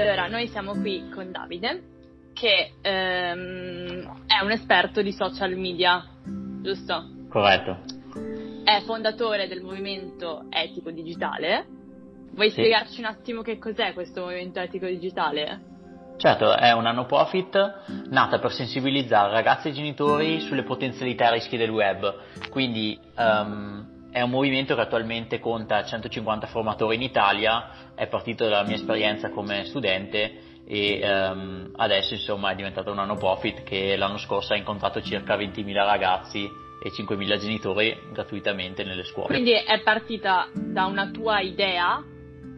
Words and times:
Allora, 0.00 0.26
noi 0.26 0.48
siamo 0.48 0.74
qui 0.74 1.08
con 1.10 1.30
Davide, 1.30 1.82
che 2.32 2.72
ehm, 2.80 4.26
è 4.26 4.42
un 4.42 4.50
esperto 4.50 5.02
di 5.02 5.12
social 5.12 5.54
media, 5.54 6.02
giusto? 6.62 7.08
Corretto. 7.28 7.80
È 8.64 8.80
fondatore 8.86 9.48
del 9.48 9.60
movimento 9.60 10.46
etico 10.48 10.90
digitale. 10.90 11.66
Vuoi 12.32 12.48
Sì. 12.48 12.60
spiegarci 12.60 13.00
un 13.00 13.06
attimo 13.06 13.42
che 13.42 13.58
cos'è 13.58 13.92
questo 13.92 14.22
movimento 14.22 14.60
etico 14.60 14.86
digitale? 14.86 15.70
Certo, 16.16 16.56
è 16.56 16.72
una 16.72 16.92
no 16.92 17.04
profit 17.04 18.08
nata 18.08 18.38
per 18.38 18.52
sensibilizzare 18.52 19.30
ragazzi 19.32 19.68
e 19.68 19.72
genitori 19.72 20.40
sulle 20.40 20.62
potenzialità 20.62 21.28
e 21.28 21.32
rischi 21.32 21.56
del 21.56 21.70
web. 21.70 22.14
Quindi 22.48 22.98
ehm, 23.16 23.91
è 24.12 24.20
un 24.20 24.30
movimento 24.30 24.74
che 24.74 24.82
attualmente 24.82 25.40
conta 25.40 25.82
150 25.84 26.46
formatori 26.46 26.96
in 26.96 27.02
Italia, 27.02 27.92
è 27.94 28.06
partito 28.08 28.44
dalla 28.44 28.62
mia 28.62 28.76
esperienza 28.76 29.30
come 29.30 29.64
studente 29.64 30.50
e 30.66 31.00
ehm, 31.02 31.72
adesso 31.76 32.12
insomma 32.12 32.50
è 32.50 32.54
diventata 32.54 32.90
una 32.90 33.04
no 33.04 33.16
profit 33.16 33.62
che 33.62 33.96
l'anno 33.96 34.18
scorso 34.18 34.52
ha 34.52 34.56
incontrato 34.56 35.00
circa 35.00 35.36
20.000 35.36 35.72
ragazzi 35.74 36.44
e 36.44 36.90
5.000 36.90 37.38
genitori 37.38 37.96
gratuitamente 38.12 38.84
nelle 38.84 39.04
scuole. 39.04 39.28
Quindi 39.28 39.52
è 39.52 39.80
partita 39.82 40.48
da 40.52 40.84
una 40.84 41.10
tua 41.10 41.40
idea, 41.40 42.02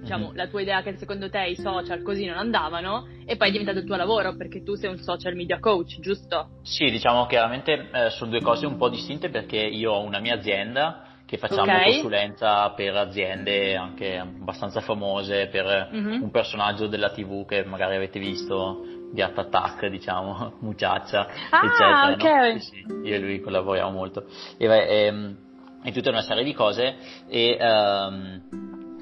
diciamo 0.00 0.30
Mhm. 0.30 0.36
la 0.36 0.48
tua 0.48 0.60
idea 0.60 0.82
che 0.82 0.96
secondo 0.96 1.30
te 1.30 1.44
i 1.44 1.56
social 1.56 2.02
così 2.02 2.24
non 2.24 2.36
andavano, 2.36 3.06
e 3.24 3.36
poi 3.36 3.48
è 3.48 3.50
diventato 3.52 3.78
il 3.78 3.84
tuo 3.84 3.96
lavoro 3.96 4.34
perché 4.34 4.62
tu 4.64 4.74
sei 4.74 4.90
un 4.90 4.98
social 4.98 5.34
media 5.34 5.60
coach, 5.60 6.00
giusto? 6.00 6.48
Sì, 6.62 6.90
diciamo 6.90 7.26
chiaramente 7.26 7.90
eh, 7.92 8.10
sono 8.10 8.30
due 8.30 8.40
cose 8.40 8.66
un 8.66 8.76
po' 8.76 8.88
distinte 8.88 9.28
perché 9.28 9.58
io 9.58 9.92
ho 9.92 10.02
una 10.02 10.18
mia 10.18 10.34
azienda 10.34 11.03
che 11.34 11.38
facciamo 11.38 11.76
Ok. 11.78 11.84
consulenza 11.84 12.70
per 12.70 12.96
aziende 12.96 13.76
anche 13.76 14.16
abbastanza 14.16 14.80
famose, 14.80 15.48
per 15.48 15.88
Mhm. 15.90 16.22
un 16.22 16.30
personaggio 16.30 16.86
della 16.86 17.10
TV 17.10 17.44
che 17.44 17.64
magari 17.64 17.96
avete 17.96 18.18
visto 18.20 18.84
di 19.12 19.20
Art 19.20 19.38
Attack, 19.38 19.86
diciamo, 19.86 20.54
Mucciaccia, 20.60 21.26
Ah, 21.50 21.64
eccetera. 21.64 22.16
no? 22.16 22.24
ok. 22.24 22.60
Sì, 22.60 22.60
sì, 22.60 22.86
io 23.08 23.14
e 23.14 23.18
lui 23.18 23.40
collaboriamo 23.40 23.90
molto. 23.90 24.24
E, 24.56 24.66
beh, 24.66 25.06
ehm, 25.06 25.36
e 25.82 25.92
tutta 25.92 26.10
una 26.10 26.22
serie 26.22 26.44
di 26.44 26.54
cose 26.54 26.96
e, 27.28 27.56
ehm, 27.60 28.42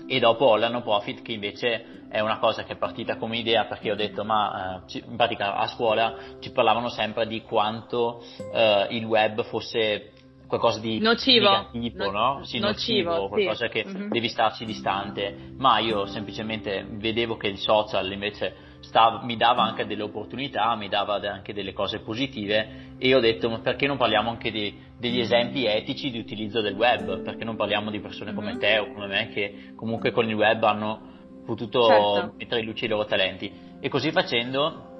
e 0.08 0.18
dopo 0.18 0.46
ho 0.46 0.56
la 0.56 0.68
no 0.68 0.82
profit 0.82 1.22
che 1.22 1.32
invece 1.32 2.00
è 2.08 2.18
una 2.20 2.38
cosa 2.38 2.64
che 2.64 2.72
è 2.72 2.76
partita 2.76 3.16
come 3.16 3.38
idea 3.38 3.66
perché 3.66 3.90
ho 3.92 3.94
detto 3.94 4.24
ma 4.24 4.82
eh, 4.86 4.98
in 5.06 5.16
pratica 5.16 5.54
a 5.54 5.66
scuola 5.68 6.14
ci 6.40 6.50
parlavano 6.50 6.88
sempre 6.88 7.26
di 7.26 7.40
quanto 7.42 8.22
eh, 8.52 8.88
il 8.90 9.04
web 9.04 9.44
fosse 9.44 10.10
qualcosa 10.58 10.80
di 10.80 10.98
Nocivo. 10.98 11.48
negativo, 11.48 12.10
No- 12.10 12.10
no? 12.10 12.44
Sì, 12.44 12.58
nocivo, 12.58 13.10
nocivo, 13.10 13.22
sì. 13.22 13.28
qualcosa 13.28 13.68
che 13.68 13.84
Mhm. 13.86 14.08
devi 14.10 14.28
starci 14.28 14.66
distante, 14.66 15.34
ma 15.56 15.78
io 15.78 16.04
semplicemente 16.06 16.84
vedevo 16.90 17.38
che 17.38 17.46
il 17.46 17.56
social 17.56 18.12
invece 18.12 18.54
stava- 18.80 19.22
mi 19.24 19.36
dava 19.36 19.62
anche 19.62 19.86
delle 19.86 20.02
opportunità, 20.02 20.74
mi 20.74 20.88
dava 20.88 21.14
anche 21.14 21.54
delle 21.54 21.72
cose 21.72 22.00
positive 22.00 22.90
e 22.98 23.14
ho 23.14 23.20
detto 23.20 23.48
ma 23.48 23.60
perché 23.60 23.86
non 23.86 23.96
parliamo 23.96 24.28
anche 24.28 24.50
di- 24.50 24.76
degli 24.98 25.20
esempi 25.20 25.64
etici 25.64 26.10
di 26.10 26.18
utilizzo 26.18 26.60
del 26.60 26.74
web, 26.74 27.22
perché 27.22 27.44
non 27.44 27.56
parliamo 27.56 27.90
di 27.90 28.00
persone 28.00 28.34
come 28.34 28.52
Mhm. 28.52 28.58
te 28.58 28.78
o 28.78 28.92
come 28.92 29.06
me 29.06 29.28
che 29.32 29.72
comunque 29.74 30.10
con 30.10 30.28
il 30.28 30.34
web 30.34 30.62
hanno 30.64 31.00
potuto 31.46 31.86
Certo. 31.86 32.34
mettere 32.36 32.60
in 32.60 32.66
luce 32.66 32.84
i 32.84 32.88
loro 32.88 33.04
talenti 33.06 33.50
e 33.80 33.88
così 33.88 34.10
facendo 34.12 34.91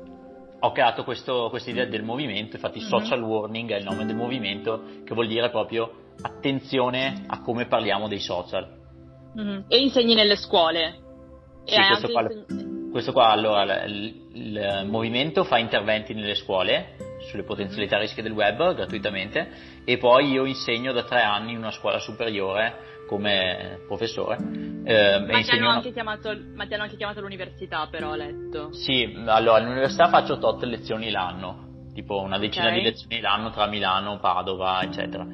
ho 0.65 0.73
creato 0.73 1.03
questo, 1.05 1.49
questa 1.51 1.71
idea 1.71 1.87
del 1.87 2.03
movimento, 2.05 2.57
infatti 2.57 2.79
Mhm. 2.79 2.87
social 2.87 3.23
warning 3.23 3.71
è 3.73 3.77
il 3.79 3.85
nome 3.85 4.05
del 4.07 4.15
movimento 4.17 4.83
che 5.05 5.13
vuol 5.15 5.27
dire 5.27 5.51
proprio 5.51 5.91
attenzione 6.23 7.25
a 7.27 7.41
come 7.41 7.67
parliamo 7.67 8.07
dei 8.09 8.21
social. 8.21 8.69
Mhm. 9.35 9.65
E 9.69 9.79
insegni 9.79 10.15
nelle 10.15 10.37
scuole. 10.37 10.99
Sì, 11.65 11.77
questo 11.77 12.09
qua- 12.09 12.23
insegn- 12.23 12.81
Questo 12.93 13.13
qua 13.13 13.29
allora 13.31 13.85
il, 13.85 14.15
il 14.35 14.87
movimento 14.87 15.45
fa 15.45 15.57
interventi 15.57 16.13
nelle 16.13 16.35
scuole 16.35 16.97
sulle 17.31 17.43
potenzialità 17.43 17.99
rischi 17.99 18.21
del 18.21 18.33
web 18.33 18.75
gratuitamente 18.75 19.49
e 19.87 19.97
poi 19.97 20.31
io 20.33 20.45
insegno 20.45 20.93
da 20.93 21.03
tre 21.05 21.23
anni 21.23 21.53
in 21.53 21.57
una 21.59 21.71
scuola 21.71 21.99
superiore 21.99 22.92
come 23.13 23.81
professore. 23.87 24.39
eh, 24.85 25.19
Ma 25.21 25.41
ti, 25.43 25.51
hanno 25.51 25.67
una- 25.67 25.75
anche 25.75 25.93
chiamato, 25.93 26.35
ma 26.55 26.67
ti 26.67 26.73
hanno 26.75 26.85
anche 26.85 26.97
chiamato 26.97 27.19
all'università, 27.21 27.87
però 27.91 28.11
ho 28.13 28.15
letto. 28.17 28.73
Sì, 28.73 29.15
allora 29.27 29.59
all'università 29.59 30.09
faccio 30.09 30.39
tot 30.39 30.63
lezioni 30.65 31.11
l'anno, 31.11 31.91
tipo 31.95 32.19
una 32.21 32.39
decina 32.39 32.69
Ok. 32.69 32.73
di 32.75 32.83
lezioni 32.83 33.21
l'anno 33.21 33.51
tra 33.51 33.67
Milano, 33.67 34.19
Padova, 34.19 34.83
eccetera. 34.83 35.27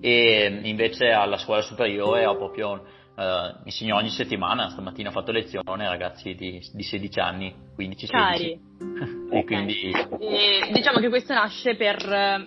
E 0.00 0.60
invece 0.62 1.10
alla 1.10 1.36
scuola 1.36 1.62
superiore 1.62 2.26
ho 2.26 2.36
proprio 2.36 2.84
eh, 3.18 3.54
insegno 3.64 3.96
ogni 3.96 4.10
settimana, 4.10 4.68
stamattina 4.68 5.08
ho 5.08 5.12
fatto 5.12 5.32
lezione 5.32 5.88
ragazzi 5.88 6.34
di, 6.34 6.60
di 6.72 6.82
16 6.82 7.18
anni, 7.18 7.54
15, 7.74 8.06
16. 8.06 8.08
Cari. 8.08 8.60
E 9.28 9.44
quindi 9.44 9.90
E 10.20 10.70
diciamo 10.72 11.00
che 11.00 11.08
questo 11.08 11.34
nasce 11.34 11.74
per 11.74 11.96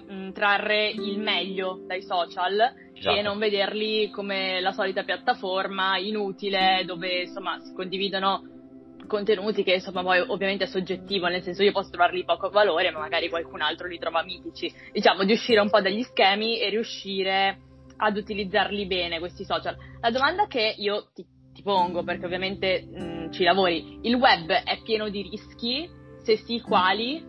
mm, 0.10 0.32
trarre 0.32 0.90
il 0.90 1.20
meglio 1.20 1.82
dai 1.86 2.02
social 2.02 2.56
Esatto. 3.00 3.18
e 3.18 3.22
non 3.22 3.40
vederli 3.40 4.10
come 4.10 4.60
la 4.60 4.74
solita 4.74 5.04
piattaforma 5.04 5.98
inutile 5.98 6.84
dove 6.86 7.22
insomma 7.22 7.58
si 7.60 7.74
condividono 7.74 8.44
contenuti 9.08 9.64
che 9.64 9.76
insomma 9.76 10.04
poi 10.04 10.20
ovviamente 10.20 10.66
è 10.66 10.68
soggettivo, 10.68 11.28
nel 11.28 11.42
senso 11.42 11.64
io 11.64 11.72
posso 11.72 11.90
trovarli 11.90 12.26
poco 12.26 12.50
valore, 12.50 12.92
ma 12.92 13.00
magari 13.00 13.30
qualcun 13.30 13.62
altro 13.62 13.88
li 13.88 13.98
trova 13.98 14.24
mitici. 14.24 14.72
Diciamo 14.92 15.24
di 15.24 15.32
uscire 15.32 15.62
un 15.62 15.70
po' 15.70 15.80
dagli 15.82 16.04
schemi 16.04 16.60
e 16.60 16.70
riuscire 16.70 17.58
ad 17.98 18.18
utilizzarli 18.18 18.86
bene 18.86 19.20
questi 19.20 19.46
social. 19.46 19.76
La 20.02 20.12
domanda 20.12 20.48
che 20.48 20.74
io 20.78 21.08
ti, 21.14 21.26
ti 21.54 21.62
pongo, 21.62 22.04
perché 22.04 22.26
ovviamente 22.26 22.86
mh, 22.86 23.32
ci 23.32 23.44
lavori, 23.44 24.00
il 24.04 24.16
web 24.16 24.50
è 24.50 24.80
pieno 24.84 25.10
di 25.10 25.22
rischi, 25.24 25.90
se 26.22 26.38
sì 26.38 26.62
quali, 26.62 27.24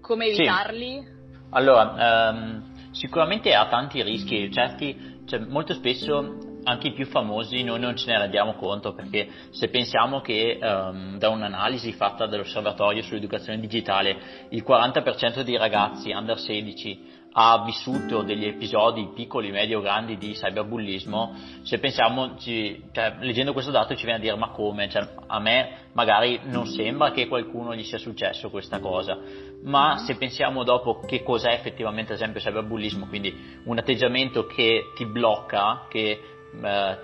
come 0.00 0.26
Sì. 0.26 0.42
evitarli? 0.42 1.20
Allora, 1.50 2.30
ehm, 2.30 2.71
sicuramente 2.92 3.54
ha 3.54 3.66
tanti 3.68 4.02
rischi, 4.02 4.50
certi, 4.52 5.20
cioè, 5.26 5.40
molto 5.40 5.74
spesso 5.74 6.50
anche 6.64 6.88
i 6.88 6.92
più 6.92 7.06
famosi 7.06 7.64
noi 7.64 7.80
non 7.80 7.96
ce 7.96 8.10
ne 8.10 8.18
rendiamo 8.18 8.54
conto 8.54 8.94
perché 8.94 9.28
se 9.50 9.68
pensiamo 9.68 10.20
che 10.20 10.58
ehm, 10.60 11.18
da 11.18 11.28
un'analisi 11.28 11.92
fatta 11.92 12.26
dall'osservatorio 12.26 13.02
sull'educazione 13.02 13.58
digitale 13.58 14.46
il 14.50 14.62
40% 14.66 15.40
dei 15.40 15.56
ragazzi 15.56 16.12
under 16.12 16.38
16 16.38 17.20
ha 17.34 17.62
vissuto 17.64 18.22
degli 18.22 18.44
episodi 18.44 19.10
piccoli, 19.14 19.50
medio, 19.50 19.80
grandi 19.80 20.18
di 20.18 20.32
cyberbullismo, 20.32 21.34
se 21.62 21.78
pensiamo, 21.78 22.36
ci- 22.38 22.82
cioè, 22.92 23.16
leggendo 23.20 23.52
questo 23.52 23.70
dato 23.70 23.94
ci 23.94 24.04
viene 24.04 24.18
a 24.18 24.22
dire 24.22 24.36
ma 24.36 24.50
come, 24.50 24.88
Cioè, 24.88 25.08
a 25.26 25.38
me 25.40 25.88
magari 25.92 26.40
non 26.44 26.66
sembra 26.66 27.10
che 27.10 27.28
qualcuno 27.28 27.74
gli 27.74 27.84
sia 27.84 27.98
successo 27.98 28.50
questa 28.50 28.80
cosa, 28.80 29.18
ma 29.64 29.98
se 29.98 30.16
pensiamo 30.16 30.62
dopo 30.62 31.00
che 31.00 31.22
cos'è 31.22 31.52
effettivamente 31.52 32.12
ad 32.12 32.18
esempio 32.18 32.40
cyberbullismo, 32.40 33.06
quindi 33.06 33.60
un 33.64 33.78
atteggiamento 33.78 34.46
che 34.46 34.92
ti 34.94 35.06
blocca, 35.06 35.86
che 35.88 36.20
eh, 36.62 36.96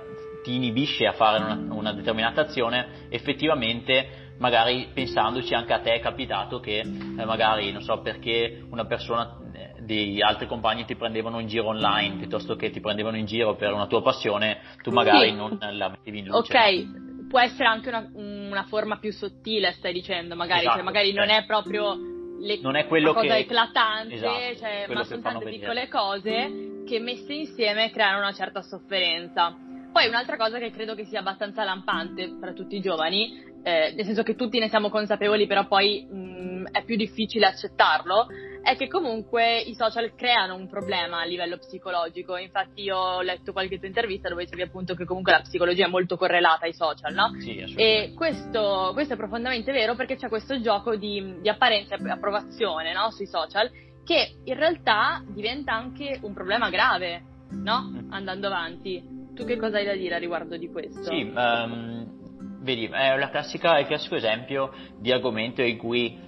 ti 0.42 0.54
inibisce 0.54 1.06
a 1.06 1.12
fare 1.12 1.42
una, 1.42 1.74
una 1.74 1.92
determinata 1.92 2.42
azione, 2.42 3.06
effettivamente 3.08 4.26
magari 4.38 4.88
pensandoci 4.92 5.54
anche 5.54 5.72
a 5.72 5.80
te 5.80 5.94
è 5.94 6.00
capitato 6.00 6.60
che 6.60 6.78
eh, 6.80 7.24
magari 7.24 7.72
non 7.72 7.82
so 7.82 8.00
perché 8.00 8.64
una 8.70 8.84
persona 8.86 9.36
eh, 9.52 9.74
di 9.82 10.20
altri 10.22 10.46
compagni 10.46 10.84
ti 10.84 10.94
prendevano 10.96 11.38
in 11.40 11.48
giro 11.48 11.66
online 11.68 12.16
piuttosto 12.16 12.54
che 12.56 12.70
ti 12.70 12.80
prendevano 12.80 13.16
in 13.16 13.26
giro 13.26 13.56
per 13.56 13.72
una 13.72 13.86
tua 13.86 14.02
passione, 14.02 14.60
tu 14.82 14.90
magari 14.90 15.28
Sì. 15.30 15.34
non 15.34 15.58
la 15.60 15.88
mettevi 15.88 16.18
in 16.20 16.26
luce. 16.26 16.56
Ok, 16.56 17.28
può 17.28 17.40
essere 17.40 17.64
anche 17.66 17.88
una, 17.88 18.08
una 18.14 18.64
forma 18.64 18.98
più 18.98 19.12
sottile, 19.12 19.72
stai 19.72 19.92
dicendo, 19.92 20.34
magari, 20.36 20.60
Esatto, 20.60 20.76
cioè 20.76 20.84
magari 20.84 21.12
non 21.12 21.26
cioè, 21.28 21.38
è 21.38 21.44
proprio 21.46 21.94
le- 22.40 22.60
non 22.62 22.76
è 22.76 22.86
quello 22.86 23.12
cosa 23.12 23.34
che- 23.34 23.38
eclatante, 23.40 24.14
esatto, 24.14 24.56
cioè, 24.58 24.86
ma 24.94 25.04
sono 25.04 25.20
tante 25.20 25.44
vedere. 25.44 25.58
piccole 25.58 25.88
cose 25.88 26.82
che 26.86 27.00
messe 27.00 27.32
insieme 27.32 27.90
creano 27.90 28.18
una 28.18 28.32
certa 28.32 28.62
sofferenza. 28.62 29.56
Poi 29.98 30.06
un'altra 30.06 30.36
cosa 30.36 30.60
che 30.60 30.70
credo 30.70 30.94
che 30.94 31.06
sia 31.06 31.18
abbastanza 31.18 31.64
lampante 31.64 32.38
tra 32.38 32.52
tutti 32.52 32.76
i 32.76 32.80
giovani, 32.80 33.32
eh, 33.64 33.92
nel 33.96 34.04
senso 34.04 34.22
che 34.22 34.36
tutti 34.36 34.60
ne 34.60 34.68
siamo 34.68 34.90
consapevoli, 34.90 35.48
però 35.48 35.66
poi 35.66 36.06
mh, 36.08 36.68
è 36.70 36.84
più 36.84 36.94
difficile 36.94 37.46
accettarlo, 37.46 38.28
è 38.62 38.76
che 38.76 38.86
comunque 38.86 39.58
i 39.58 39.74
social 39.74 40.14
creano 40.14 40.54
un 40.54 40.68
problema 40.68 41.18
a 41.22 41.24
livello 41.24 41.58
psicologico. 41.58 42.36
Infatti 42.36 42.82
io 42.82 42.96
ho 42.96 43.22
letto 43.22 43.50
qualche 43.50 43.80
tua 43.80 43.88
intervista 43.88 44.28
dove 44.28 44.44
dicevi 44.44 44.62
appunto 44.62 44.94
che 44.94 45.04
comunque 45.04 45.32
la 45.32 45.40
psicologia 45.40 45.86
è 45.86 45.90
molto 45.90 46.16
correlata 46.16 46.66
ai 46.66 46.74
social, 46.74 47.12
no? 47.12 47.32
Sì, 47.40 47.60
assolutamente. 47.60 47.82
E 47.82 48.14
questo, 48.14 48.90
questo 48.92 49.14
è 49.14 49.16
profondamente 49.16 49.72
vero 49.72 49.96
perché 49.96 50.14
c'è 50.14 50.28
questo 50.28 50.60
gioco 50.60 50.94
di, 50.94 51.40
di 51.40 51.48
apparenza 51.48 51.96
e 51.96 52.08
approvazione 52.08 52.92
no? 52.92 53.10
sui 53.10 53.26
social 53.26 53.68
che 54.04 54.36
in 54.44 54.54
realtà 54.54 55.24
diventa 55.26 55.72
anche 55.72 56.20
un 56.22 56.32
problema 56.34 56.70
grave, 56.70 57.20
no? 57.50 57.90
Mm. 57.90 58.12
Andando 58.12 58.46
avanti. 58.46 59.17
Tu 59.38 59.44
che 59.44 59.56
cosa 59.56 59.76
hai 59.76 59.84
da 59.84 59.94
dire 59.94 60.16
a 60.16 60.18
riguardo 60.18 60.56
di 60.56 60.68
questo? 60.68 61.04
Sì, 61.04 61.32
ehm, 61.32 62.60
vedi, 62.60 62.86
è 62.86 63.16
la 63.16 63.30
classica, 63.30 63.78
il 63.78 63.86
classico 63.86 64.16
esempio 64.16 64.72
di 64.98 65.12
argomento 65.12 65.62
in 65.62 65.78
cui 65.78 66.18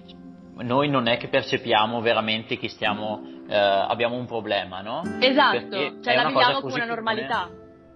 noi 0.58 0.88
non 0.88 1.08
è 1.08 1.16
che 1.16 1.26
percepiamo 1.26 2.00
veramente 2.00 2.56
che 2.56 2.68
stiamo, 2.68 3.20
eh, 3.48 3.56
abbiamo 3.56 4.14
un 4.14 4.26
problema, 4.26 4.80
no? 4.80 5.02
Esatto, 5.20 5.58
Perché 5.58 5.96
cioè 6.02 6.12
è 6.12 6.16
la 6.16 6.26
viviamo 6.28 6.60
come 6.60 6.74
una 6.74 6.84
comune. 6.84 6.86
normalità. 6.86 7.50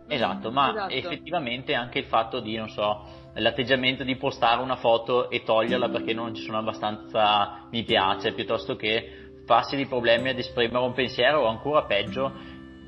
Esatto, 0.09 0.51
ma 0.51 0.71
esatto. 0.71 0.93
effettivamente 0.93 1.75
anche 1.75 2.01
il 2.01 2.07
fatto 2.07 2.41
di, 2.41 2.57
non 2.57 2.69
so, 2.69 3.07
l'atteggiamento 3.35 4.03
di 4.03 4.17
postare 4.17 4.61
una 4.63 4.77
foto 4.77 5.31
e 5.31 5.45
toglierla 5.45 5.91
perché 5.91 6.13
non 6.13 6.35
ci 6.35 6.43
sono 6.43 6.59
abbastanza 6.59 7.69
mi 7.71 7.85
piace, 7.85 8.33
piuttosto 8.33 8.75
che 8.75 9.43
farsi 9.47 9.77
dei 9.77 9.87
problemi 9.87 10.31
ad 10.31 10.39
esprimere 10.39 10.85
un 10.85 10.93
pensiero 10.93 11.43
o 11.43 11.47
ancora 11.47 11.85
peggio, 11.85 12.33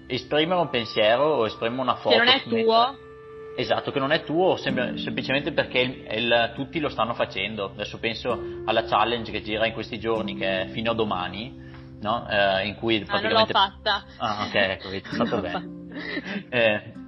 esprimere 0.06 0.60
un 0.60 0.70
pensiero 0.70 1.24
o 1.24 1.46
esprimere 1.46 1.82
una 1.82 1.96
foto. 1.96 2.16
Che 2.16 2.24
non 2.24 2.28
è 2.28 2.42
tuo. 2.42 2.98
Esatto, 3.58 3.90
che 3.90 3.98
non 3.98 4.12
è 4.12 4.22
tuo 4.22 4.56
sem- 4.56 4.96
semplicemente 4.96 5.52
perché 5.52 5.78
il, 5.78 6.06
il, 6.10 6.52
tutti 6.54 6.78
lo 6.78 6.88
stanno 6.88 7.14
facendo. 7.14 7.70
Adesso 7.72 7.98
penso 7.98 8.38
alla 8.66 8.84
challenge 8.84 9.32
che 9.32 9.42
gira 9.42 9.66
in 9.66 9.72
questi 9.72 9.98
giorni, 9.98 10.36
che 10.36 10.62
è 10.62 10.66
fino 10.66 10.90
a 10.90 10.94
domani, 10.94 11.54
no? 12.00 12.28
eh, 12.28 12.66
in 12.66 12.74
cui 12.76 13.00
praticamente... 13.00 13.52
Ah, 13.52 13.58
non 13.58 13.72
l'ho 13.72 13.80
fatta. 13.82 14.04
Ah, 14.18 14.46
ok, 14.46 14.54
ecco, 14.54 14.88
è 14.90 15.00
stato 15.04 15.40
bene. 15.40 15.74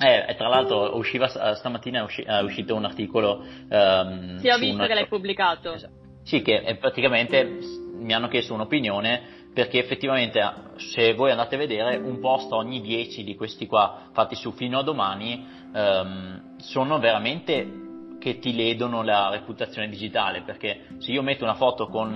Eh, 0.00 0.26
eh, 0.28 0.34
tra 0.36 0.46
l'altro 0.46 0.96
usciva 0.96 1.26
stamattina 1.54 2.06
è, 2.06 2.40
uscito 2.42 2.76
un 2.76 2.84
articolo. 2.84 3.44
Um, 3.68 4.38
sì, 4.38 4.48
ho 4.48 4.58
visto 4.58 4.80
un... 4.80 4.86
che 4.86 4.94
l'hai 4.94 5.08
pubblicato. 5.08 5.74
Sì, 6.22 6.40
che 6.42 6.76
praticamente 6.78 7.58
mi 7.94 8.12
hanno 8.12 8.28
chiesto 8.28 8.54
un'opinione 8.54 9.37
perché 9.52 9.78
effettivamente 9.78 10.40
se 10.76 11.14
voi 11.14 11.30
andate 11.30 11.56
a 11.56 11.58
vedere 11.58 11.96
un 11.96 12.20
post 12.20 12.52
ogni 12.52 12.80
10 12.80 13.24
di 13.24 13.34
questi 13.34 13.66
qua 13.66 14.08
fatti 14.12 14.34
su 14.34 14.52
fino 14.52 14.78
a 14.78 14.82
domani 14.82 15.46
um, 15.72 16.56
sono 16.58 16.98
veramente 16.98 17.86
che 18.18 18.38
ti 18.38 18.54
ledono 18.54 19.02
la 19.02 19.30
reputazione 19.30 19.88
digitale 19.88 20.42
perché 20.42 20.86
se 20.98 21.12
io 21.12 21.22
metto 21.22 21.44
una 21.44 21.54
foto 21.54 21.86
con, 21.86 22.12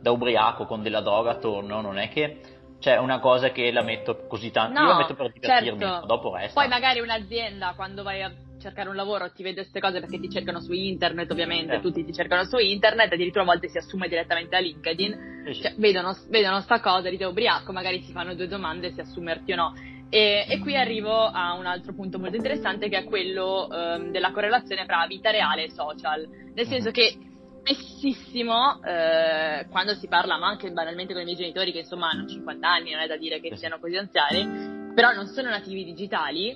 da 0.00 0.10
ubriaco 0.10 0.66
con 0.66 0.82
della 0.82 1.00
droga 1.00 1.32
attorno 1.32 1.80
non 1.80 1.98
è 1.98 2.08
che 2.08 2.40
cioè 2.80 2.98
una 2.98 3.18
cosa 3.18 3.50
che 3.50 3.72
la 3.72 3.82
metto 3.82 4.26
così 4.28 4.50
tanto, 4.50 4.78
no, 4.78 4.86
io 4.86 4.92
la 4.92 4.98
metto 4.98 5.14
per 5.14 5.32
divertirmi, 5.32 5.80
certo. 5.80 6.06
dopo 6.06 6.34
resta. 6.34 6.60
Poi 6.60 6.68
magari 6.68 7.00
un'azienda 7.00 7.72
quando 7.74 8.02
vai 8.02 8.22
a 8.22 8.30
cercare 8.64 8.88
un 8.88 8.96
lavoro 8.96 9.30
ti 9.30 9.42
vede 9.42 9.60
queste 9.60 9.80
cose 9.80 10.00
perché 10.00 10.18
ti 10.18 10.30
cercano 10.30 10.60
su 10.60 10.72
internet 10.72 11.30
ovviamente, 11.30 11.74
eh. 11.74 11.80
tutti 11.80 12.02
ti 12.02 12.12
cercano 12.12 12.44
su 12.44 12.56
internet, 12.56 13.12
addirittura 13.12 13.42
a 13.42 13.46
volte 13.46 13.68
si 13.68 13.76
assume 13.76 14.08
direttamente 14.08 14.56
a 14.56 14.60
LinkedIn, 14.60 15.44
eh 15.46 15.54
sì. 15.54 15.60
cioè, 15.60 15.74
vedono, 15.76 16.16
vedono 16.28 16.60
sta 16.60 16.80
cosa, 16.80 17.10
dite 17.10 17.24
ubriaco, 17.26 17.72
magari 17.72 18.00
si 18.00 18.12
fanno 18.12 18.34
due 18.34 18.48
domande 18.48 18.92
se 18.92 19.02
assumerti 19.02 19.52
o 19.52 19.56
no. 19.56 19.74
E, 20.08 20.46
e, 20.48 20.58
qui 20.60 20.76
arrivo 20.76 21.12
a 21.12 21.54
un 21.54 21.66
altro 21.66 21.92
punto 21.92 22.18
molto 22.18 22.36
interessante 22.36 22.88
che 22.88 22.98
è 22.98 23.04
quello 23.04 23.66
um, 23.68 24.10
della 24.10 24.30
correlazione 24.30 24.86
tra 24.86 25.04
vita 25.08 25.30
reale 25.30 25.64
e 25.64 25.70
social, 25.70 26.26
nel 26.54 26.66
senso 26.66 26.88
mhm. 26.88 26.94
che 26.94 27.18
spessissimo 27.64 28.82
eh, 28.84 29.66
quando 29.70 29.94
si 29.94 30.06
parla, 30.06 30.36
ma 30.38 30.48
anche 30.48 30.70
banalmente 30.70 31.12
con 31.12 31.22
i 31.22 31.24
miei 31.24 31.36
genitori 31.36 31.72
che 31.72 31.80
insomma 31.80 32.10
hanno 32.10 32.26
50 32.26 32.68
anni, 32.68 32.92
non 32.92 33.00
è 33.00 33.06
da 33.06 33.16
dire 33.16 33.40
che 33.40 33.56
siano 33.56 33.78
così 33.78 33.96
anziani, 33.96 34.92
però 34.94 35.12
non 35.12 35.26
sono 35.26 35.48
nativi 35.48 35.84
digitali, 35.84 36.54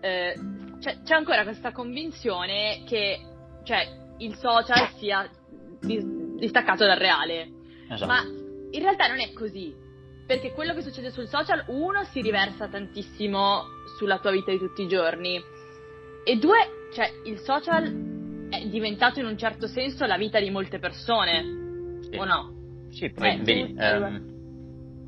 eh, 0.00 0.34
c'è, 0.80 1.02
c'è, 1.02 1.14
ancora 1.14 1.42
questa 1.42 1.72
convinzione 1.72 2.82
che 2.86 3.20
cioè, 3.64 3.86
il 4.18 4.34
social 4.36 4.88
sia 4.96 5.28
distaccato 5.80 6.84
dal 6.86 6.98
reale. 6.98 7.48
Esatto. 7.88 8.06
Ma 8.06 8.22
in 8.22 8.82
realtà 8.82 9.06
non 9.08 9.20
è 9.20 9.32
così, 9.32 9.74
perché 10.26 10.52
quello 10.52 10.74
che 10.74 10.82
succede 10.82 11.10
sul 11.10 11.28
social, 11.28 11.64
uno, 11.68 12.04
si 12.04 12.20
riversa 12.20 12.68
tantissimo 12.68 13.64
sulla 13.98 14.18
tua 14.18 14.32
vita 14.32 14.50
di 14.50 14.58
tutti 14.58 14.82
i 14.82 14.88
giorni, 14.88 15.40
e 16.24 16.36
due, 16.38 16.88
cioè, 16.92 17.10
il 17.24 17.38
social 17.38 18.48
è 18.50 18.66
diventato 18.66 19.20
in 19.20 19.26
un 19.26 19.38
certo 19.38 19.66
senso 19.66 20.04
la 20.06 20.16
vita 20.16 20.40
di 20.40 20.50
molte 20.50 20.78
persone, 20.78 22.00
sì. 22.10 22.16
o 22.16 22.24
no? 22.24 22.54
Sì, 22.90 23.10
poi 23.10 23.28
eh, 23.28 23.36
vedi, 23.36 23.74
ehm, 23.78 24.35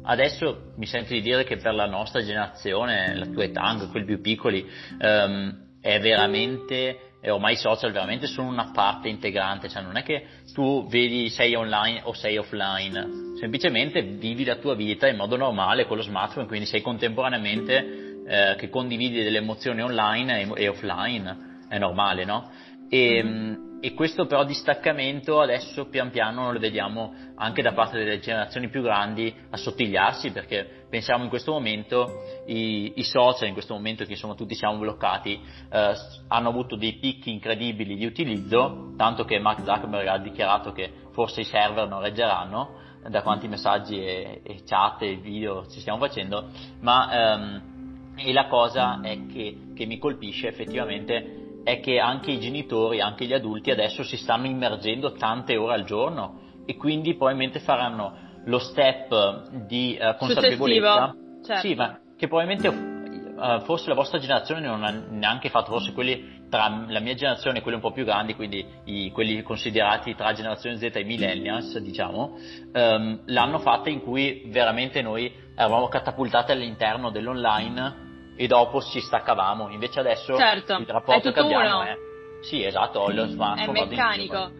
adesso 0.08 0.72
mi 0.76 0.86
sento 0.86 1.12
di 1.12 1.20
dire 1.20 1.44
che 1.44 1.56
per 1.56 1.74
la 1.74 1.86
nostra 1.86 2.22
generazione, 2.22 3.14
la 3.14 3.26
tua 3.26 3.44
età, 3.44 3.62
anche 3.62 3.86
quelli 3.88 4.06
più 4.06 4.20
piccoli, 4.20 4.66
ehm, 4.98 5.66
è 5.80 6.00
veramente, 6.00 6.98
e 7.20 7.30
ormai 7.30 7.52
i 7.52 7.56
social 7.56 7.92
veramente 7.92 8.26
sono 8.26 8.48
una 8.48 8.70
parte 8.72 9.08
integrante, 9.08 9.68
cioè 9.68 9.82
non 9.82 9.96
è 9.96 10.02
che 10.02 10.24
tu 10.54 10.86
vedi 10.88 11.28
sei 11.28 11.54
online 11.54 12.00
o 12.04 12.14
sei 12.14 12.38
offline, 12.38 13.36
semplicemente 13.38 14.02
vivi 14.02 14.44
la 14.44 14.56
tua 14.56 14.74
vita 14.74 15.06
in 15.06 15.16
modo 15.16 15.36
normale 15.36 15.86
con 15.86 15.96
lo 15.98 16.02
smartphone, 16.02 16.46
quindi 16.46 16.66
sei 16.66 16.80
contemporaneamente 16.80 18.22
eh, 18.26 18.54
che 18.56 18.68
condividi 18.70 19.22
delle 19.22 19.38
emozioni 19.38 19.82
online 19.82 20.40
e, 20.40 20.64
e 20.64 20.68
offline, 20.68 21.46
è 21.68 21.78
normale, 21.78 22.24
no? 22.24 22.50
E, 22.88 23.22
mm-hmm. 23.22 23.78
e, 23.80 23.94
questo 23.94 24.26
però 24.26 24.44
distaccamento 24.44 25.40
adesso 25.40 25.88
pian 25.88 26.10
piano 26.10 26.50
lo 26.50 26.58
vediamo 26.58 27.12
anche 27.36 27.60
da 27.60 27.72
parte 27.72 27.98
delle 27.98 28.18
generazioni 28.18 28.68
più 28.68 28.80
grandi 28.80 29.34
assottigliarsi 29.50 30.32
perché 30.32 30.86
pensiamo 30.88 31.22
in 31.22 31.28
questo 31.28 31.52
momento 31.52 32.06
i, 32.46 32.94
i 32.96 33.04
social, 33.04 33.48
in 33.48 33.52
questo 33.52 33.74
momento 33.74 34.04
che 34.04 34.12
insomma 34.12 34.34
tutti 34.34 34.54
siamo 34.54 34.78
bloccati, 34.78 35.38
eh, 35.70 35.94
hanno 36.28 36.48
avuto 36.48 36.76
dei 36.76 36.94
picchi 36.94 37.30
incredibili 37.30 37.96
di 37.96 38.06
utilizzo, 38.06 38.94
tanto 38.96 39.24
che 39.24 39.38
Mark 39.38 39.62
Zuckerberg 39.64 40.06
ha 40.06 40.18
dichiarato 40.18 40.72
che 40.72 40.90
forse 41.12 41.42
i 41.42 41.44
server 41.44 41.88
non 41.88 42.00
reggeranno 42.00 42.86
da 43.06 43.22
quanti 43.22 43.48
messaggi 43.48 43.98
e, 43.98 44.40
e 44.42 44.62
chat 44.64 45.02
e 45.02 45.16
video 45.16 45.66
ci 45.66 45.80
stiamo 45.80 45.98
facendo, 45.98 46.48
ma 46.80 47.34
ehm, 47.34 47.76
e 48.16 48.32
la 48.32 48.48
cosa 48.48 49.00
è 49.00 49.26
che, 49.26 49.72
che 49.74 49.86
mi 49.86 49.98
colpisce 49.98 50.48
effettivamente 50.48 51.47
è 51.68 51.80
che 51.80 51.98
anche 51.98 52.30
i 52.30 52.40
genitori, 52.40 53.02
anche 53.02 53.26
gli 53.26 53.34
adulti 53.34 53.70
adesso 53.70 54.02
si 54.02 54.16
stanno 54.16 54.46
immergendo 54.46 55.12
tante 55.12 55.58
ore 55.58 55.74
al 55.74 55.84
giorno 55.84 56.62
e 56.64 56.76
quindi 56.76 57.14
probabilmente 57.14 57.60
faranno 57.60 58.40
lo 58.46 58.58
step 58.58 59.50
di 59.66 59.98
uh, 60.00 60.16
consapevolezza. 60.16 61.14
Certo. 61.44 61.66
Sì, 61.66 61.74
ma 61.74 62.00
che 62.16 62.26
probabilmente 62.26 62.68
uh, 62.68 63.60
forse 63.64 63.90
la 63.90 63.94
vostra 63.94 64.18
generazione 64.18 64.62
non 64.62 64.82
ha 64.82 64.90
neanche 65.10 65.50
fatto, 65.50 65.72
forse 65.72 65.92
quelli 65.92 66.46
tra 66.48 66.86
la 66.88 67.00
mia 67.00 67.12
generazione 67.12 67.58
e 67.58 67.60
quelli 67.60 67.76
un 67.76 67.82
po' 67.82 67.92
più 67.92 68.06
grandi, 68.06 68.34
quindi 68.34 68.66
i, 68.84 69.10
quelli 69.10 69.42
considerati 69.42 70.14
tra 70.14 70.32
generazione 70.32 70.78
Z 70.78 70.84
e 70.94 71.04
millennials, 71.04 71.76
diciamo, 71.80 72.38
um, 72.72 73.20
l'hanno 73.26 73.58
fatta 73.58 73.90
in 73.90 74.00
cui 74.00 74.44
veramente 74.46 75.02
noi 75.02 75.30
eravamo 75.54 75.88
catapultati 75.88 76.50
all'interno 76.50 77.10
dell'online 77.10 78.06
e 78.40 78.46
dopo 78.46 78.80
ci 78.80 79.00
staccavamo. 79.00 79.68
Invece 79.70 79.98
adesso 79.98 80.36
certo, 80.36 80.76
il 80.76 80.86
rapporto 80.86 81.32
che 81.32 81.40
abbiamo 81.40 81.80
uno. 81.80 81.82
è 81.82 81.96
sì, 82.40 82.64
esatto, 82.64 83.00
ho 83.00 83.10
lo 83.10 83.26
smartphone. 83.26 83.80
È 83.80 83.86
meccanico. 83.86 84.52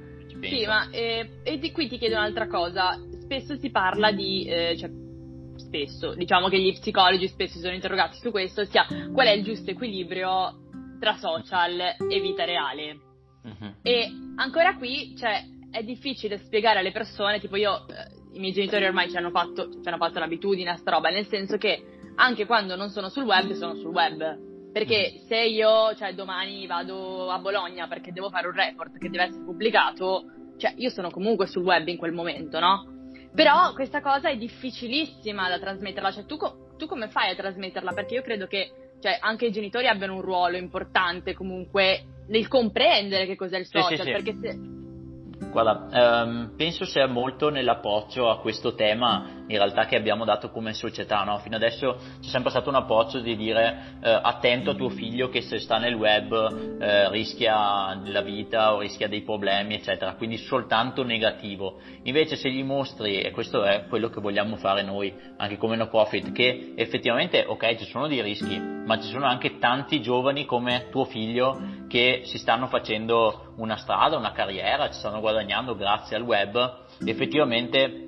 Sì, 0.43 0.67
ma 0.67 0.91
eh, 0.91 1.41
e 1.45 1.59
di 1.59 1.71
qui 1.71 1.89
ti 1.89 1.97
chiedo 1.97 2.17
un'altra 2.17 2.49
cosa. 2.49 2.99
Spesso 3.23 3.57
si 3.57 3.71
parla 3.71 4.11
di 4.11 4.45
eh, 4.47 4.77
cioè, 4.77 4.91
spesso, 5.57 6.15
diciamo 6.15 6.49
che 6.49 6.59
gli 6.59 6.73
psicologi 6.73 7.29
spesso 7.29 7.61
sono 7.61 7.75
interrogati 7.75 8.19
su 8.19 8.33
questo, 8.33 8.63
ossia 8.63 8.85
qual 9.13 9.29
è 9.29 9.31
il 9.31 9.45
giusto 9.45 9.71
equilibrio 9.71 10.67
tra 10.99 11.15
social 11.17 11.79
e 11.79 12.21
vita 12.21 12.45
reale. 12.45 12.99
Mm-hmm. 13.47 13.73
E 13.83 14.11
ancora 14.37 14.77
qui, 14.77 15.15
cioè, 15.17 15.41
è 15.71 15.85
difficile 15.85 16.39
spiegare 16.39 16.81
alle 16.81 16.93
persone, 16.93 17.39
tipo 17.39 17.55
io, 17.55 17.87
eh, 17.89 18.17
i 18.33 18.41
miei 18.41 18.53
genitori 18.53 18.87
ormai 18.87 19.09
ci 19.09 19.17
hanno 19.17 19.31
fatto, 19.31 19.71
ci 19.71 19.87
hanno 19.87 19.99
fatto 19.99 20.19
l'abitudine 20.19 20.71
a 20.71 20.77
sta 20.77 20.91
roba, 20.91 21.11
nel 21.11 21.27
senso 21.29 21.57
che 21.57 21.98
anche 22.19 22.47
quando 22.47 22.77
non 22.77 22.91
sono 22.91 23.09
sul 23.09 23.25
web, 23.25 23.53
sono 23.53 23.75
sul 23.75 23.93
web. 23.93 24.47
Perché 24.73 25.13
mm. 25.15 25.27
se 25.27 25.37
io, 25.37 25.95
cioè, 25.95 26.15
domani 26.15 26.67
vado 26.67 27.31
a 27.31 27.39
Bologna 27.39 27.89
perché 27.89 28.13
devo 28.13 28.29
fare 28.29 28.49
un 28.49 28.55
report 28.55 28.99
che 28.99 29.09
deve 29.09 29.25
essere 29.25 29.45
pubblicato, 29.45 30.25
cioè, 30.59 30.75
io 30.77 30.91
sono 30.91 31.11
comunque 31.11 31.47
sul 31.47 31.63
web 31.65 31.87
in 31.89 31.97
quel 31.97 32.13
momento, 32.13 32.59
no? 32.59 32.97
Però 33.35 33.73
questa 33.73 34.01
cosa 34.01 34.29
è 34.29 34.37
difficilissima 34.37 35.49
da 35.49 35.59
trasmetterla, 35.59 36.11
cioè, 36.11 36.27
tu, 36.27 36.37
tu 36.77 36.87
come 36.87 37.09
fai 37.09 37.31
a 37.31 37.37
trasmetterla? 37.37 37.93
Perché 37.93 38.15
io 38.15 38.23
credo 38.23 38.47
che, 38.47 38.71
cioè, 39.01 39.19
anche 39.21 39.47
i 39.47 39.53
genitori 39.53 39.87
abbiano 39.87 40.15
un 40.15 40.23
ruolo 40.23 40.57
importante 40.57 41.35
comunque 41.35 42.25
nel 42.29 42.49
comprendere 42.49 43.27
che 43.27 43.37
cos'è 43.37 43.59
il 43.59 43.67
social, 43.67 43.97
sì, 43.97 43.97
sì, 43.97 44.03
sì. 44.03 44.11
perché 44.11 44.35
se 44.35 44.77
Guarda, 45.51 46.23
ehm, 46.25 46.55
penso 46.57 46.85
sia 46.85 47.07
molto 47.07 47.49
nell'approccio 47.49 48.29
a 48.29 48.41
questo 48.41 48.75
tema 48.75 49.38
in 49.49 49.57
realtà 49.57 49.87
che 49.87 49.97
abbiamo 49.97 50.25
dato 50.25 50.51
come 50.51 50.73
società, 50.73 51.23
no? 51.25 51.39
Fino 51.39 51.57
adesso 51.57 51.97
c'è 52.21 52.29
sempre 52.29 52.51
stato 52.51 52.69
un 52.69 52.77
approccio 52.77 53.21
di 53.21 53.37
dire 53.37 53.99
eh, 54.03 54.21
attento 54.23 54.71
a 54.71 54.75
tuo 54.75 54.91
figlio 54.91 55.29
che 55.29 55.43
se 55.43 55.59
sta 55.59 55.79
nel 55.79 55.95
web 55.95 56.79
eh, 56.81 57.11
rischia 57.11 57.99
la 58.05 58.21
vita 58.21 58.75
o 58.75 58.81
rischia 58.81 59.09
dei 59.09 59.23
problemi, 59.23 59.75
eccetera, 59.75 60.15
quindi 60.15 60.37
soltanto 60.37 61.03
negativo. 61.03 61.81
Invece 62.03 62.37
se 62.37 62.51
gli 62.51 62.63
mostri, 62.63 63.21
e 63.21 63.31
questo 63.31 63.65
è 63.65 63.87
quello 63.89 64.09
che 64.09 64.21
vogliamo 64.21 64.57
fare 64.57 64.83
noi, 64.83 65.15
anche 65.37 65.57
come 65.57 65.77
no 65.77 65.89
profit, 65.89 66.33
che 66.33 66.75
effettivamente, 66.77 67.45
ok, 67.47 67.77
ci 67.77 67.87
sono 67.87 68.07
dei 68.07 68.23
rischi, 68.23 68.59
ma 68.59 69.01
ci 69.01 69.09
sono 69.09 69.27
anche 69.27 69.59
tanti 69.59 70.01
giovani 70.01 70.45
come 70.45 70.89
tuo 70.91 71.05
figlio 71.05 71.87
che 71.89 72.23
si 72.25 72.39
stanno 72.39 72.67
facendo 72.67 73.53
una 73.57 73.77
strada, 73.77 74.17
una 74.17 74.33
carriera, 74.33 74.89
ci 74.91 74.99
stanno 74.99 75.21
guadagnando 75.21 75.75
grazie 75.75 76.17
al 76.17 76.23
web, 76.23 76.85
effettivamente 77.05 78.08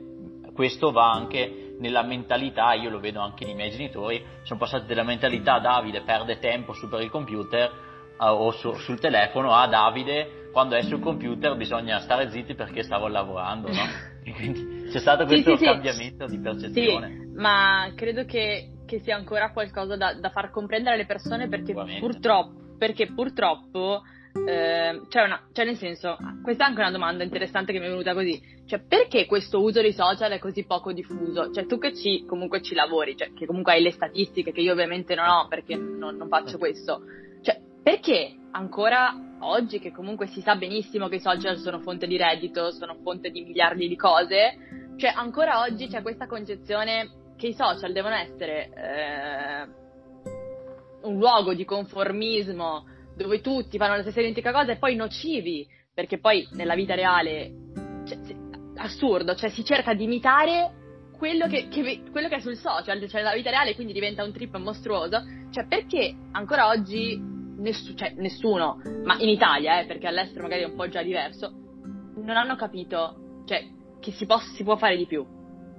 questo 0.61 0.93
va 0.93 1.11
anche 1.11 1.77
nella 1.79 2.03
mentalità, 2.03 2.75
io 2.75 2.91
lo 2.91 3.01
vedo 3.01 3.21
anche 3.21 3.47
nei 3.47 3.55
miei 3.55 3.71
genitori, 3.71 4.23
sono 4.43 4.59
passati 4.59 4.85
dalla 4.85 5.05
mentalità 5.05 5.59
Davide 5.59 6.03
perde 6.03 6.39
tempo 6.39 6.75
su 6.75 6.87
per 6.87 7.01
il 7.01 7.09
computer 7.09 7.71
uh, 8.19 8.25
o 8.25 8.51
su, 8.51 8.75
sul 8.75 9.01
telefono 9.01 9.55
a 9.55 9.67
Davide 9.69 10.51
quando 10.53 10.77
è 10.77 10.83
sul 10.83 11.01
computer 11.01 11.57
bisogna 11.57 12.01
stare 12.01 12.31
zitti 12.31 12.55
perché 12.55 12.83
stavo 12.83 13.09
lavorando, 13.09 13.69
no? 13.69 13.81
quindi 14.37 14.91
c'è 14.91 14.99
stato 14.99 15.25
questo 15.25 15.53
sì, 15.53 15.57
sì, 15.57 15.65
cambiamento 15.65 16.29
sì. 16.29 16.37
di 16.37 16.43
percezione. 16.43 17.31
Ma 17.37 17.91
credo 17.97 18.27
che, 18.27 18.83
che 18.85 19.01
sia 19.01 19.17
ancora 19.17 19.51
qualcosa 19.53 19.97
da, 19.97 20.13
da 20.13 20.29
far 20.29 20.51
comprendere 20.51 20.97
alle 20.97 21.07
persone 21.07 21.49
perché 21.49 21.73
purtroppo, 21.73 22.77
perché 22.77 23.07
purtroppo 23.07 24.03
eh, 24.33 25.01
c'è 25.09 25.23
una, 25.23 25.49
cioè 25.53 25.65
nel 25.65 25.77
senso, 25.77 26.17
questa 26.43 26.65
è 26.65 26.69
anche 26.69 26.81
una 26.81 26.91
domanda 26.91 27.25
interessante 27.25 27.73
che 27.73 27.79
mi 27.79 27.87
è 27.87 27.89
venuta 27.89 28.15
così, 28.15 28.41
cioè 28.67 28.81
perché 28.81 29.27
questo 29.27 29.61
uso 29.61 29.81
dei 29.81 29.93
social 29.93 30.31
è 30.31 30.39
così 30.39 30.65
poco 30.65 30.93
diffuso? 30.93 31.51
Cioè 31.53 31.67
tu 31.67 31.79
che 31.79 31.95
ci, 31.95 32.25
comunque 32.27 32.63
ci 32.63 32.75
lavori, 32.75 33.17
cioè 33.17 33.33
che 33.33 33.47
comunque 33.47 33.73
hai 33.73 33.83
le 33.83 33.91
statistiche 33.91 34.53
che 34.53 34.61
io 34.61 34.73
ovviamente 34.73 35.15
non 35.15 35.29
ho 35.29 35.49
perché 35.49 35.77
non, 35.77 36.17
non 36.17 36.29
faccio 36.29 36.59
questo, 36.59 37.03
cioè 37.43 37.61
perché 37.83 38.37
ancora 38.53 39.13
oggi 39.41 39.79
che 39.79 39.91
comunque 39.91 40.27
si 40.27 40.41
sa 40.41 40.55
benissimo 40.55 41.09
che 41.09 41.17
i 41.17 41.21
social 41.21 41.57
sono 41.59 41.81
fonte 41.81 42.07
di 42.07 42.17
reddito, 42.17 42.71
sono 42.71 42.97
fonte 43.03 43.31
di 43.31 43.43
miliardi 43.43 43.89
di 43.89 43.97
cose, 43.97 44.95
cioè 44.97 45.13
ancora 45.15 45.61
oggi 45.61 45.89
c'è 45.89 46.03
questa 46.03 46.27
concezione 46.27 47.35
che 47.37 47.49
i 47.49 47.55
social 47.55 47.93
devono 47.93 48.15
essere 48.17 48.71
eh, 48.75 49.69
un 51.03 51.17
luogo 51.17 51.55
di 51.55 51.65
conformismo 51.65 52.85
dove 53.23 53.41
tutti 53.41 53.79
fanno 53.79 53.97
la 53.97 54.03
stessa 54.03 54.21
identica 54.21 54.53
cosa 54.53 54.73
e 54.73 54.77
poi 54.77 54.95
nocivi, 54.95 55.67
perché 55.93 56.19
poi 56.19 56.47
nella 56.53 56.75
vita 56.75 56.95
reale 56.95 57.53
cioè, 58.07 58.19
assurdo, 58.77 59.35
cioè 59.35 59.51
si 59.51 59.65
cerca 59.65 59.95
di 59.95 60.05
imitare 60.05 60.79
quello 61.17 61.47
che, 61.47 61.69
che, 61.69 62.03
quello 62.11 62.29
che 62.29 62.37
è 62.37 62.41
sul 62.41 62.57
social, 62.57 62.99
cioè 63.09 63.21
nella 63.21 63.35
vita 63.35 63.51
reale 63.51 63.75
quindi 63.75 63.93
diventa 63.93 64.25
un 64.25 64.33
trip 64.33 64.57
mostruoso, 64.57 65.23
cioè 65.51 65.67
perché 65.67 66.15
ancora 66.33 66.69
oggi 66.69 67.21
nessu, 67.59 67.95
cioè, 67.95 68.15
nessuno, 68.17 68.81
ma 69.05 69.19
in 69.19 69.29
Italia, 69.29 69.81
eh, 69.81 69.87
perché 69.87 70.07
all'estero 70.07 70.45
magari 70.45 70.63
è 70.63 70.67
un 70.67 70.77
po' 70.77 70.89
già 70.89 71.03
diverso, 71.03 71.53
non 72.17 72.37
hanno 72.37 72.57
capito 72.57 73.43
cioè, 73.45 73.67
che 74.01 74.13
si 74.13 74.25
può, 74.25 74.39
si 74.39 74.65
può 74.65 74.77
fare 74.77 74.97
di 74.97 75.07
più. 75.07 75.27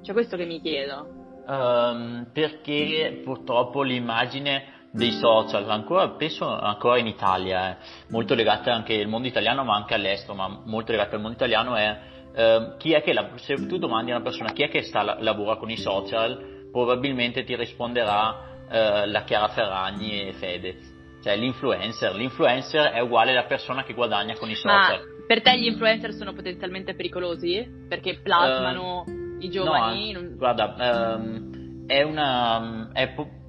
Cioè 0.03 0.13
questo 0.13 0.37
che 0.37 0.45
mi 0.45 0.61
chiedo. 0.61 1.19
Um, 1.47 2.29
perché 2.31 3.19
purtroppo 3.23 3.81
l'immagine 3.81 4.80
dei 4.91 5.11
social, 5.11 5.69
ancora, 5.69 6.09
penso 6.09 6.47
ancora 6.47 6.97
in 6.97 7.07
Italia, 7.07 7.71
eh, 7.71 7.77
molto 8.09 8.33
legata 8.33 8.73
anche 8.73 8.99
al 8.99 9.07
mondo 9.07 9.27
italiano 9.27 9.63
ma 9.63 9.75
anche 9.75 9.93
all'estero, 9.93 10.33
ma 10.33 10.61
molto 10.65 10.91
legata 10.91 11.15
al 11.15 11.21
mondo 11.21 11.37
italiano 11.37 11.75
è 11.75 11.99
eh, 12.33 12.75
chi 12.77 12.93
è 12.93 13.01
che, 13.01 13.13
la, 13.13 13.29
se 13.35 13.67
tu 13.67 13.77
domandi 13.77 14.11
a 14.11 14.15
una 14.15 14.23
persona 14.23 14.51
chi 14.51 14.63
è 14.63 14.69
che 14.69 14.83
sta, 14.83 15.17
lavora 15.19 15.57
con 15.57 15.69
i 15.69 15.77
social, 15.77 16.69
probabilmente 16.71 17.43
ti 17.43 17.55
risponderà 17.55 18.65
eh, 18.69 19.07
la 19.07 19.23
Chiara 19.23 19.49
Ferragni 19.49 20.27
e 20.27 20.33
Fedez. 20.33 20.99
Cioè 21.21 21.35
l'influencer, 21.35 22.15
l'influencer 22.15 22.93
è 22.93 22.99
uguale 22.99 23.31
alla 23.31 23.43
persona 23.43 23.83
che 23.83 23.93
guadagna 23.93 24.35
con 24.35 24.49
i 24.49 24.55
social. 24.55 24.99
Ma 24.99 25.25
per 25.27 25.41
te 25.41 25.57
gli 25.59 25.67
influencer 25.67 26.13
sono 26.13 26.33
potenzialmente 26.33 26.95
pericolosi? 26.95 27.85
Perché 27.87 28.19
plasmano 28.23 29.03
uh, 29.05 29.37
i 29.39 29.49
giovani? 29.49 30.13
No, 30.13 30.21
non... 30.21 30.35
guarda, 30.35 31.15
um, 31.15 31.85
è 31.85 32.01
una... 32.01 32.89
È 32.91 33.09
po- 33.09 33.39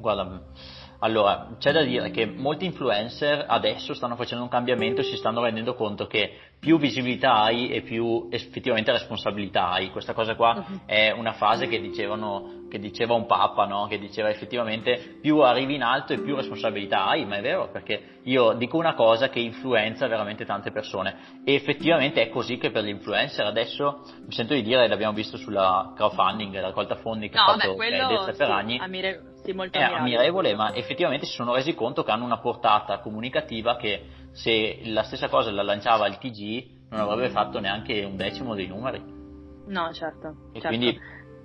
guarda, 0.00 0.42
allora, 1.02 1.56
c'è 1.58 1.72
da 1.72 1.82
dire 1.82 2.10
che 2.10 2.26
molti 2.26 2.66
influencer 2.66 3.46
adesso 3.48 3.94
stanno 3.94 4.16
facendo 4.16 4.44
un 4.44 4.50
cambiamento 4.50 5.00
e 5.00 5.04
si 5.04 5.16
stanno 5.16 5.42
rendendo 5.42 5.74
conto 5.74 6.06
che 6.06 6.36
più 6.58 6.78
visibilità 6.78 7.40
hai 7.40 7.70
e 7.70 7.80
più 7.80 8.28
effettivamente 8.30 8.92
responsabilità 8.92 9.70
hai. 9.70 9.90
Questa 9.90 10.12
cosa 10.12 10.34
qua 10.34 10.56
uh-huh. 10.56 10.80
è 10.84 11.10
una 11.10 11.32
frase 11.32 11.68
che, 11.68 11.80
dicevano, 11.80 12.66
che 12.68 12.78
diceva 12.78 13.14
un 13.14 13.24
papa, 13.24 13.64
no? 13.64 13.86
che 13.86 13.98
diceva 13.98 14.28
effettivamente 14.28 15.16
più 15.22 15.38
arrivi 15.38 15.76
in 15.76 15.82
alto 15.82 16.12
e 16.12 16.20
più 16.20 16.36
responsabilità 16.36 17.06
hai, 17.06 17.24
ma 17.24 17.38
è 17.38 17.40
vero 17.40 17.70
perché 17.72 18.18
io 18.24 18.52
dico 18.52 18.76
una 18.76 18.92
cosa 18.92 19.30
che 19.30 19.40
influenza 19.40 20.06
veramente 20.06 20.44
tante 20.44 20.70
persone 20.70 21.40
e 21.46 21.54
effettivamente 21.54 22.20
è 22.20 22.28
così 22.28 22.58
che 22.58 22.70
per 22.70 22.84
gli 22.84 22.88
influencer 22.88 23.46
adesso 23.46 24.02
mi 24.26 24.32
sento 24.32 24.52
di 24.52 24.60
dire, 24.60 24.86
l'abbiamo 24.86 25.14
visto 25.14 25.38
sulla 25.38 25.94
crowdfunding, 25.96 26.52
la 26.52 26.60
raccolta 26.60 26.96
fondi 26.96 27.30
che 27.30 27.36
no, 27.36 27.42
ha 27.42 27.56
fatto 27.56 27.74
Fedez 27.74 28.24
sì, 28.26 28.32
Ferragni. 28.34 28.78
Amire- 28.78 29.29
sì, 29.42 29.52
molto 29.52 29.78
è 29.78 29.82
ammirevole, 29.82 30.54
ma 30.54 30.74
effettivamente 30.74 31.26
si 31.26 31.32
sono 31.32 31.54
resi 31.54 31.74
conto 31.74 32.02
che 32.02 32.10
hanno 32.10 32.24
una 32.24 32.38
portata 32.38 32.98
comunicativa 33.00 33.76
che 33.76 34.04
se 34.32 34.80
la 34.84 35.02
stessa 35.02 35.28
cosa 35.28 35.50
la 35.50 35.62
lanciava 35.62 36.06
il 36.06 36.18
TG 36.18 36.78
non 36.90 37.00
avrebbe 37.00 37.30
fatto 37.30 37.60
neanche 37.60 38.04
un 38.04 38.16
decimo 38.16 38.54
dei 38.54 38.66
numeri. 38.66 39.02
No, 39.66 39.92
certo. 39.92 40.50
E 40.52 40.60
certo. 40.60 40.68
quindi 40.68 40.98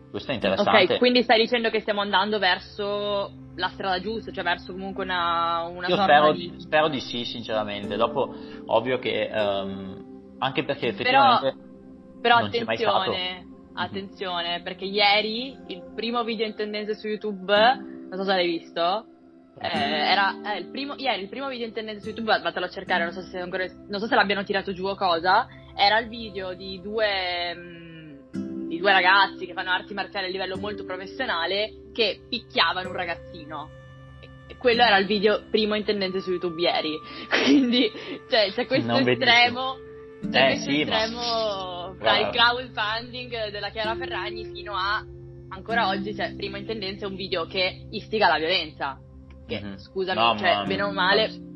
questo 0.09 0.31
è 0.31 0.33
interessante. 0.35 0.93
Ok, 0.93 0.97
quindi 0.97 1.23
stai 1.23 1.39
dicendo 1.39 1.69
che 1.69 1.81
stiamo 1.81 2.01
andando 2.01 2.39
verso 2.39 3.31
la 3.55 3.67
strada 3.69 3.99
giusta, 3.99 4.31
cioè 4.31 4.43
verso 4.43 4.71
comunque 4.71 5.03
una, 5.03 5.63
una 5.63 5.87
Io 5.87 5.95
spero 5.95 6.31
di... 6.31 6.53
spero 6.57 6.87
di 6.87 6.99
sì, 6.99 7.25
sinceramente. 7.25 7.95
Dopo, 7.95 8.33
ovvio 8.65 8.97
che 8.99 9.29
um, 9.31 10.35
anche 10.39 10.63
perché 10.63 10.87
effettivamente. 10.87 11.57
Però, 12.21 12.21
però 12.21 12.35
attenzione, 12.45 13.44
attenzione, 13.75 14.61
perché 14.61 14.85
ieri 14.85 15.57
il 15.67 15.83
primo 15.95 16.23
video 16.23 16.45
in 16.45 16.55
tendenza 16.55 16.93
su 16.93 17.07
YouTube, 17.07 17.53
non 17.53 18.11
so 18.13 18.23
se 18.23 18.31
l'hai 18.31 18.47
visto, 18.47 19.05
eh, 19.59 19.67
era 19.69 20.53
eh, 20.53 20.59
il 20.59 20.67
primo, 20.67 20.95
ieri 20.97 21.23
il 21.23 21.29
primo 21.29 21.47
video 21.47 21.67
in 21.67 21.73
tendenza 21.73 22.01
su 22.01 22.07
YouTube, 22.07 22.39
vatelo 22.41 22.65
a 22.65 22.69
cercare, 22.69 23.03
non 23.03 23.13
so, 23.13 23.21
se 23.21 23.39
ancora, 23.39 23.65
non 23.87 23.99
so 23.99 24.07
se 24.07 24.15
l'abbiano 24.15 24.43
tirato 24.43 24.73
giù 24.73 24.85
o 24.85 24.95
cosa, 24.95 25.47
era 25.75 25.99
il 25.99 26.07
video 26.07 26.53
di 26.53 26.81
due, 26.81 27.53
mh, 27.53 28.67
di 28.67 28.77
due 28.77 28.91
ragazzi 28.91 29.45
che 29.45 29.53
fanno 29.53 29.71
arti 29.71 29.93
marziali 29.93 30.27
a 30.27 30.29
livello 30.29 30.57
molto 30.57 30.85
professionale 30.85 31.91
che 31.93 32.21
picchiavano 32.27 32.89
un 32.89 32.95
ragazzino. 32.95 33.69
Quello 34.57 34.83
era 34.83 34.97
il 34.97 35.05
video 35.05 35.43
primo 35.49 35.75
in 35.75 35.83
tendenza 35.83 36.19
su 36.19 36.31
YouTube 36.31 36.61
ieri. 36.61 36.97
Quindi 37.29 37.91
cioè, 38.29 38.51
c'è 38.51 38.65
questo 38.65 38.91
non 38.91 39.07
estremo, 39.07 39.75
c'è 40.31 40.43
eh, 40.43 40.45
questo 40.47 40.69
sì, 40.69 40.81
estremo 40.81 41.17
ma... 41.17 41.84
il 41.99 42.29
crowdfunding 42.31 43.49
della 43.49 43.69
Chiara 43.69 43.95
Ferragni 43.95 44.45
fino 44.45 44.73
a 44.75 45.03
ancora 45.49 45.87
oggi 45.87 46.13
c'è 46.13 46.27
cioè, 46.27 46.35
primo 46.35 46.57
in 46.57 46.65
tendenza 46.65 47.07
un 47.07 47.15
video 47.15 47.45
che 47.45 47.87
istiga 47.91 48.27
la 48.27 48.37
violenza 48.37 48.99
che 49.47 49.61
mm-hmm. 49.61 49.75
scusami, 49.75 50.19
no, 50.19 50.37
cioè, 50.37 50.55
ma, 50.55 50.63
bene 50.63 50.81
o 50.83 50.91
male... 50.91 51.53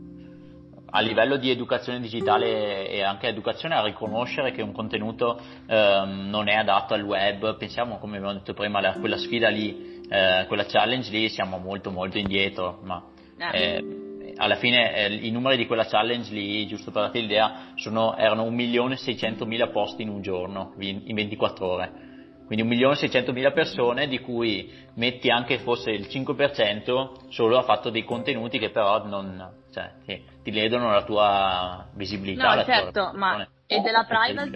A 0.91 1.01
livello 1.01 1.37
di 1.37 1.51
educazione 1.51 1.99
digitale 1.99 2.89
e 2.89 3.03
anche 3.03 3.27
educazione 3.27 3.75
a 3.75 3.83
riconoscere 3.83 4.51
che 4.51 4.63
un 4.63 4.71
contenuto 4.71 5.39
ehm, 5.67 6.29
non 6.29 6.47
è 6.47 6.55
adatto 6.55 6.95
al 6.95 7.03
web, 7.03 7.57
pensiamo 7.57 7.99
come 7.99 8.17
abbiamo 8.17 8.33
detto 8.33 8.55
prima 8.55 8.79
a 8.79 8.93
quella 8.93 9.17
sfida 9.17 9.49
lì, 9.49 10.01
eh, 10.09 10.45
quella 10.47 10.65
challenge 10.65 11.11
lì, 11.11 11.29
siamo 11.29 11.59
molto 11.59 11.91
molto 11.91 12.17
indietro, 12.17 12.79
ma 12.81 13.03
ah. 13.37 13.55
eh, 13.55 13.98
alla 14.39 14.55
fine 14.55 14.95
eh, 14.95 15.13
i 15.13 15.29
numeri 15.31 15.57
di 15.57 15.67
quella 15.67 15.85
challenge 15.85 16.33
lì, 16.33 16.65
giusto 16.65 16.91
per 16.91 17.03
darti 17.03 17.21
l'idea, 17.21 17.73
sono, 17.75 18.15
erano 18.15 18.49
1.600.000 18.49 19.71
posti 19.71 20.01
in 20.01 20.09
un 20.09 20.21
giorno, 20.21 20.73
in 20.79 21.13
24 21.13 21.67
ore 21.67 22.07
quindi 22.49 22.77
1.600.000 22.79 23.53
persone 23.53 24.07
di 24.07 24.17
cui 24.17 24.73
metti 24.95 25.29
anche 25.29 25.59
fosse 25.59 25.91
il 25.91 26.07
5% 26.09 27.29
solo 27.29 27.59
ha 27.59 27.61
fatto 27.61 27.91
dei 27.91 28.03
contenuti 28.03 28.57
che 28.57 28.71
però 28.71 29.05
non, 29.05 29.51
cioè, 29.71 29.91
ti, 30.03 30.25
ti 30.41 30.51
ledono 30.51 30.89
la 30.89 31.03
tua 31.03 31.87
visibilità. 31.93 32.55
No, 32.55 32.63
certo, 32.63 33.11
ma 33.13 33.47
e 33.67 33.81
della 33.81 34.03
privacy, 34.03 34.49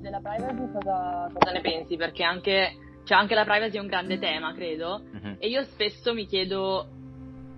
della 0.00 0.20
privacy 0.20 0.72
cosa, 0.72 1.28
cosa, 1.32 1.50
ne 1.50 1.60
pensi? 1.62 1.96
Perché 1.96 2.22
anche, 2.22 2.70
cioè 3.04 3.18
anche 3.18 3.34
la 3.34 3.44
privacy 3.44 3.76
è 3.76 3.80
un 3.80 3.88
grande 3.88 4.20
tema, 4.20 4.54
credo, 4.54 5.02
mm-hmm. 5.02 5.34
e 5.40 5.48
io 5.48 5.64
spesso 5.64 6.14
mi 6.14 6.26
chiedo, 6.26 6.86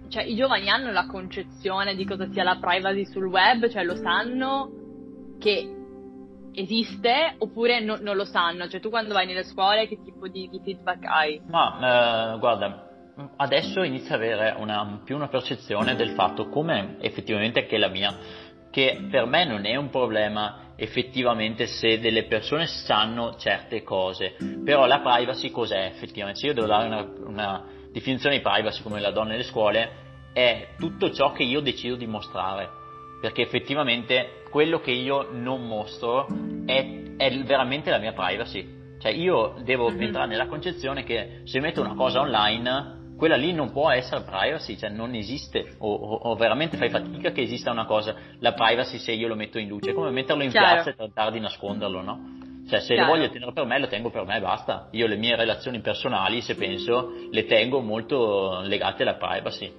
cioè 0.08 0.22
i 0.24 0.34
giovani 0.34 0.68
hanno 0.68 0.90
la 0.90 1.06
concezione 1.06 1.94
di 1.94 2.04
cosa 2.04 2.28
sia 2.30 2.42
la 2.42 2.58
privacy 2.60 3.04
sul 3.04 3.26
web, 3.26 3.68
cioè 3.68 3.84
lo 3.84 3.96
sanno 3.96 4.70
che 5.38 5.74
esiste 6.52 7.34
oppure 7.38 7.80
no, 7.80 7.98
non 8.00 8.16
lo 8.16 8.24
sanno? 8.24 8.68
Cioè 8.68 8.80
tu 8.80 8.90
quando 8.90 9.14
vai 9.14 9.26
nelle 9.26 9.44
scuole 9.44 9.86
che 9.86 10.02
tipo 10.02 10.28
di, 10.28 10.48
di 10.48 10.60
feedback 10.62 11.04
hai? 11.04 11.40
Ma 11.46 12.34
eh, 12.34 12.38
guarda, 12.38 12.88
adesso 13.36 13.82
inizio 13.82 14.14
ad 14.14 14.22
avere 14.22 14.54
una, 14.58 15.00
più 15.04 15.14
una 15.14 15.28
percezione 15.28 15.94
del 15.94 16.10
fatto 16.10 16.48
come 16.48 16.96
effettivamente 17.00 17.66
che 17.66 17.78
la 17.78 17.88
mia, 17.88 18.16
che 18.70 19.06
per 19.10 19.26
me 19.26 19.44
non 19.44 19.66
è 19.66 19.76
un 19.76 19.90
problema 19.90 20.66
effettivamente 20.76 21.66
se 21.66 21.98
delle 21.98 22.24
persone 22.24 22.66
sanno 22.66 23.34
certe 23.36 23.82
cose, 23.82 24.36
però 24.64 24.86
la 24.86 25.00
privacy 25.00 25.50
cos'è 25.50 25.86
effettivamente? 25.86 26.40
Se 26.40 26.46
io 26.46 26.54
devo 26.54 26.68
dare 26.68 26.86
una, 26.86 27.08
una 27.26 27.64
definizione 27.98 28.36
di 28.36 28.42
privacy 28.42 28.82
come 28.82 29.00
la 29.00 29.10
do 29.10 29.22
nelle 29.22 29.42
scuole, 29.42 30.06
è 30.32 30.68
tutto 30.78 31.10
ciò 31.12 31.32
che 31.32 31.42
io 31.42 31.60
decido 31.60 31.96
di 31.96 32.06
mostrare, 32.06 32.68
perché 33.20 33.42
effettivamente 33.42 34.42
quello 34.50 34.80
che 34.80 34.92
io 34.92 35.28
non 35.32 35.66
mostro 35.66 36.26
è, 36.64 37.14
è 37.16 37.38
veramente 37.42 37.90
la 37.90 37.98
mia 37.98 38.12
privacy. 38.12 38.76
Cioè 38.98 39.12
io 39.12 39.56
devo 39.62 39.90
mm-hmm. 39.90 40.02
entrare 40.02 40.28
nella 40.28 40.46
concezione 40.46 41.04
che 41.04 41.42
se 41.44 41.60
metto 41.60 41.80
una 41.80 41.94
cosa 41.94 42.20
online 42.20 42.96
quella 43.16 43.36
lì 43.36 43.52
non 43.52 43.72
può 43.72 43.90
essere 43.90 44.22
privacy, 44.22 44.76
cioè 44.76 44.90
non 44.90 45.12
esiste, 45.14 45.74
o, 45.78 45.92
o, 45.92 46.14
o, 46.14 46.36
veramente 46.36 46.76
fai 46.76 46.88
fatica 46.88 47.32
che 47.32 47.42
esista 47.42 47.72
una 47.72 47.84
cosa, 47.84 48.14
la 48.38 48.52
privacy 48.52 48.98
se 48.98 49.10
io 49.10 49.26
lo 49.26 49.34
metto 49.34 49.58
in 49.58 49.66
luce, 49.66 49.90
è 49.90 49.92
come 49.92 50.10
metterlo 50.10 50.44
in 50.44 50.50
Chiaro. 50.50 50.74
piazza 50.74 50.90
e 50.90 50.94
tentare 50.94 51.32
di 51.32 51.40
nasconderlo, 51.40 52.00
no? 52.00 52.37
Cioè 52.68 52.80
se 52.80 52.94
Chiaro. 52.94 53.08
lo 53.10 53.16
voglio 53.16 53.30
tenere 53.30 53.52
per 53.52 53.64
me, 53.64 53.78
lo 53.78 53.86
tengo 53.86 54.10
per 54.10 54.26
me 54.26 54.36
e 54.36 54.40
basta. 54.40 54.88
Io 54.92 55.06
le 55.06 55.16
mie 55.16 55.36
relazioni 55.36 55.80
personali, 55.80 56.42
se 56.42 56.54
penso, 56.54 57.12
le 57.30 57.46
tengo 57.46 57.80
molto 57.80 58.60
legate 58.60 59.04
alla 59.04 59.14
privacy. 59.14 59.72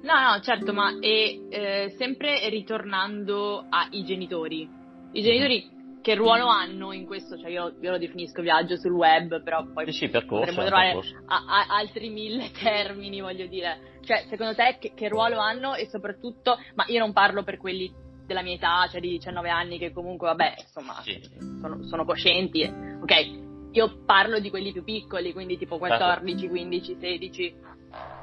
No, 0.00 0.14
no, 0.14 0.40
certo, 0.40 0.72
ma 0.72 0.96
è 0.98 1.38
eh, 1.50 1.94
sempre 1.98 2.48
ritornando 2.48 3.66
ai 3.68 4.04
genitori. 4.04 4.66
I 5.12 5.22
genitori 5.22 5.76
che 6.00 6.14
ruolo 6.14 6.46
hanno 6.46 6.92
in 6.92 7.04
questo? 7.04 7.36
Cioè 7.36 7.50
io, 7.50 7.74
io, 7.78 7.90
lo 7.90 7.98
definisco 7.98 8.40
viaggio 8.40 8.76
sul 8.76 8.92
web, 8.92 9.42
però 9.42 9.66
poi 9.70 9.92
sì, 9.92 10.08
percorso, 10.08 10.54
potremmo 10.54 10.66
trovare 10.66 10.98
a, 11.26 11.44
a, 11.46 11.76
altri 11.76 12.08
mille 12.08 12.50
termini, 12.58 13.20
voglio 13.20 13.46
dire. 13.46 13.98
Cioè, 14.02 14.24
secondo 14.30 14.54
te 14.54 14.78
che, 14.80 14.92
che, 14.94 15.08
ruolo 15.08 15.38
hanno 15.38 15.74
e 15.74 15.86
soprattutto, 15.88 16.56
ma 16.74 16.84
io 16.86 17.00
non 17.00 17.12
parlo 17.12 17.42
per 17.42 17.58
quelli 17.58 17.92
della 18.28 18.42
mia 18.42 18.54
età, 18.54 18.86
cioè 18.90 19.00
di 19.00 19.08
19 19.08 19.48
anni, 19.48 19.78
che 19.78 19.90
comunque, 19.90 20.28
vabbè, 20.28 20.54
insomma, 20.60 21.00
sì. 21.02 21.18
sono, 21.60 21.82
sono, 21.84 22.04
coscienti. 22.04 22.62
Ok, 22.62 23.70
io 23.72 24.04
parlo 24.04 24.38
di 24.38 24.50
quelli 24.50 24.70
più 24.70 24.84
piccoli, 24.84 25.32
quindi 25.32 25.56
tipo 25.56 25.78
14, 25.78 26.38
certo. 26.38 26.54
15, 26.54 26.96
16. 27.00 27.54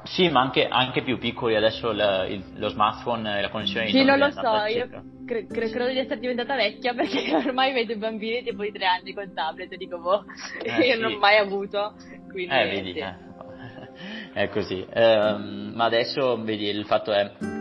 Sì, 0.04 0.28
ma 0.28 0.40
anche, 0.40 0.68
anche 0.68 1.02
più 1.02 1.18
piccoli, 1.18 1.56
adesso 1.56 1.90
la, 1.90 2.24
il, 2.24 2.42
lo 2.54 2.68
smartphone 2.68 3.38
e 3.38 3.42
la 3.42 3.50
connessione 3.50 3.88
Sì, 3.88 4.04
non 4.04 4.18
lo 4.18 4.30
so, 4.30 4.64
io 4.66 4.88
cre- 5.26 5.46
cre- 5.46 5.70
credo 5.70 5.88
di 5.88 5.98
essere 5.98 6.20
diventata 6.20 6.54
vecchia 6.54 6.94
perché 6.94 7.34
ormai 7.34 7.72
vedo 7.72 7.92
i 7.92 7.96
bambini 7.96 8.44
tipo 8.44 8.62
di 8.62 8.70
tre 8.70 8.86
anni 8.86 9.12
con 9.12 9.34
tablet 9.34 9.72
e 9.72 9.76
dico, 9.76 9.98
boh, 9.98 10.24
eh, 10.62 10.86
io 10.86 10.94
sì. 10.94 11.00
non 11.00 11.14
ho 11.14 11.18
mai 11.18 11.36
avuto. 11.38 11.94
Quindi, 12.30 12.54
eh, 12.54 12.68
vedi, 12.68 12.92
sì. 12.92 12.98
eh. 13.00 13.14
è 14.32 14.48
così. 14.50 14.86
Um, 14.94 15.72
ma 15.74 15.84
adesso, 15.84 16.40
vedi, 16.44 16.66
il 16.66 16.86
fatto 16.86 17.12
è 17.12 17.55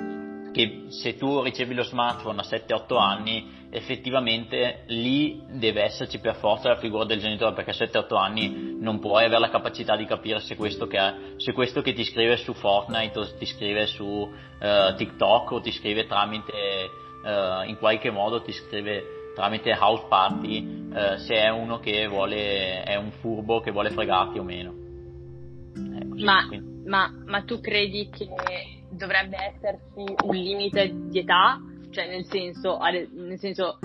che 0.56 0.86
se 0.88 1.18
tu 1.18 1.42
ricevi 1.42 1.74
lo 1.74 1.84
smartphone 1.84 2.40
a 2.40 2.46
7-8 2.46 2.98
anni, 2.98 3.68
effettivamente 3.72 4.86
lì 4.88 5.44
deve 5.50 5.84
esserci 5.84 6.20
per 6.20 6.36
forza 6.36 6.70
la 6.70 6.78
figura 6.78 7.04
del 7.04 7.20
genitore, 7.20 7.54
perché 7.54 7.72
a 7.72 7.74
7-8 7.74 8.16
anni 8.16 8.78
non 8.80 9.00
puoi 9.00 9.26
avere 9.26 9.42
la 9.42 9.50
capacità 9.50 9.98
di 9.98 10.06
capire 10.06 10.40
se 10.40 10.56
questo 10.56 10.88
che, 10.88 11.34
se 11.36 11.52
questo 11.52 11.82
che 11.82 11.92
ti 11.92 12.06
scrive 12.06 12.38
su 12.38 12.54
Fortnite 12.54 13.20
o 13.20 13.36
ti 13.38 13.46
scrive 13.46 13.86
su 13.86 14.06
uh, 14.06 14.96
TikTok 14.96 15.52
o 15.52 15.60
ti 15.60 15.74
scrive 15.74 16.08
tramite, 16.08 16.54
uh, 16.54 17.68
in 17.68 17.76
qualche 17.78 18.10
modo 18.10 18.42
ti 18.42 18.54
scrive 18.54 19.34
tramite 19.36 19.74
house 19.78 20.06
party, 20.08 20.88
uh, 20.90 21.18
se 21.18 21.36
è 21.36 21.50
uno 21.50 21.80
che 21.80 22.08
vuole, 22.08 22.82
è 22.84 22.96
un 22.96 23.12
furbo 23.20 23.60
che 23.60 23.72
vuole 23.72 23.90
fregarti 23.90 24.40
o 24.40 24.44
meno. 24.44 24.74
Così, 25.74 26.24
ma, 26.24 26.48
ma, 26.86 27.12
ma 27.26 27.42
tu 27.42 27.60
credi 27.60 28.10
che 28.10 28.30
dovrebbe 28.96 29.38
esserci 29.38 30.16
un 30.24 30.36
limite 30.36 30.92
di 31.10 31.20
età, 31.20 31.60
cioè 31.92 32.08
nel 32.08 32.26
senso, 32.26 32.78
nel 32.80 33.40
senso 33.40 33.78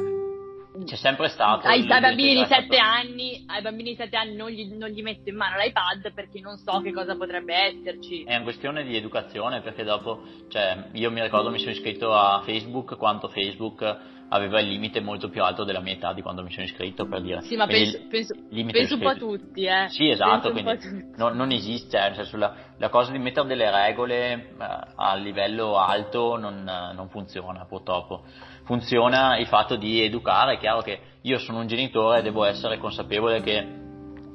c'è 0.84 0.96
sempre 0.96 1.28
stato 1.28 1.66
ai, 1.66 1.87
ai 1.88 2.00
bambini 2.00 2.34
di 2.34 2.44
7 2.46 2.76
anni 2.76 3.44
ai 3.46 3.62
bambini 3.62 3.90
di 3.90 3.96
7 3.96 4.16
anni 4.16 4.37
non 4.37 4.50
gli, 4.50 4.72
non 4.75 4.88
gli, 4.88 5.02
metto 5.02 5.28
in 5.28 5.37
mano 5.37 5.56
l'iPad 5.58 6.12
perché 6.12 6.40
non 6.40 6.56
so 6.56 6.80
che 6.80 6.92
cosa 6.92 7.16
potrebbe 7.16 7.54
esserci. 7.54 8.25
È 8.25 8.34
una 8.34 8.44
questione 8.44 8.84
di 8.84 8.96
educazione 8.96 9.60
perché 9.60 9.84
dopo 9.84 10.22
cioè 10.49 10.88
io 10.92 11.10
mi 11.10 11.22
ricordo 11.22 11.50
mi 11.50 11.58
sono 11.58 11.72
iscritto 11.72 12.12
a 12.12 12.42
Facebook 12.44 12.96
quanto 12.96 13.28
Facebook 13.28 14.18
aveva 14.30 14.60
il 14.60 14.68
limite 14.68 15.00
molto 15.00 15.28
più 15.28 15.42
alto 15.42 15.64
della 15.64 15.80
mia 15.80 15.94
età 15.94 16.12
di 16.12 16.22
quando 16.22 16.42
mi 16.42 16.50
sono 16.52 16.64
iscritto 16.64 17.06
per 17.06 17.20
dire. 17.20 17.42
Sì 17.42 17.56
ma 17.56 17.66
penso, 17.66 17.99
penso, 18.08 18.34
penso 18.49 18.94
un 18.94 19.00
po' 19.00 19.08
a 19.08 19.14
tutti 19.14 19.64
eh. 19.64 19.88
sì 19.88 20.08
esatto 20.08 20.52
quindi 20.52 20.78
non, 21.16 21.37
non, 21.37 21.50
esiste 21.50 21.99
cioè, 21.99 22.14
cioè 22.14 22.25
sulla, 22.25 22.54
la 22.78 22.88
cosa 22.88 23.10
di 23.10 23.18
mettere 23.18 23.49
delle 23.49 23.70
regole 23.70 24.32
eh, 24.32 24.54
a 24.94 25.14
livello 25.16 25.78
alto 25.78 26.37
non, 26.37 26.62
non 26.62 27.08
funziona 27.08 27.64
purtroppo 27.64 28.25
funziona 28.70 29.36
il 29.36 29.48
fatto 29.48 29.74
di 29.74 30.00
educare, 30.00 30.54
è 30.54 30.58
chiaro 30.58 30.80
che 30.80 31.00
io 31.22 31.38
sono 31.38 31.58
un 31.58 31.66
genitore 31.66 32.20
e 32.20 32.22
devo 32.22 32.44
essere 32.44 32.78
consapevole 32.78 33.40
che 33.40 33.66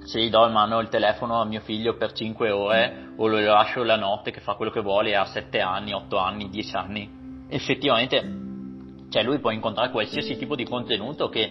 se 0.04 0.20
gli 0.20 0.30
do 0.30 0.46
in 0.46 0.52
mano 0.52 0.82
il 0.82 0.90
telefono 0.90 1.40
a 1.40 1.46
mio 1.46 1.62
figlio 1.62 1.96
per 1.96 2.12
5 2.12 2.52
ore 2.52 3.14
o 3.16 3.28
lo 3.28 3.40
lascio 3.40 3.82
la 3.84 3.96
notte 3.96 4.32
che 4.32 4.42
fa 4.42 4.56
quello 4.56 4.72
che 4.72 4.82
vuole 4.82 5.16
a 5.16 5.24
7 5.24 5.62
anni, 5.62 5.94
8 5.94 6.18
anni, 6.18 6.50
10 6.50 6.76
anni, 6.76 7.10
effettivamente 7.48 8.20
cioè 9.10 9.24
lui 9.24 9.40
può 9.40 9.52
incontrare 9.52 9.90
qualsiasi 9.90 10.36
tipo 10.36 10.58
di 10.58 10.66
contenuto 10.66 11.30
che 11.30 11.50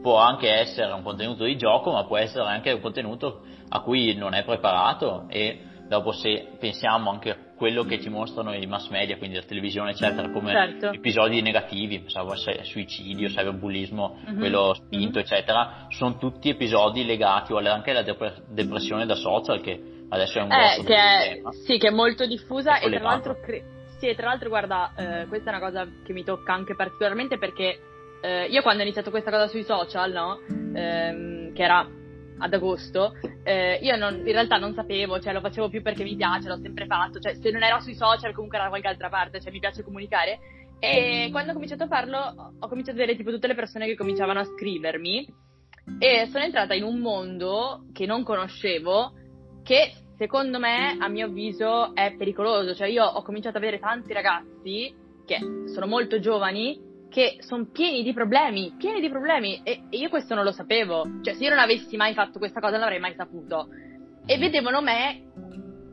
può 0.00 0.16
anche 0.16 0.50
essere 0.50 0.90
un 0.90 1.02
contenuto 1.02 1.44
di 1.44 1.58
gioco, 1.58 1.92
ma 1.92 2.04
può 2.04 2.16
essere 2.16 2.48
anche 2.48 2.72
un 2.72 2.80
contenuto 2.80 3.42
a 3.68 3.80
cui 3.80 4.14
non 4.14 4.32
è 4.32 4.42
preparato 4.42 5.26
e 5.28 5.60
dopo 5.86 6.12
se 6.12 6.48
pensiamo 6.58 7.10
anche 7.10 7.51
quello 7.62 7.84
che 7.84 8.00
ci 8.00 8.08
mostrano 8.08 8.52
i 8.54 8.66
mass 8.66 8.88
media, 8.88 9.16
quindi 9.16 9.36
la 9.36 9.44
televisione 9.44 9.92
eccetera, 9.92 10.28
come 10.30 10.50
certo. 10.50 10.90
episodi 10.90 11.40
negativi, 11.42 12.00
pensavo 12.00 12.34
suicidio, 12.34 13.28
cyberbullismo, 13.28 14.18
mm-hmm. 14.18 14.38
quello 14.40 14.74
spinto 14.74 15.18
mm-hmm. 15.18 15.18
eccetera, 15.18 15.86
sono 15.90 16.18
tutti 16.18 16.48
episodi 16.48 17.04
legati 17.04 17.52
anche 17.52 17.90
alla 17.92 18.02
dep- 18.02 18.42
depressione 18.48 19.06
da 19.06 19.14
social 19.14 19.60
che 19.60 19.80
adesso 20.08 20.40
è 20.40 20.42
un 20.42 20.50
eh, 20.50 20.56
grosso 20.56 20.82
che 20.82 20.94
è, 20.96 21.40
Sì, 21.64 21.78
che 21.78 21.86
è 21.86 21.92
molto 21.92 22.26
diffusa 22.26 22.80
è 22.80 22.86
e 22.86 22.90
tra 22.90 23.00
l'altro, 23.00 23.38
cre- 23.40 23.62
sì, 24.00 24.12
tra 24.16 24.26
l'altro 24.26 24.48
guarda, 24.48 24.92
eh, 24.96 25.26
questa 25.28 25.52
è 25.52 25.54
una 25.56 25.64
cosa 25.64 25.86
che 26.04 26.12
mi 26.12 26.24
tocca 26.24 26.52
anche 26.52 26.74
particolarmente 26.74 27.38
perché 27.38 27.78
eh, 28.22 28.46
io 28.46 28.60
quando 28.62 28.80
ho 28.80 28.84
iniziato 28.84 29.10
questa 29.10 29.30
cosa 29.30 29.46
sui 29.46 29.62
social, 29.62 30.10
no? 30.10 30.40
Ehm, 30.74 31.52
che 31.52 31.62
era 31.62 31.88
ad 32.42 32.52
agosto, 32.52 33.14
eh, 33.44 33.78
io 33.80 33.96
non, 33.96 34.16
in 34.16 34.32
realtà 34.32 34.56
non 34.56 34.74
sapevo, 34.74 35.20
cioè 35.20 35.32
lo 35.32 35.40
facevo 35.40 35.68
più 35.68 35.80
perché 35.80 36.02
mi 36.02 36.16
piace, 36.16 36.48
l'ho 36.48 36.58
sempre 36.60 36.86
fatto, 36.86 37.20
cioè 37.20 37.34
se 37.34 37.50
non 37.50 37.62
ero 37.62 37.80
sui 37.80 37.94
social 37.94 38.32
comunque 38.32 38.56
era 38.56 38.66
da 38.66 38.72
qualche 38.72 38.88
altra 38.88 39.08
parte, 39.08 39.40
cioè 39.40 39.52
mi 39.52 39.60
piace 39.60 39.84
comunicare. 39.84 40.38
E 40.80 41.28
quando 41.30 41.50
ho 41.50 41.54
cominciato 41.54 41.84
a 41.84 41.86
farlo 41.86 42.18
ho 42.58 42.68
cominciato 42.68 42.96
a 42.96 43.00
vedere 43.00 43.16
tipo 43.16 43.30
tutte 43.30 43.46
le 43.46 43.54
persone 43.54 43.86
che 43.86 43.94
cominciavano 43.94 44.40
a 44.40 44.44
scrivermi 44.44 45.32
e 46.00 46.26
sono 46.28 46.42
entrata 46.42 46.74
in 46.74 46.82
un 46.82 46.98
mondo 46.98 47.84
che 47.92 48.04
non 48.04 48.24
conoscevo 48.24 49.12
che 49.62 49.92
secondo 50.18 50.58
me 50.58 50.96
a 50.98 51.08
mio 51.08 51.26
avviso 51.26 51.94
è 51.94 52.16
pericoloso, 52.16 52.74
cioè 52.74 52.88
io 52.88 53.04
ho 53.04 53.22
cominciato 53.22 53.58
ad 53.58 53.62
avere 53.62 53.78
tanti 53.78 54.12
ragazzi 54.12 54.92
che 55.24 55.38
sono 55.72 55.86
molto 55.86 56.18
giovani 56.18 56.90
che 57.12 57.36
sono 57.40 57.66
pieni 57.70 58.02
di 58.02 58.14
problemi, 58.14 58.74
pieni 58.78 59.00
di 59.00 59.10
problemi 59.10 59.60
e, 59.62 59.82
e, 59.90 59.98
io 59.98 60.08
questo 60.08 60.34
non 60.34 60.44
lo 60.44 60.50
sapevo, 60.50 61.06
cioè 61.22 61.34
se 61.34 61.44
io 61.44 61.50
non 61.50 61.58
avessi 61.58 61.96
mai 61.96 62.14
fatto 62.14 62.38
questa 62.38 62.58
cosa 62.58 62.72
non 62.72 62.80
l'avrei 62.80 63.00
mai 63.00 63.14
saputo 63.14 63.68
e 64.24 64.38
vedevano 64.38 64.80
me 64.80 65.22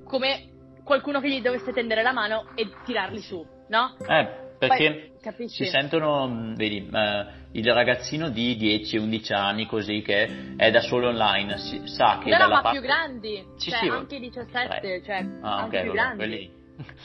come 0.06 0.48
qualcuno 0.84 1.20
che 1.20 1.30
gli 1.30 1.42
dovesse 1.42 1.74
tendere 1.74 2.02
la 2.02 2.14
mano 2.14 2.48
e 2.56 2.70
tirarli 2.86 3.20
su, 3.20 3.46
no? 3.68 3.98
Eh, 4.08 4.48
perché 4.58 5.12
Poi, 5.22 5.50
si 5.50 5.66
sentono, 5.66 6.54
vedi, 6.56 6.90
eh, 6.92 7.26
il 7.52 7.74
ragazzino 7.74 8.30
di 8.30 8.56
10-11 8.56 9.34
anni 9.34 9.66
così 9.66 10.02
che 10.02 10.56
è 10.56 10.72
da 10.72 10.80
solo 10.80 11.10
online, 11.10 11.58
si, 11.58 11.82
sa 11.86 12.20
che 12.24 12.30
no, 12.30 12.38
no, 12.38 12.48
ma 12.48 12.62
parte... 12.62 12.80
più 12.80 12.88
grandi, 12.88 13.44
sì, 13.58 13.70
cioè 13.72 13.80
sì, 13.80 13.88
anche 13.90 14.20
17, 14.20 14.94
eh. 14.94 15.04
cioè 15.04 15.26
ah, 15.42 15.58
anche 15.58 15.78
okay, 15.78 15.82
più 15.82 15.92
vabbè, 15.92 15.94
grandi. 15.94 16.18
Quelli 16.18 16.59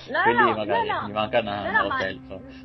No, 0.08 0.22
quelli 0.22 0.38
no, 0.38 0.54
magari 0.54 0.88
no, 0.88 1.00
no. 1.00 1.08
gli 1.08 1.12
manca 1.12 1.40
una, 1.40 1.70
no, 1.70 1.82
no, 1.82 1.88
ma, 1.88 1.98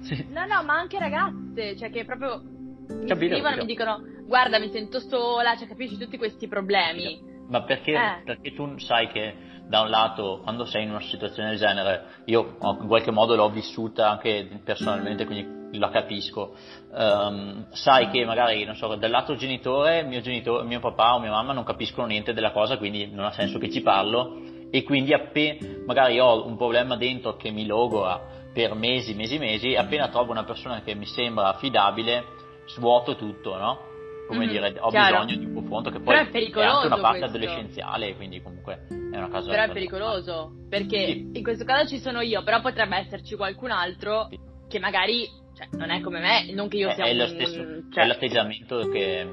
sì. 0.02 0.28
no, 0.30 0.46
no, 0.46 0.64
ma 0.64 0.74
anche 0.74 1.00
ragazze, 1.00 1.76
cioè 1.76 1.90
che 1.90 2.06
proprio 2.06 2.42
mi 2.88 3.08
capito, 3.08 3.34
scrivono 3.34 3.56
e 3.56 3.58
mi 3.58 3.66
dicono 3.66 4.04
guarda 4.26 4.60
mi 4.60 4.70
sento 4.70 5.00
sola, 5.00 5.56
cioè 5.56 5.68
capisci 5.68 5.98
tutti 5.98 6.18
questi 6.18 6.48
problemi. 6.48 7.20
Ma 7.48 7.64
perché, 7.64 7.94
eh. 7.94 8.22
perché 8.24 8.54
tu 8.54 8.78
sai 8.78 9.08
che 9.08 9.34
da 9.68 9.82
un 9.82 9.90
lato 9.90 10.40
quando 10.44 10.66
sei 10.66 10.84
in 10.84 10.92
una 10.92 11.02
situazione 11.02 11.50
del 11.50 11.58
genere, 11.58 12.06
io 12.26 12.58
in 12.62 12.88
qualche 12.88 13.12
modo 13.12 13.36
l'ho 13.36 13.50
vissuta 13.50 14.10
anche 14.10 14.62
personalmente, 14.64 15.26
quindi 15.26 15.78
la 15.78 15.90
capisco, 15.90 16.56
um, 16.92 17.68
sai 17.72 18.10
che 18.10 18.26
magari, 18.26 18.64
non 18.66 18.76
so, 18.76 18.96
dal 18.96 19.10
lato 19.10 19.36
genitore, 19.36 20.04
mio, 20.04 20.22
genitore, 20.22 20.64
mio 20.64 20.80
papà 20.80 21.16
o 21.16 21.20
mia 21.20 21.30
mamma 21.30 21.54
non 21.54 21.64
capiscono 21.64 22.08
niente 22.08 22.34
della 22.34 22.52
cosa, 22.52 22.78
quindi 22.78 23.12
non 23.12 23.26
ha 23.26 23.32
senso 23.32 23.60
che 23.60 23.70
ci 23.70 23.82
parlo, 23.82 24.42
e 24.72 24.84
quindi 24.84 25.14
appena 25.14 25.66
magari 25.86 26.20
ho 26.20 26.46
un 26.46 26.56
problema 26.56 26.96
dentro 26.96 27.36
che 27.36 27.52
mi 27.52 27.66
logora 27.66 28.38
per 28.54 28.74
mesi, 28.74 29.14
mesi, 29.14 29.38
mesi, 29.38 29.76
appena 29.76 30.10
trovo 30.10 30.32
una 30.32 30.44
persona 30.44 30.82
che 30.82 30.96
mi 30.96 31.06
sembra 31.06 31.50
affidabile, 31.50 32.24
svuoto 32.68 33.16
tutto, 33.16 33.58
no? 33.58 33.88
Come 34.28 34.46
mm-hmm, 34.46 34.50
dire, 34.50 34.76
ho 34.80 34.90
chiaro. 34.90 35.22
bisogno 35.22 35.40
di 35.40 35.46
un 35.46 35.54
confronto 35.56 35.90
che 35.90 36.00
poi 36.00 36.16
è, 36.16 36.30
è, 36.30 36.64
anche 36.64 36.86
una 36.86 37.00
parte 37.00 37.20
questo. 37.20 37.38
adolescenziale, 37.38 38.16
quindi 38.16 38.42
comunque 38.42 38.86
è 38.88 39.18
una 39.18 39.30
cosa... 39.30 39.50
Però 39.50 39.64
è 39.64 39.72
pericoloso, 39.72 40.52
perché 40.70 41.06
sì. 41.06 41.32
in 41.34 41.44
questo 41.44 41.64
caso 41.64 41.88
ci 41.88 42.00
sono 42.00 42.22
io, 42.22 42.44
però 42.44 42.62
potrebbe 42.62 42.98
esserci 42.98 43.36
qualcun 43.36 43.72
altro 43.72 44.28
sì. 44.30 44.40
che 44.68 44.80
magari 44.80 45.28
cioè, 45.56 45.68
non 45.72 45.90
è 45.90 46.00
come 46.02 46.20
me, 46.20 46.52
non 46.54 46.68
che 46.68 46.78
io 46.78 46.92
sia 46.92 47.06
è, 47.06 47.12
un... 47.12 47.18
Lo 47.18 47.28
stesso, 47.28 47.56
cioè... 47.92 48.04
È 48.04 48.08
l'atteggiamento 48.08 48.88
che 48.90 49.28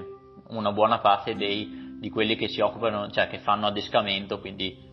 una 0.49 0.72
buona 0.72 0.99
parte 1.01 1.37
dei, 1.37 1.99
di 2.01 2.09
quelli 2.09 2.37
che 2.37 2.49
si 2.49 2.61
occupano, 2.61 3.11
cioè 3.11 3.29
che 3.29 3.38
fanno 3.38 3.66
adescamento, 3.66 4.40
quindi 4.40 4.86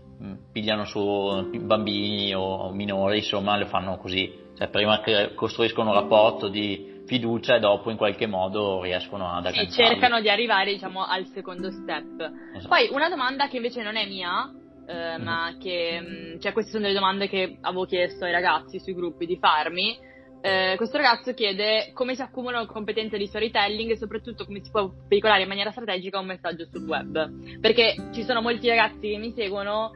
pigliano 0.52 0.86
su 0.86 1.50
bambini 1.62 2.34
o 2.34 2.72
minori, 2.72 3.18
insomma, 3.18 3.58
lo 3.58 3.66
fanno 3.66 3.98
così. 3.98 4.42
Cioè, 4.56 4.70
prima 4.70 5.02
che 5.02 5.34
costruiscono 5.34 5.90
un 5.90 5.96
rapporto 5.96 6.48
di 6.48 7.02
fiducia 7.06 7.56
e 7.56 7.60
dopo 7.60 7.90
in 7.90 7.98
qualche 7.98 8.28
modo 8.28 8.82
riescono 8.82 9.28
ad 9.28 9.46
agganciarli. 9.46 9.72
Sì, 9.72 9.84
cercano 9.84 10.22
di 10.22 10.30
arrivare, 10.30 10.72
diciamo, 10.72 11.06
al 11.06 11.26
secondo 11.28 11.70
step. 11.72 12.32
Esatto. 12.56 12.68
Poi 12.68 12.90
una 12.92 13.10
domanda 13.10 13.48
che 13.48 13.58
invece 13.58 13.82
non 13.84 13.96
è 13.96 14.06
mia, 14.08 14.50
eh, 14.88 14.94
mm-hmm. 14.94 15.24
ma 15.24 15.56
che, 15.60 16.00
mm, 16.02 16.40
cioè, 16.40 16.54
queste 16.54 16.72
sono 16.72 16.84
delle 16.84 16.94
domande 16.94 17.28
che 17.28 17.58
avevo 17.62 17.86
chiesto 17.86 18.26
ai 18.26 18.32
ragazzi 18.32 18.80
sui 18.80 18.94
gruppi 18.94 19.26
di 19.26 19.38
farmi. 19.38 20.12
Eh, 20.46 20.74
questo 20.76 20.98
ragazzo 20.98 21.34
chiede 21.34 21.92
come 21.94 22.16
si 22.16 22.22
accumulano 22.22 22.66
competenze 22.66 23.18
di 23.18 23.28
storytelling 23.28 23.92
e 23.92 23.98
soprattutto 23.98 24.44
come 24.44 24.62
si 24.62 24.72
può 24.72 24.92
veicolare 25.08 25.44
in 25.44 25.48
maniera 25.48 25.72
strategica 25.72 26.20
un 26.20 26.26
messaggio 26.26 26.66
sul 26.70 26.86
web. 26.86 27.60
Perché 27.62 27.96
ci 28.14 28.24
sono 28.24 28.42
molti 28.42 28.68
ragazzi 28.68 29.10
che 29.10 29.18
mi 29.18 29.32
seguono 29.34 29.92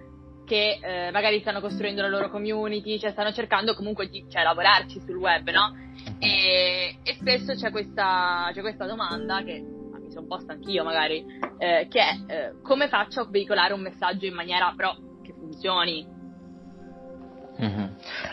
che 0.48 0.80
eh, 0.82 1.12
magari 1.12 1.42
stanno 1.42 1.60
costruendo 1.60 2.02
la 2.02 2.08
loro 2.08 2.30
community, 2.30 2.98
cioè 2.98 3.12
stanno 3.12 3.34
cercando 3.34 3.74
comunque 3.74 4.08
di 4.08 4.26
cioè, 4.30 4.44
lavorarci 4.44 5.02
sul 5.02 5.18
web, 5.18 5.50
no? 5.50 5.76
E, 6.20 7.00
e 7.04 7.14
spesso 7.20 7.54
c'è 7.54 7.70
questa, 7.70 8.50
c'è 8.54 8.62
questa, 8.62 8.86
domanda 8.86 9.44
che 9.44 9.62
sono 10.08 10.22
un 10.22 10.28
po' 10.28 10.40
stanch'io 10.40 10.86
magari, 10.86 11.26
eh, 11.58 11.88
che 11.90 12.00
è 12.00 12.32
eh, 12.32 12.54
come 12.64 12.88
faccio 12.88 13.22
a 13.22 13.28
veicolare 13.30 13.74
un 13.74 13.82
messaggio 13.82 14.26
in 14.26 14.34
maniera 14.34 14.74
però 14.76 14.96
che 15.22 15.34
funzioni. 15.34 16.08
Mm-hmm. 17.60 17.84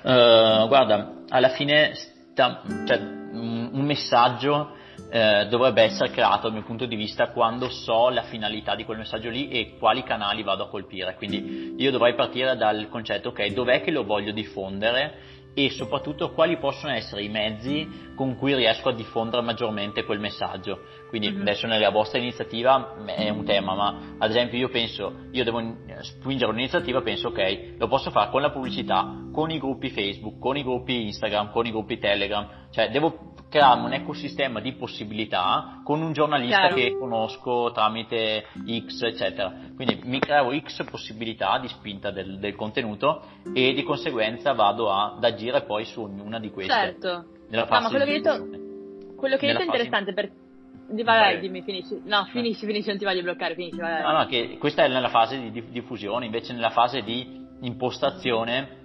Uh, 0.04 0.68
guarda, 0.68 1.24
alla 1.30 1.48
fine 1.48 1.94
sta, 1.94 2.62
cioè, 2.86 2.98
un 2.98 3.84
messaggio 3.84 4.76
eh, 5.10 5.46
dovrebbe 5.48 5.82
essere 5.82 6.10
creato 6.10 6.42
dal 6.42 6.52
mio 6.52 6.64
punto 6.64 6.86
di 6.86 6.96
vista 6.96 7.28
quando 7.28 7.70
so 7.70 8.08
la 8.08 8.22
finalità 8.22 8.74
di 8.74 8.84
quel 8.84 8.98
messaggio 8.98 9.30
lì 9.30 9.48
e 9.48 9.76
quali 9.78 10.02
canali 10.02 10.42
vado 10.42 10.64
a 10.64 10.68
colpire. 10.68 11.14
Quindi 11.14 11.74
io 11.76 11.90
dovrei 11.90 12.14
partire 12.14 12.56
dal 12.56 12.88
concetto, 12.88 13.28
ok, 13.28 13.52
dov'è 13.52 13.82
che 13.82 13.90
lo 13.90 14.04
voglio 14.04 14.32
diffondere 14.32 15.32
e 15.54 15.70
soprattutto 15.70 16.32
quali 16.32 16.58
possono 16.58 16.92
essere 16.92 17.22
i 17.22 17.28
mezzi 17.28 18.12
con 18.16 18.36
cui 18.36 18.54
riesco 18.54 18.88
a 18.88 18.92
diffondere 18.92 19.40
maggiormente 19.42 20.04
quel 20.04 20.18
messaggio. 20.18 20.80
Quindi 21.08 21.30
mm-hmm. 21.30 21.40
adesso 21.42 21.66
nella 21.68 21.90
vostra 21.90 22.18
iniziativa 22.18 22.96
è 23.06 23.28
un 23.28 23.44
tema, 23.44 23.74
ma 23.74 24.16
ad 24.18 24.30
esempio 24.30 24.58
io 24.58 24.68
penso, 24.68 25.26
io 25.30 25.44
devo 25.44 25.62
spingere 26.00 26.50
un'iniziativa, 26.50 27.00
penso 27.02 27.28
ok, 27.28 27.74
lo 27.78 27.86
posso 27.86 28.10
fare 28.10 28.30
con 28.30 28.42
la 28.42 28.50
pubblicità, 28.50 29.28
con 29.32 29.50
i 29.50 29.58
gruppi 29.58 29.90
Facebook, 29.90 30.40
con 30.40 30.56
i 30.56 30.62
gruppi 30.62 31.06
Instagram, 31.06 31.52
con 31.52 31.66
i 31.66 31.70
gruppi 31.70 31.98
Telegram, 31.98 32.48
cioè 32.70 32.90
devo 32.90 33.33
creare 33.54 33.80
un 33.80 33.92
ecosistema 33.92 34.58
di 34.58 34.72
possibilità 34.72 35.80
con 35.84 36.02
un 36.02 36.12
giornalista 36.12 36.66
Chiaro. 36.66 36.74
che 36.74 36.96
conosco 36.98 37.70
tramite 37.72 38.46
X, 38.66 39.02
eccetera. 39.02 39.52
Quindi 39.76 40.00
mi 40.02 40.18
creo 40.18 40.50
X 40.58 40.82
possibilità 40.90 41.56
di 41.60 41.68
spinta 41.68 42.10
del, 42.10 42.40
del 42.40 42.56
contenuto 42.56 43.22
e 43.54 43.72
di 43.72 43.84
conseguenza 43.84 44.54
vado 44.54 44.90
a, 44.90 45.14
ad 45.16 45.22
agire 45.22 45.62
poi 45.62 45.84
su 45.84 46.02
ognuna 46.02 46.40
di 46.40 46.50
queste. 46.50 46.72
Certo. 46.72 47.24
Nella 47.48 47.66
fase 47.66 47.74
no, 47.74 47.80
ma 47.80 47.88
quello 47.90 48.04
che 48.04 48.10
hai 48.10 48.20
detto, 48.20 49.14
quello 49.14 49.36
che 49.36 49.46
hai 49.46 49.52
detto 49.52 49.62
è 49.62 49.66
interessante 49.66 50.10
in... 50.10 50.16
per... 50.16 50.32
Vai, 51.04 51.38
dimmi, 51.38 51.62
finisci. 51.62 52.02
No, 52.04 52.24
finisci, 52.24 52.66
finisci, 52.66 52.88
non 52.88 52.98
ti 52.98 53.04
voglio 53.04 53.22
bloccare, 53.22 53.54
finisci, 53.54 53.78
vai. 53.78 54.02
No, 54.02 54.18
no, 54.18 54.26
che 54.26 54.58
questa 54.58 54.84
è 54.84 54.88
nella 54.88 55.08
fase 55.08 55.50
di 55.50 55.64
diffusione, 55.70 56.26
invece 56.26 56.52
nella 56.52 56.70
fase 56.70 57.02
di 57.02 57.40
impostazione 57.60 58.82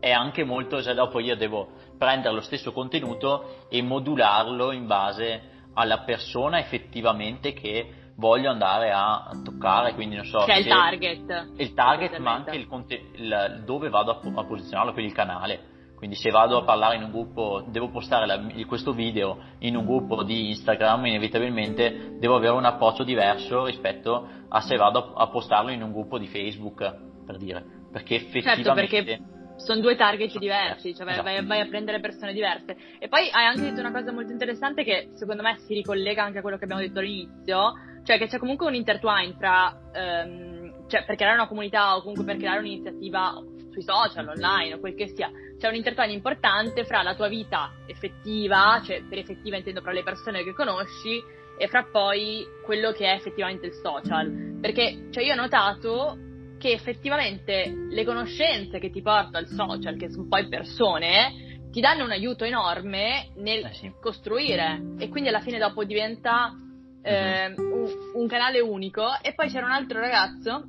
è 0.00 0.12
anche 0.12 0.44
molto, 0.44 0.80
cioè 0.80 0.94
dopo 0.94 1.18
io 1.18 1.34
devo 1.36 1.72
prendere 1.98 2.34
lo 2.34 2.40
stesso 2.40 2.72
contenuto 2.72 3.66
e 3.68 3.82
modularlo 3.82 4.72
in 4.72 4.86
base 4.86 5.56
alla 5.74 5.98
persona 5.98 6.58
effettivamente 6.58 7.52
che 7.52 7.92
voglio 8.16 8.50
andare 8.50 8.90
a 8.92 9.30
toccare, 9.44 9.94
quindi 9.94 10.16
non 10.16 10.24
so... 10.24 10.38
Che 10.38 10.52
è 10.52 10.58
il 10.58 10.66
target. 10.66 11.50
Il 11.56 11.74
target, 11.74 12.18
ma 12.18 12.34
anche 12.34 12.56
il, 12.56 12.66
conte- 12.66 13.10
il, 13.14 13.62
dove 13.64 13.88
vado 13.88 14.10
a, 14.10 14.40
a, 14.40 14.44
posizionarlo, 14.44 14.92
quindi 14.92 15.10
il 15.10 15.16
canale. 15.16 15.76
Quindi 15.94 16.16
se 16.16 16.30
vado 16.30 16.58
a 16.58 16.64
parlare 16.64 16.96
in 16.96 17.02
un 17.02 17.10
gruppo, 17.10 17.64
devo 17.68 17.90
postare 17.90 18.26
la, 18.26 18.40
questo 18.66 18.92
video 18.92 19.38
in 19.58 19.76
un 19.76 19.84
gruppo 19.84 20.22
di 20.22 20.50
Instagram, 20.50 21.06
inevitabilmente 21.06 22.16
devo 22.18 22.36
avere 22.36 22.54
un 22.54 22.64
approccio 22.64 23.02
diverso 23.02 23.64
rispetto 23.64 24.28
a 24.48 24.60
se 24.60 24.76
vado 24.76 25.14
a, 25.14 25.22
a 25.22 25.28
postarlo 25.28 25.70
in 25.70 25.82
un 25.82 25.92
gruppo 25.92 26.18
di 26.18 26.26
Facebook, 26.26 26.94
per 27.24 27.36
dire. 27.36 27.64
Perché 27.90 28.16
effettivamente... 28.16 28.62
Certo, 28.62 28.74
perché 28.74 29.36
sono 29.58 29.80
due 29.80 29.96
target 29.96 30.38
diversi, 30.38 30.94
cioè 30.94 31.04
vai, 31.04 31.14
esatto. 31.14 31.28
vai, 31.28 31.44
vai, 31.44 31.60
a 31.60 31.66
prendere 31.66 32.00
persone 32.00 32.32
diverse. 32.32 32.76
E 32.98 33.08
poi 33.08 33.28
hai 33.30 33.44
anche 33.44 33.62
detto 33.62 33.80
una 33.80 33.92
cosa 33.92 34.12
molto 34.12 34.32
interessante 34.32 34.84
che 34.84 35.10
secondo 35.14 35.42
me 35.42 35.58
si 35.66 35.74
ricollega 35.74 36.22
anche 36.22 36.38
a 36.38 36.40
quello 36.42 36.56
che 36.56 36.64
abbiamo 36.64 36.82
detto 36.82 37.00
all'inizio, 37.00 37.72
cioè 38.04 38.18
che 38.18 38.26
c'è 38.26 38.38
comunque 38.38 38.66
un 38.66 38.74
intertwine 38.74 39.36
tra, 39.36 39.76
um, 39.94 40.86
cioè 40.88 41.04
per 41.04 41.16
creare 41.16 41.34
una 41.34 41.48
comunità 41.48 41.96
o 41.96 42.00
comunque 42.00 42.24
per 42.24 42.36
creare 42.36 42.60
un'iniziativa 42.60 43.42
sui 43.70 43.82
social, 43.82 44.28
online 44.28 44.74
o 44.74 44.80
quel 44.80 44.94
che 44.94 45.08
sia, 45.08 45.30
c'è 45.58 45.68
un 45.68 45.74
intertwine 45.74 46.12
importante 46.12 46.84
fra 46.84 47.02
la 47.02 47.14
tua 47.14 47.28
vita 47.28 47.72
effettiva, 47.86 48.80
cioè 48.84 49.02
per 49.02 49.18
effettiva 49.18 49.56
intendo 49.56 49.80
fra 49.80 49.92
le 49.92 50.04
persone 50.04 50.44
che 50.44 50.54
conosci, 50.54 51.36
e 51.58 51.66
fra 51.66 51.82
poi 51.90 52.46
quello 52.64 52.92
che 52.92 53.06
è 53.06 53.14
effettivamente 53.14 53.66
il 53.66 53.72
social. 53.72 54.56
Perché, 54.60 55.08
cioè 55.10 55.24
io 55.24 55.32
ho 55.32 55.36
notato 55.36 56.16
che 56.58 56.72
effettivamente 56.72 57.72
le 57.88 58.04
conoscenze 58.04 58.78
che 58.78 58.90
ti 58.90 59.00
porta 59.00 59.38
il 59.38 59.46
social, 59.46 59.96
che 59.96 60.10
sono 60.10 60.26
poi 60.28 60.48
persone, 60.48 61.60
ti 61.70 61.80
danno 61.80 62.04
un 62.04 62.10
aiuto 62.10 62.44
enorme 62.44 63.28
nel 63.36 63.64
eh 63.64 63.72
sì. 63.74 63.92
costruire. 64.00 64.94
E 64.98 65.08
quindi 65.08 65.28
alla 65.28 65.40
fine 65.40 65.58
dopo 65.58 65.84
diventa 65.84 66.54
eh, 67.02 67.54
un, 67.56 67.88
un, 68.14 68.26
canale 68.26 68.60
unico. 68.60 69.06
E 69.22 69.34
poi 69.34 69.48
c'era 69.48 69.66
un 69.66 69.72
altro 69.72 70.00
ragazzo 70.00 70.64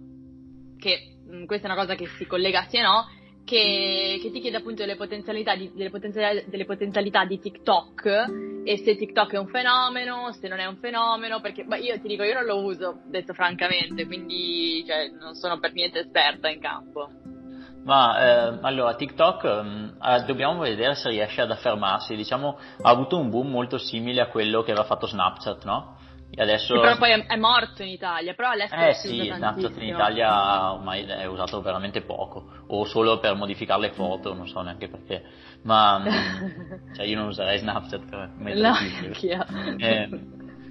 che 0.77 1.17
mh, 1.25 1.35
mm, 1.35 1.45
questa 1.45 1.67
è 1.67 1.71
una 1.71 1.79
cosa 1.79 1.95
che 1.95 2.07
si 2.17 2.25
collega 2.25 2.67
e 2.69 2.81
no 2.81 3.07
che, 3.49 4.19
che 4.21 4.29
ti 4.29 4.39
chiede 4.41 4.57
appunto 4.57 4.83
delle 4.83 4.95
potenzialità, 4.95 5.55
di, 5.55 5.71
delle, 5.73 5.89
potenzialità, 5.89 6.47
delle 6.47 6.65
potenzialità 6.65 7.25
di 7.25 7.39
TikTok 7.39 8.05
e 8.63 8.77
se 8.77 8.95
TikTok 8.95 9.33
è 9.33 9.37
un 9.39 9.47
fenomeno, 9.47 10.31
se 10.33 10.47
non 10.47 10.59
è 10.59 10.67
un 10.67 10.77
fenomeno, 10.77 11.41
perché 11.41 11.63
beh, 11.63 11.79
io 11.79 11.99
ti 11.99 12.07
dico, 12.07 12.21
io 12.21 12.35
non 12.35 12.45
lo 12.45 12.63
uso, 12.63 12.99
detto 13.05 13.33
francamente, 13.33 14.05
quindi 14.05 14.85
cioè, 14.85 15.09
non 15.19 15.33
sono 15.33 15.57
per 15.59 15.73
niente 15.73 16.01
esperta 16.01 16.47
in 16.47 16.59
campo. 16.59 17.09
Ma 17.85 18.19
eh, 18.19 18.59
allora 18.61 18.93
TikTok 18.93 19.43
eh, 19.45 20.23
dobbiamo 20.25 20.59
vedere 20.59 20.93
se 20.93 21.09
riesce 21.09 21.41
ad 21.41 21.49
affermarsi, 21.49 22.15
diciamo 22.15 22.59
ha 22.81 22.89
avuto 22.89 23.17
un 23.17 23.31
boom 23.31 23.49
molto 23.49 23.79
simile 23.79 24.21
a 24.21 24.27
quello 24.27 24.61
che 24.61 24.71
aveva 24.71 24.85
fatto 24.85 25.07
Snapchat, 25.07 25.63
no? 25.63 25.97
Adesso... 26.35 26.79
Però 26.79 26.95
poi 26.97 27.11
è, 27.11 27.25
è, 27.25 27.35
morto 27.37 27.81
in 27.83 27.89
Italia, 27.89 28.33
però 28.33 28.51
all'estero 28.51 28.85
Eh 28.87 28.93
sì, 28.93 29.31
Snapchat 29.33 29.77
in 29.77 29.87
Italia 29.87 30.73
ormai 30.73 31.03
è 31.03 31.25
usato 31.25 31.61
veramente 31.61 32.01
poco, 32.01 32.45
o 32.67 32.85
solo 32.85 33.19
per 33.19 33.35
modificare 33.35 33.81
le 33.81 33.91
foto, 33.91 34.33
non 34.33 34.47
so 34.47 34.61
neanche 34.61 34.87
perché, 34.87 35.23
ma 35.63 36.01
cioè 36.95 37.05
io 37.05 37.17
non 37.17 37.27
userei 37.27 37.57
Snapchat 37.57 38.09
per 38.09 38.31
mettere 38.37 38.61
no, 38.61 39.77
eh, 39.79 40.09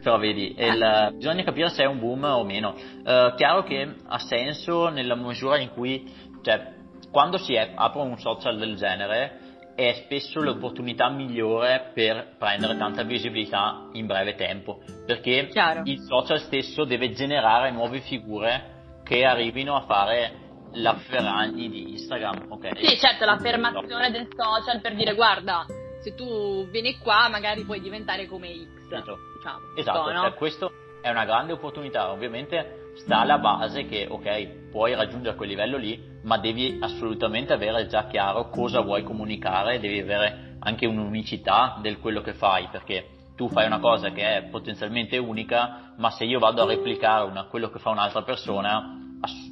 però 0.02 0.18
vedi, 0.18 0.54
il, 0.56 1.12
bisogna 1.16 1.42
capire 1.42 1.68
se 1.70 1.82
è 1.82 1.86
un 1.86 1.98
boom 1.98 2.24
o 2.24 2.44
meno. 2.44 2.74
Uh, 3.04 3.34
chiaro 3.34 3.62
che 3.64 3.96
ha 4.06 4.18
senso 4.18 4.88
nella 4.88 5.16
misura 5.16 5.58
in 5.58 5.70
cui, 5.70 6.10
cioè, 6.42 6.74
quando 7.10 7.36
si 7.36 7.54
è, 7.54 7.72
apre 7.74 8.00
un 8.00 8.18
social 8.18 8.58
del 8.58 8.76
genere, 8.76 9.37
è 9.78 9.92
spesso 9.92 10.40
l'opportunità 10.40 11.08
migliore 11.08 11.92
per 11.94 12.34
prendere 12.36 12.76
tanta 12.76 13.04
visibilità 13.04 13.88
in 13.92 14.06
breve 14.06 14.34
tempo, 14.34 14.80
perché 15.06 15.46
Chiaro. 15.46 15.82
il 15.84 16.00
social 16.00 16.40
stesso 16.40 16.82
deve 16.82 17.12
generare 17.12 17.70
nuove 17.70 18.00
figure 18.00 18.98
che 19.04 19.24
arrivino 19.24 19.76
a 19.76 19.82
fare 19.82 20.46
la 20.72 20.94
Ferragni 20.94 21.68
di 21.68 21.92
Instagram, 21.92 22.46
ok? 22.48 22.76
Sì, 22.76 22.98
certo, 22.98 23.24
l'affermazione 23.24 24.10
del 24.10 24.26
social 24.34 24.80
per 24.80 24.96
dire 24.96 25.14
guarda, 25.14 25.64
se 26.02 26.16
tu 26.16 26.66
vieni 26.70 26.98
qua 26.98 27.28
magari 27.28 27.62
puoi 27.62 27.80
diventare 27.80 28.26
come 28.26 28.48
X, 28.48 28.86
esatto. 28.86 29.18
diciamo. 29.36 29.58
Esatto, 29.76 30.12
no? 30.12 30.22
cioè, 30.22 30.34
questo 30.34 30.72
è 31.00 31.08
una 31.08 31.24
grande 31.24 31.52
opportunità, 31.52 32.10
ovviamente 32.10 32.87
sta 32.98 33.20
alla 33.20 33.38
base 33.38 33.86
che, 33.86 34.06
ok, 34.08 34.70
puoi 34.70 34.94
raggiungere 34.94 35.36
quel 35.36 35.48
livello 35.48 35.76
lì, 35.76 36.00
ma 36.22 36.38
devi 36.38 36.78
assolutamente 36.80 37.52
avere 37.52 37.86
già 37.86 38.06
chiaro 38.06 38.50
cosa 38.50 38.80
vuoi 38.80 39.02
comunicare, 39.02 39.80
devi 39.80 40.00
avere 40.00 40.56
anche 40.60 40.86
un'unicità 40.86 41.78
del 41.80 41.98
quello 42.00 42.20
che 42.20 42.34
fai, 42.34 42.68
perché 42.70 43.16
tu 43.36 43.48
fai 43.48 43.66
una 43.66 43.78
cosa 43.78 44.10
che 44.10 44.36
è 44.36 44.42
potenzialmente 44.44 45.16
unica, 45.16 45.92
ma 45.96 46.10
se 46.10 46.24
io 46.24 46.38
vado 46.38 46.62
a 46.62 46.66
replicare 46.66 47.24
una, 47.24 47.44
quello 47.44 47.70
che 47.70 47.78
fa 47.78 47.90
un'altra 47.90 48.22
persona, 48.22 48.96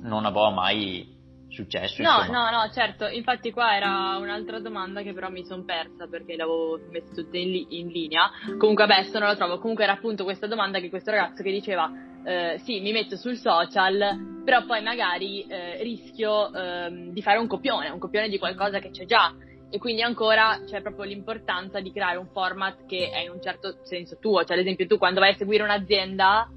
non 0.02 0.24
avrò 0.24 0.50
mai 0.50 1.14
successo. 1.48 2.02
No, 2.02 2.18
insomma. 2.18 2.50
no, 2.50 2.62
no, 2.62 2.70
certo, 2.72 3.06
infatti 3.06 3.52
qua 3.52 3.76
era 3.76 4.16
un'altra 4.16 4.58
domanda 4.58 5.02
che 5.02 5.12
però 5.12 5.30
mi 5.30 5.44
sono 5.44 5.64
persa 5.64 6.08
perché 6.08 6.36
l'avevo 6.36 6.80
messa 6.90 7.14
tutta 7.14 7.38
in, 7.38 7.50
li- 7.50 7.66
in 7.78 7.88
linea. 7.88 8.28
Comunque 8.58 8.84
adesso 8.84 9.18
non 9.18 9.28
la 9.28 9.36
trovo, 9.36 9.58
comunque 9.58 9.84
era 9.84 9.94
appunto 9.94 10.24
questa 10.24 10.48
domanda 10.48 10.80
che 10.80 10.90
questo 10.90 11.12
ragazzo 11.12 11.42
che 11.42 11.52
diceva 11.52 11.88
eh, 12.26 12.60
sì, 12.64 12.80
mi 12.80 12.90
metto 12.90 13.16
sul 13.16 13.36
social, 13.36 14.40
però 14.44 14.64
poi 14.66 14.82
magari 14.82 15.46
eh, 15.46 15.80
rischio 15.80 16.52
eh, 16.52 17.10
di 17.12 17.22
fare 17.22 17.38
un 17.38 17.46
copione, 17.46 17.88
un 17.88 18.00
copione 18.00 18.28
di 18.28 18.36
qualcosa 18.36 18.80
che 18.80 18.90
c'è 18.90 19.04
già. 19.04 19.32
E 19.70 19.78
quindi 19.78 20.02
ancora 20.02 20.60
c'è 20.66 20.82
proprio 20.82 21.04
l'importanza 21.04 21.78
di 21.78 21.92
creare 21.92 22.16
un 22.16 22.26
format 22.32 22.84
che 22.86 23.10
è 23.10 23.20
in 23.20 23.30
un 23.30 23.40
certo 23.40 23.78
senso 23.82 24.18
tuo. 24.18 24.42
Cioè, 24.44 24.56
ad 24.56 24.62
esempio, 24.62 24.88
tu 24.88 24.98
quando 24.98 25.20
vai 25.20 25.34
a 25.34 25.36
seguire 25.36 25.62
un'azienda, 25.62 26.50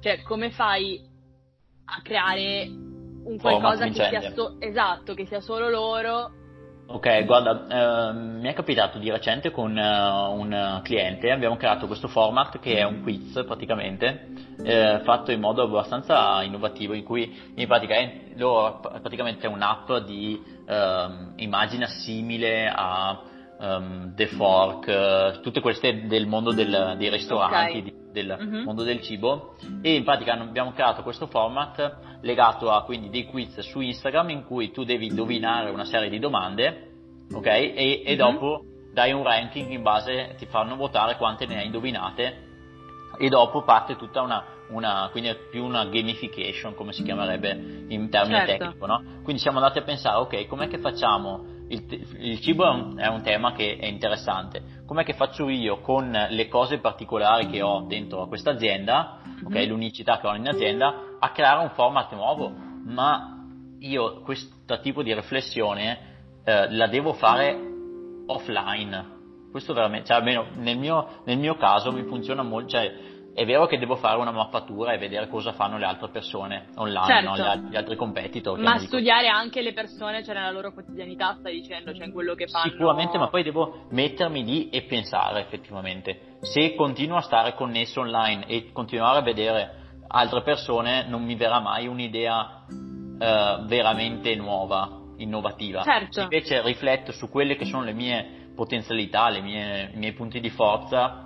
cioè, 0.00 0.22
come 0.22 0.50
fai 0.50 1.00
a 1.86 2.00
creare 2.02 2.68
un 2.68 3.36
qualcosa 3.40 3.86
che 3.86 4.08
sia, 4.08 4.32
so- 4.32 4.56
esatto, 4.60 5.14
che 5.14 5.26
sia 5.26 5.40
solo 5.40 5.68
loro 5.68 6.35
Ok, 6.88 7.24
guarda, 7.24 7.66
eh, 7.66 8.12
mi 8.12 8.48
è 8.48 8.52
capitato 8.52 8.98
di 8.98 9.10
recente 9.10 9.50
con 9.50 9.76
uh, 9.76 10.38
un 10.38 10.80
cliente, 10.84 11.32
abbiamo 11.32 11.56
creato 11.56 11.88
questo 11.88 12.06
format 12.06 12.60
che 12.60 12.76
è 12.76 12.84
un 12.84 13.02
quiz 13.02 13.42
praticamente, 13.44 14.28
eh, 14.62 15.00
fatto 15.02 15.32
in 15.32 15.40
modo 15.40 15.62
abbastanza 15.62 16.40
innovativo, 16.44 16.94
in 16.94 17.02
cui 17.02 17.52
in 17.56 17.66
pratica 17.66 17.94
è, 17.94 18.20
loro, 18.36 18.78
praticamente 19.02 19.48
è 19.48 19.50
un'app 19.50 19.92
di 20.04 20.40
um, 20.68 21.32
immagina 21.36 21.86
simile 21.86 22.72
a 22.72 23.20
um, 23.58 24.14
The 24.14 24.28
Fork, 24.28 25.40
tutte 25.40 25.60
queste 25.60 26.06
del 26.06 26.28
mondo 26.28 26.52
del, 26.52 26.94
dei 26.96 27.10
ristoranti, 27.10 27.78
okay. 27.78 28.05
Del 28.16 28.38
mm-hmm. 28.40 28.64
mondo 28.64 28.82
del 28.82 29.02
cibo, 29.02 29.56
e 29.82 29.94
in 29.94 30.04
pratica 30.04 30.32
abbiamo 30.32 30.72
creato 30.72 31.02
questo 31.02 31.26
format 31.26 32.18
legato 32.22 32.70
a 32.70 32.82
quindi 32.84 33.10
dei 33.10 33.26
quiz 33.26 33.58
su 33.60 33.80
Instagram 33.80 34.30
in 34.30 34.44
cui 34.44 34.70
tu 34.70 34.84
devi 34.84 35.06
indovinare 35.06 35.70
una 35.70 35.84
serie 35.84 36.08
di 36.08 36.18
domande, 36.18 37.26
ok? 37.32 37.46
E, 37.46 37.74
e 37.74 38.02
mm-hmm. 38.06 38.16
dopo 38.16 38.64
dai 38.92 39.12
un 39.12 39.22
ranking 39.22 39.70
in 39.70 39.82
base, 39.82 40.34
ti 40.38 40.46
fanno 40.46 40.76
votare 40.76 41.16
quante 41.16 41.44
ne 41.44 41.58
hai 41.58 41.66
indovinate 41.66 42.44
e 43.18 43.28
dopo 43.28 43.62
parte 43.62 43.96
tutta 43.96 44.22
una, 44.22 44.42
una, 44.68 45.08
quindi 45.10 45.28
è 45.28 45.36
più 45.50 45.64
una 45.64 45.84
gamification 45.84 46.74
come 46.74 46.92
si 46.92 47.02
chiamerebbe 47.02 47.84
in 47.88 48.08
termini 48.08 48.38
Certo. 48.38 48.64
tecnico, 48.64 48.86
no? 48.86 49.02
Quindi 49.22 49.42
siamo 49.42 49.58
andati 49.58 49.78
a 49.78 49.82
pensare, 49.82 50.16
ok, 50.16 50.46
com'è 50.46 50.68
che 50.68 50.78
facciamo? 50.78 51.55
Il, 51.68 52.06
il 52.18 52.40
cibo 52.40 52.64
è 52.64 52.70
un, 52.70 52.96
è 52.98 53.06
un 53.08 53.22
tema 53.22 53.52
che 53.52 53.76
è 53.76 53.86
interessante. 53.86 54.82
Com'è 54.86 55.04
che 55.04 55.14
faccio 55.14 55.48
io 55.48 55.80
con 55.80 56.10
le 56.28 56.48
cose 56.48 56.78
particolari 56.78 57.48
che 57.48 57.60
ho 57.62 57.80
dentro 57.86 58.22
a 58.22 58.28
questa 58.28 58.50
azienda, 58.50 59.20
ok, 59.44 59.54
Mhm. 59.54 59.68
l'unicità 59.68 60.18
che 60.18 60.26
ho 60.26 60.34
in 60.34 60.48
azienda, 60.48 60.94
a 61.18 61.30
creare 61.30 61.62
un 61.62 61.70
format 61.70 62.12
nuovo? 62.12 62.52
Ma 62.84 63.36
io 63.80 64.20
questo 64.22 64.78
tipo 64.80 65.02
di 65.02 65.12
riflessione 65.12 66.14
eh, 66.44 66.70
la 66.72 66.86
devo 66.86 67.12
fare 67.14 67.58
offline. 68.26 69.14
Questo 69.50 69.72
veramente, 69.72 70.06
cioè 70.08 70.18
almeno 70.18 70.46
nel 70.56 70.76
mio, 70.78 71.20
nel 71.24 71.38
mio 71.38 71.56
caso 71.56 71.90
mi 71.92 72.02
funziona 72.04 72.42
molto, 72.42 72.68
cioè 72.70 72.92
è 73.36 73.44
vero 73.44 73.66
che 73.66 73.78
devo 73.78 73.96
fare 73.96 74.16
una 74.16 74.30
mappatura 74.30 74.94
e 74.94 74.98
vedere 74.98 75.28
cosa 75.28 75.52
fanno 75.52 75.76
le 75.76 75.84
altre 75.84 76.08
persone 76.08 76.68
online, 76.76 77.06
Certo. 77.06 77.28
no? 77.28 77.36
gli, 77.36 77.68
gli 77.68 77.76
altri 77.76 77.94
competitor. 77.94 78.58
Ma 78.58 78.78
studiare 78.78 79.28
anche 79.28 79.60
le 79.60 79.74
persone, 79.74 80.24
cioè 80.24 80.34
nella 80.34 80.50
loro 80.50 80.72
quotidianità, 80.72 81.36
stai 81.38 81.60
dicendo, 81.60 81.92
cioè 81.92 82.06
in 82.06 82.12
quello 82.12 82.34
che 82.34 82.46
fanno. 82.46 82.70
Sicuramente, 82.70 83.18
ma 83.18 83.28
poi 83.28 83.42
devo 83.42 83.88
mettermi 83.90 84.42
lì 84.42 84.70
e 84.70 84.84
pensare 84.84 85.40
effettivamente. 85.40 86.38
Se 86.40 86.74
continuo 86.74 87.18
a 87.18 87.20
stare 87.20 87.52
connesso 87.52 88.00
online 88.00 88.46
e 88.46 88.72
continuare 88.72 89.18
a 89.18 89.22
vedere 89.22 89.70
altre 90.08 90.40
persone, 90.40 91.04
non 91.06 91.22
mi 91.22 91.34
verrà 91.34 91.60
mai 91.60 91.86
un'idea 91.86 92.64
eh, 92.70 93.58
veramente 93.66 94.34
nuova, 94.34 94.98
innovativa. 95.18 95.82
Certo. 95.82 96.12
Se 96.12 96.22
invece 96.22 96.62
rifletto 96.62 97.12
su 97.12 97.28
quelle 97.28 97.56
che 97.56 97.66
sono 97.66 97.84
le 97.84 97.92
mie 97.92 98.46
potenzialità, 98.54 99.28
le 99.28 99.42
mie- 99.42 99.90
i 99.92 99.98
miei 99.98 100.14
punti 100.14 100.40
di 100.40 100.48
forza, 100.48 101.25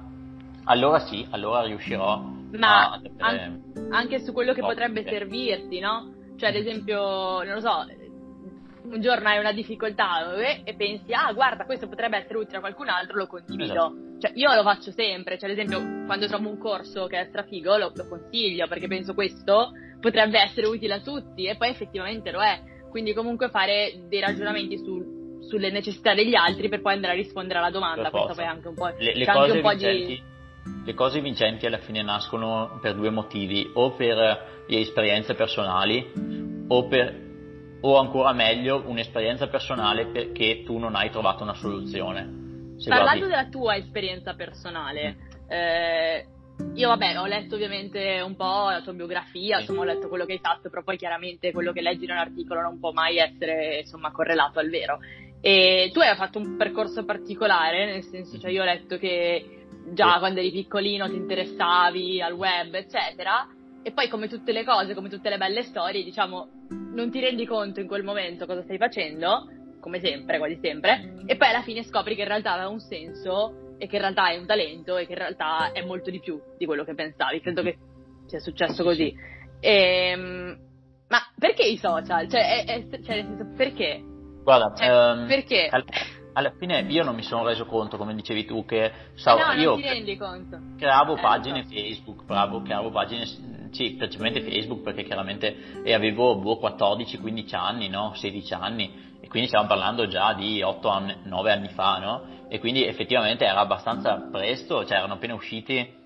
allora 0.64 1.00
sì, 1.00 1.26
allora 1.30 1.62
riuscirò 1.62 2.18
Ma 2.52 2.90
a 2.90 3.00
an- 3.18 3.88
anche 3.90 4.20
su 4.20 4.32
quello 4.32 4.52
che 4.52 4.60
potrebbe 4.60 5.00
ok. 5.00 5.08
servirti, 5.08 5.78
no? 5.78 6.14
Cioè, 6.36 6.50
ad 6.50 6.56
esempio, 6.56 7.42
non 7.42 7.54
lo 7.54 7.60
so, 7.60 7.86
un 8.82 9.00
giorno 9.00 9.28
hai 9.28 9.38
una 9.38 9.52
difficoltà 9.52 10.34
eh, 10.34 10.62
e 10.64 10.74
pensi, 10.74 11.12
ah, 11.12 11.32
guarda, 11.32 11.64
questo 11.64 11.88
potrebbe 11.88 12.18
essere 12.18 12.38
utile 12.38 12.56
a 12.56 12.60
qualcun 12.60 12.88
altro, 12.88 13.16
lo 13.16 13.26
condivido. 13.26 13.72
Esatto. 13.72 13.94
Cioè, 14.20 14.32
io 14.34 14.54
lo 14.54 14.62
faccio 14.62 14.90
sempre, 14.90 15.38
cioè, 15.38 15.50
ad 15.50 15.58
esempio, 15.58 16.04
quando 16.06 16.26
trovo 16.26 16.48
un 16.48 16.58
corso 16.58 17.06
che 17.06 17.20
è 17.20 17.24
strafigo, 17.26 17.76
lo, 17.76 17.92
lo 17.94 18.08
consiglio, 18.08 18.66
perché 18.66 18.86
penso 18.86 19.14
questo 19.14 19.72
potrebbe 20.00 20.40
essere 20.40 20.66
utile 20.66 20.94
a 20.94 21.00
tutti, 21.00 21.44
e 21.46 21.56
poi 21.56 21.68
effettivamente 21.68 22.30
lo 22.30 22.40
è. 22.40 22.60
Quindi 22.90 23.12
comunque 23.12 23.48
fare 23.48 24.02
dei 24.08 24.20
ragionamenti 24.20 24.76
su- 24.78 25.38
sulle 25.42 25.70
necessità 25.70 26.14
degli 26.14 26.34
altri 26.34 26.68
per 26.68 26.80
poi 26.80 26.94
andare 26.94 27.12
a 27.14 27.16
rispondere 27.16 27.58
alla 27.60 27.70
domanda. 27.70 28.10
Questo 28.10 28.34
poi 28.34 28.44
è 28.44 28.48
anche 28.48 28.68
un 28.68 28.74
po', 28.74 28.92
le, 28.98 29.14
le 29.14 29.26
cose 29.26 29.52
un 29.52 29.60
po' 29.60 29.74
di... 29.74 30.22
le 30.84 30.94
cose 30.94 31.20
vincenti 31.20 31.66
alla 31.66 31.78
fine 31.78 32.02
nascono 32.02 32.78
per 32.80 32.94
due 32.94 33.10
motivi, 33.10 33.70
o 33.74 33.92
per 33.92 34.64
le 34.66 34.78
esperienze 34.80 35.34
personali, 35.34 36.64
o, 36.68 36.86
per, 36.86 37.20
o 37.80 37.98
ancora 37.98 38.32
meglio 38.32 38.82
un'esperienza 38.86 39.48
personale 39.48 40.06
perché 40.06 40.62
tu 40.64 40.78
non 40.78 40.94
hai 40.94 41.10
trovato 41.10 41.42
una 41.42 41.54
soluzione. 41.54 42.38
Se 42.78 42.88
Parlando 42.88 43.26
guardi- 43.26 43.36
della 43.36 43.48
tua 43.50 43.76
esperienza 43.76 44.34
personale, 44.34 45.16
eh, 45.48 46.26
io 46.74 46.88
vabbè 46.88 47.18
ho 47.18 47.26
letto 47.26 47.54
ovviamente 47.56 48.20
un 48.24 48.36
po' 48.36 48.70
la 48.70 48.80
tua 48.82 48.92
biografia, 48.92 49.56
Sì. 49.56 49.62
insomma 49.62 49.80
ho 49.80 49.84
letto 49.84 50.08
quello 50.08 50.24
che 50.24 50.32
hai 50.32 50.40
fatto, 50.40 50.70
però 50.70 50.82
poi 50.82 50.96
chiaramente 50.96 51.52
quello 51.52 51.72
che 51.72 51.82
leggi 51.82 52.04
in 52.04 52.10
un 52.10 52.18
articolo 52.18 52.60
non 52.62 52.78
può 52.78 52.92
mai 52.92 53.18
essere 53.18 53.80
insomma 53.80 54.10
correlato 54.12 54.58
al 54.58 54.70
vero. 54.70 54.98
E 55.42 55.90
tu 55.92 56.00
hai 56.00 56.14
fatto 56.16 56.38
un 56.38 56.56
percorso 56.56 57.04
particolare, 57.04 57.86
nel 57.86 58.02
senso, 58.04 58.38
cioè 58.38 58.50
io 58.50 58.60
ho 58.60 58.66
letto 58.66 58.98
che 58.98 59.59
già 59.92 60.18
quando 60.18 60.40
eri 60.40 60.50
piccolino 60.50 61.08
ti 61.08 61.16
interessavi 61.16 62.20
al 62.22 62.32
web, 62.32 62.74
eccetera, 62.74 63.46
e 63.82 63.92
poi 63.92 64.08
come 64.08 64.28
tutte 64.28 64.52
le 64.52 64.64
cose, 64.64 64.94
come 64.94 65.08
tutte 65.08 65.28
le 65.30 65.38
belle 65.38 65.62
storie, 65.62 66.04
diciamo, 66.04 66.48
non 66.94 67.10
ti 67.10 67.20
rendi 67.20 67.46
conto 67.46 67.80
in 67.80 67.86
quel 67.86 68.02
momento 68.04 68.46
cosa 68.46 68.62
stai 68.62 68.76
facendo, 68.78 69.46
come 69.80 70.00
sempre, 70.00 70.38
quasi 70.38 70.58
sempre, 70.60 71.14
e 71.26 71.36
poi 71.36 71.48
alla 71.48 71.62
fine 71.62 71.82
scopri 71.84 72.14
che 72.14 72.22
in 72.22 72.28
realtà 72.28 72.52
aveva 72.52 72.68
un 72.68 72.80
senso 72.80 73.74
e 73.78 73.86
che 73.86 73.96
in 73.96 74.02
realtà 74.02 74.28
è 74.30 74.36
un 74.36 74.44
talento 74.46 74.96
e 74.98 75.06
che 75.06 75.12
in 75.12 75.18
realtà 75.18 75.72
è 75.72 75.82
molto 75.84 76.10
di 76.10 76.20
più 76.20 76.38
di 76.58 76.66
quello 76.66 76.84
che 76.84 76.94
pensavi. 76.94 77.40
Credo 77.40 77.62
che 77.62 77.78
sia 78.26 78.38
successo 78.40 78.82
così. 78.84 79.14
Ehm, 79.60 80.58
ma 81.08 81.18
perché 81.38 81.62
i 81.62 81.78
social? 81.78 82.28
Cioè, 82.28 82.64
è- 82.64 82.64
è- 82.66 83.00
cioè, 83.02 83.22
nel 83.22 83.36
senso, 83.36 83.54
perché? 83.56 84.02
Guarda, 84.42 84.74
Cioè, 84.74 84.86
ehm, 84.86 85.26
perché? 85.26 85.68
al- 85.70 85.84
alla 86.32 86.52
fine 86.58 86.80
io 86.88 87.02
non 87.04 87.14
mi 87.14 87.22
sono 87.22 87.44
reso 87.44 87.66
conto, 87.66 87.96
come 87.96 88.14
dicevi 88.14 88.44
tu, 88.44 88.64
che 88.64 88.84
Eh 88.84 88.92
stavo- 89.14 89.44
no, 89.44 89.52
io 89.52 89.76
creavo 90.78 91.16
Eh, 91.16 91.20
pagine 91.20 91.64
so. 91.64 91.74
Facebook, 91.74 92.24
bravo, 92.24 92.62
creavo 92.62 92.90
pagine, 92.90 93.26
sì, 93.70 93.94
principalmente 93.96 94.40
Facebook 94.42 94.82
perché 94.82 95.04
chiaramente 95.04 95.82
e 95.84 95.92
avevo 95.94 96.36
boh, 96.36 96.58
14-15 96.60 97.54
anni, 97.56 97.88
no? 97.88 98.12
16 98.14 98.54
anni 98.54 99.08
e 99.20 99.28
quindi 99.28 99.48
stiamo 99.48 99.66
parlando 99.66 100.06
già 100.06 100.32
di 100.32 100.62
8 100.62 100.88
anni, 100.88 101.16
9 101.24 101.52
anni 101.52 101.68
fa, 101.68 101.98
no? 101.98 102.22
E 102.48 102.58
quindi 102.58 102.84
effettivamente 102.84 103.44
era 103.44 103.60
abbastanza 103.60 104.28
presto, 104.30 104.84
cioè 104.84 104.98
erano 104.98 105.14
appena 105.14 105.34
usciti 105.34 105.98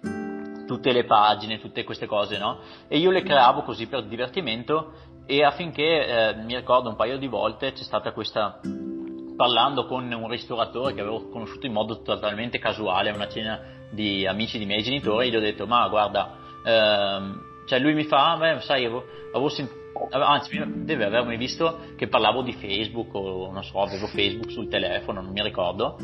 tutte 0.66 0.92
le 0.92 1.04
pagine, 1.04 1.58
tutte 1.60 1.84
queste 1.84 2.06
cose, 2.06 2.38
no? 2.38 2.58
E 2.88 2.98
io 2.98 3.10
le 3.10 3.22
creavo 3.22 3.62
così 3.62 3.86
per 3.86 4.04
divertimento 4.04 4.92
e 5.26 5.42
affinché 5.42 6.06
eh, 6.06 6.34
mi 6.42 6.54
ricordo 6.54 6.88
un 6.88 6.96
paio 6.96 7.16
di 7.18 7.28
volte 7.28 7.72
c'è 7.72 7.82
stata 7.82 8.12
questa 8.12 8.60
parlando 9.36 9.86
con 9.86 10.10
un 10.10 10.28
ristoratore 10.28 10.94
che 10.94 11.00
avevo 11.00 11.28
conosciuto 11.28 11.66
in 11.66 11.72
modo 11.72 12.02
totalmente 12.02 12.58
casuale 12.58 13.10
a 13.10 13.14
una 13.14 13.28
cena 13.28 13.60
di 13.90 14.26
amici 14.26 14.58
di 14.58 14.66
miei 14.66 14.82
genitori, 14.82 15.30
gli 15.30 15.36
ho 15.36 15.40
detto 15.40 15.66
ma 15.66 15.88
guarda, 15.88 16.36
ehm, 16.64 17.40
cioè 17.66 17.78
lui 17.78 17.94
mi 17.94 18.04
fa, 18.04 18.36
beh, 18.38 18.60
sai, 18.60 18.84
avevo, 18.84 19.04
avevo 19.32 19.48
sentito, 19.48 19.82
anzi 20.10 20.60
deve 20.84 21.04
avermi 21.04 21.36
visto 21.36 21.80
che 21.96 22.08
parlavo 22.08 22.42
di 22.42 22.52
Facebook 22.52 23.14
o 23.14 23.50
non 23.50 23.62
so, 23.62 23.80
avevo 23.80 24.06
Facebook 24.06 24.50
sul 24.50 24.68
telefono, 24.68 25.20
non 25.20 25.32
mi 25.32 25.42
ricordo, 25.42 25.96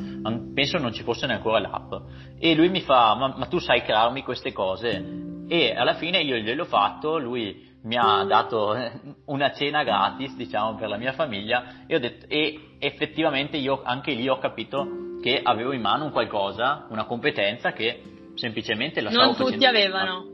penso 0.54 0.78
non 0.78 0.92
ci 0.92 1.02
fosse 1.02 1.26
neanche 1.26 1.48
l'app. 1.50 1.92
E 2.38 2.54
lui 2.54 2.68
mi 2.68 2.80
fa, 2.80 3.14
ma, 3.14 3.34
ma 3.36 3.46
tu 3.46 3.58
sai 3.58 3.82
crearmi 3.82 4.22
queste 4.22 4.52
cose? 4.52 5.28
E 5.48 5.74
alla 5.74 5.94
fine 5.94 6.20
io 6.20 6.36
gliel'ho 6.36 6.64
fatto, 6.64 7.18
lui 7.18 7.68
mi 7.82 7.96
ha 7.96 8.24
dato 8.24 8.74
eh, 8.74 8.92
una 9.26 9.52
cena 9.52 9.82
gratis, 9.82 10.36
diciamo, 10.36 10.74
per 10.76 10.88
la 10.88 10.96
mia 10.96 11.12
famiglia 11.12 11.84
e, 11.86 11.94
ho 11.94 11.98
detto, 11.98 12.26
e 12.28 12.76
effettivamente 12.78 13.56
io 13.56 13.82
anche 13.82 14.12
lì 14.12 14.28
ho 14.28 14.38
capito 14.38 15.18
che 15.22 15.40
avevo 15.42 15.72
in 15.72 15.80
mano 15.80 16.04
un 16.04 16.10
qualcosa, 16.10 16.86
una 16.90 17.04
competenza 17.04 17.72
che 17.72 18.02
semplicemente 18.34 19.00
la 19.00 19.10
Non 19.10 19.34
tutti 19.34 19.64
avevano. 19.64 20.24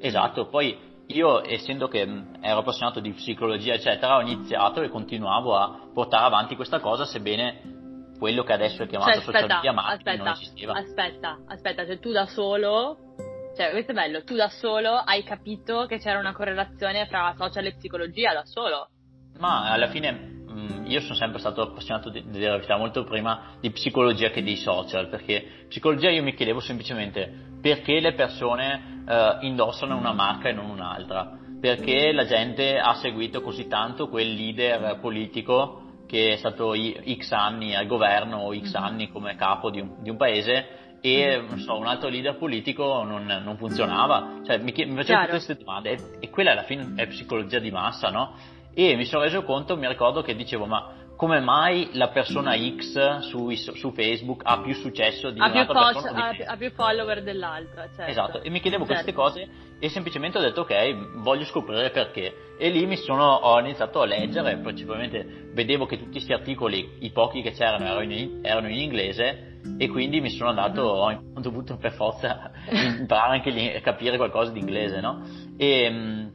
Esatto, 0.00 0.46
poi 0.48 0.76
io 1.08 1.44
essendo 1.48 1.88
che 1.88 2.04
mh, 2.04 2.38
ero 2.40 2.58
appassionato 2.60 3.00
di 3.00 3.12
psicologia 3.12 3.74
eccetera 3.74 4.16
ho 4.16 4.20
iniziato 4.20 4.82
e 4.82 4.88
continuavo 4.88 5.54
a 5.56 5.88
portare 5.94 6.24
avanti 6.24 6.56
questa 6.56 6.80
cosa 6.80 7.04
sebbene 7.04 7.74
quello 8.18 8.42
che 8.42 8.52
adesso 8.52 8.82
è 8.82 8.86
chiamato 8.88 9.12
Cioè, 9.12 9.20
social 9.20 9.34
aspetta, 9.42 9.54
media 9.54 9.72
marketing 9.72 10.08
aspetta, 10.08 10.24
non 10.24 10.32
esisteva. 10.32 10.72
aspetta, 10.72 11.38
aspetta, 11.46 11.86
cioè 11.86 11.98
tu 11.98 12.10
da 12.12 12.26
solo, 12.26 12.98
cioè 13.56 13.70
questo 13.70 13.92
è 13.92 13.94
bello, 13.94 14.22
tu 14.22 14.34
da 14.34 14.48
solo 14.48 14.90
hai 14.90 15.22
capito 15.24 15.86
che 15.86 15.98
c'era 15.98 16.18
una 16.18 16.32
correlazione 16.32 17.06
fra 17.06 17.34
social 17.36 17.64
e 17.66 17.74
psicologia, 17.74 18.32
da 18.32 18.44
solo. 18.44 18.88
Ma 19.38 19.70
alla 19.70 19.88
fine 19.88 20.12
mh, 20.12 20.84
io 20.86 21.00
sono 21.00 21.14
sempre 21.14 21.38
stato 21.38 21.62
appassionato 21.62 22.10
di, 22.10 22.22
di 22.22 22.30
dire 22.32 22.50
la 22.50 22.56
verità 22.56 22.76
molto 22.76 23.04
prima 23.04 23.56
di 23.60 23.70
psicologia 23.70 24.30
che 24.30 24.42
di 24.42 24.56
social, 24.56 25.08
perché 25.08 25.64
psicologia 25.68 26.10
io 26.10 26.22
mi 26.22 26.34
chiedevo 26.34 26.60
semplicemente 26.60 27.54
perché 27.60 28.00
le 28.00 28.12
persone 28.14 29.04
eh, 29.08 29.38
indossano 29.40 29.96
una 29.96 30.12
marca 30.12 30.48
e 30.48 30.52
non 30.52 30.68
un'altra, 30.68 31.36
perché 31.60 32.12
la 32.12 32.26
gente 32.26 32.78
ha 32.78 32.94
seguito 32.94 33.40
così 33.40 33.66
tanto 33.66 34.08
quel 34.08 34.32
leader 34.34 34.98
politico 35.00 35.82
che 36.06 36.34
è 36.34 36.36
stato 36.36 36.72
X 36.74 37.32
anni 37.32 37.74
al 37.74 37.86
governo 37.86 38.38
o 38.38 38.54
X 38.54 38.74
Mhm. 38.74 38.84
anni 38.84 39.10
come 39.10 39.34
capo 39.34 39.70
di 39.70 39.80
un, 39.80 40.02
di 40.02 40.10
un 40.10 40.16
paese 40.16 40.85
e 41.14 41.40
non 41.48 41.58
so, 41.58 41.76
un 41.76 41.86
altro 41.86 42.08
leader 42.08 42.36
politico 42.36 43.04
non, 43.04 43.24
non 43.26 43.56
funzionava, 43.56 44.40
cioè 44.44 44.58
mi, 44.58 44.72
mi 44.76 44.96
facevo 44.96 45.20
tutte 45.20 45.30
queste 45.30 45.56
domande. 45.56 45.90
E, 45.90 45.98
e 46.20 46.30
quella 46.30 46.52
alla 46.52 46.64
fine 46.64 46.92
è 46.96 47.06
psicologia 47.06 47.58
di 47.58 47.70
massa, 47.70 48.10
no? 48.10 48.34
E 48.74 48.96
mi 48.96 49.04
sono 49.04 49.22
reso 49.22 49.42
conto, 49.42 49.76
mi 49.76 49.86
ricordo 49.86 50.22
che 50.22 50.34
dicevo, 50.34 50.66
ma 50.66 51.05
come 51.16 51.40
mai 51.40 51.88
la 51.94 52.08
persona 52.08 52.54
X 52.56 53.18
su, 53.20 53.50
su 53.50 53.92
Facebook 53.92 54.42
ha 54.44 54.60
più 54.60 54.74
successo 54.74 55.30
di 55.30 55.40
Ha 55.40 55.44
più, 55.46 55.54
un'altra 55.54 55.80
post- 55.80 55.92
persona? 55.94 56.12
di 56.14 56.20
ha, 56.20 56.38
me? 56.38 56.44
ha 56.52 56.56
più 56.56 56.70
follower 56.72 57.22
dell'altra, 57.22 57.86
certo. 57.94 58.10
Esatto, 58.10 58.42
e 58.42 58.50
mi 58.50 58.60
chiedevo 58.60 58.84
Certo. 58.86 59.02
queste 59.02 59.12
cose 59.12 59.48
e 59.78 59.88
semplicemente 59.88 60.38
ho 60.38 60.40
detto 60.42 60.60
ok, 60.62 61.20
voglio 61.22 61.44
scoprire 61.44 61.90
perché. 61.90 62.54
E 62.58 62.68
lì 62.70 62.86
mi 62.86 62.96
sono, 62.96 63.24
ho 63.24 63.58
iniziato 63.60 64.00
a 64.00 64.06
leggere, 64.06 64.58
principalmente 64.58 65.50
vedevo 65.52 65.86
che 65.86 65.96
tutti 65.98 66.12
questi 66.12 66.32
articoli, 66.32 66.98
i 67.00 67.10
pochi 67.10 67.42
che 67.42 67.52
c'erano, 67.52 67.84
erano 67.84 68.02
in, 68.02 68.40
erano 68.42 68.68
in 68.68 68.78
inglese 68.78 69.58
e 69.78 69.88
quindi 69.88 70.20
mi 70.20 70.30
sono 70.30 70.50
andato, 70.50 70.82
ho, 70.82 71.10
ho 71.10 71.40
dovuto 71.40 71.76
per 71.76 71.92
forza 71.92 72.50
imparare 72.70 73.32
anche 73.36 73.50
lì 73.50 73.74
a 73.74 73.80
capire 73.80 74.16
qualcosa 74.16 74.52
di 74.52 74.60
inglese, 74.60 75.00
no? 75.00 75.22
E, 75.56 75.90
mm, 75.90 76.26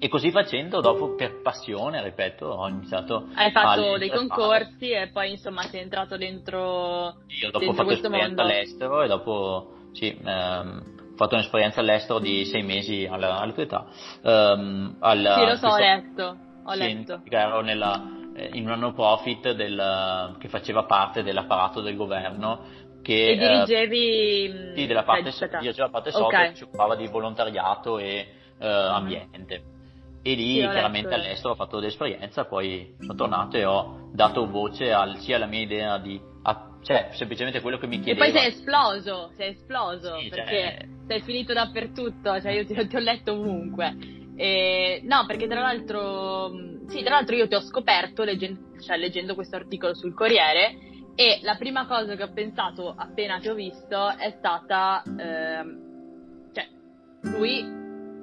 e 0.00 0.08
così 0.08 0.30
facendo, 0.30 0.80
dopo 0.80 1.16
per 1.16 1.40
passione, 1.42 2.00
ripeto, 2.02 2.46
ho 2.46 2.68
iniziato 2.68 3.26
Hai 3.34 3.48
a 3.48 3.50
fatto 3.50 3.80
leggere, 3.80 3.98
dei 3.98 4.10
concorsi 4.10 4.90
e 4.90 5.08
poi 5.08 5.32
insomma 5.32 5.62
sei 5.62 5.80
entrato 5.80 6.16
dentro, 6.16 7.16
Io 7.26 7.50
dopo 7.50 7.56
ho 7.56 7.58
dentro 7.58 7.72
fatto 7.72 7.84
questo 7.84 8.06
esperienza 8.06 8.42
mondo. 8.42 8.42
all'estero 8.42 9.02
e 9.02 9.08
dopo 9.08 9.72
sì, 9.92 10.16
ehm, 10.24 11.14
fatto 11.16 11.34
un'esperienza 11.34 11.80
all'estero 11.80 12.20
di 12.20 12.44
sei 12.44 12.62
mesi 12.62 13.08
alla, 13.10 13.40
alla 13.40 13.52
tua 13.52 13.62
età. 13.64 13.86
Um, 14.22 14.96
al, 15.00 15.34
sì, 15.36 15.44
lo 15.46 15.56
so, 15.56 15.66
ho 15.66 15.78
letto. 15.78 16.36
Ho 16.64 16.74
letto. 16.74 17.22
Ero 17.28 17.60
nella, 17.62 18.00
eh, 18.36 18.50
in 18.52 18.70
un 18.70 18.78
non 18.78 18.94
profit 18.94 19.50
del, 19.50 20.36
che 20.38 20.48
faceva 20.48 20.84
parte 20.84 21.24
dell'apparato 21.24 21.80
del 21.80 21.96
governo 21.96 22.86
che 23.02 23.30
e 23.30 23.36
dirigevi 23.36 24.44
eh, 24.44 24.72
sì, 24.76 24.86
della 24.86 25.02
parte, 25.02 25.32
so, 25.32 25.46
dirigevo 25.46 25.82
la 25.82 25.88
parte 25.88 26.10
okay. 26.12 26.50
che 26.50 26.56
si 26.56 26.62
occupava 26.64 26.94
di 26.94 27.08
volontariato 27.08 27.98
e 27.98 28.28
eh, 28.58 28.66
ambiente 28.66 29.76
e 30.22 30.34
lì 30.34 30.54
sì, 30.54 30.60
chiaramente 30.60 31.10
letto. 31.10 31.22
all'estero 31.22 31.52
ho 31.52 31.56
fatto 31.56 31.78
dell'esperienza 31.78 32.44
poi 32.44 32.94
sono 32.98 33.14
tornato 33.14 33.56
e 33.56 33.64
ho 33.64 34.10
dato 34.12 34.48
voce 34.48 34.92
al, 34.92 35.18
sia 35.18 35.36
alla 35.36 35.46
mia 35.46 35.60
idea 35.60 35.98
di 35.98 36.20
a, 36.42 36.76
cioè 36.82 37.10
semplicemente 37.12 37.60
quello 37.60 37.78
che 37.78 37.86
mi 37.86 38.00
chiedeva 38.00 38.26
e 38.26 38.30
poi 38.30 38.40
sei 38.40 38.50
esploso 38.50 39.30
sei 39.36 39.50
esploso 39.50 40.18
sì, 40.18 40.28
perché 40.28 40.76
cioè... 40.78 40.88
sei 41.06 41.20
finito 41.22 41.52
dappertutto 41.52 42.40
cioè 42.40 42.52
io 42.52 42.66
ti, 42.66 42.74
ti 42.86 42.96
ho 42.96 43.00
letto 43.00 43.32
ovunque 43.32 43.96
e, 44.36 45.00
no 45.04 45.24
perché 45.26 45.46
tra 45.46 45.60
l'altro 45.60 46.50
sì 46.88 47.02
tra 47.02 47.14
l'altro 47.14 47.36
io 47.36 47.48
ti 47.48 47.54
ho 47.54 47.60
scoperto 47.60 48.24
leggendo, 48.24 48.80
cioè, 48.80 48.96
leggendo 48.96 49.34
questo 49.34 49.56
articolo 49.56 49.94
sul 49.94 50.14
Corriere 50.14 50.86
e 51.14 51.40
la 51.42 51.56
prima 51.56 51.86
cosa 51.86 52.14
che 52.14 52.22
ho 52.22 52.32
pensato 52.32 52.94
appena 52.96 53.38
ti 53.38 53.48
ho 53.48 53.54
visto 53.54 54.08
è 54.16 54.34
stata 54.38 55.02
ehm, 55.04 56.50
cioè 56.52 56.68
lui 57.22 57.77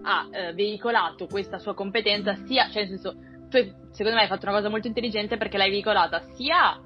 ha 0.05 0.27
eh, 0.31 0.53
veicolato 0.53 1.25
questa 1.25 1.57
sua 1.57 1.73
competenza 1.73 2.35
sia, 2.45 2.69
cioè 2.69 2.85
nel 2.85 2.99
senso, 2.99 3.15
tu 3.49 3.57
secondo 3.91 4.17
me 4.17 4.21
hai 4.21 4.27
fatto 4.27 4.45
una 4.45 4.55
cosa 4.55 4.69
molto 4.69 4.87
intelligente 4.87 5.37
perché 5.37 5.57
l'hai 5.57 5.71
veicolata 5.71 6.21
sia 6.35 6.79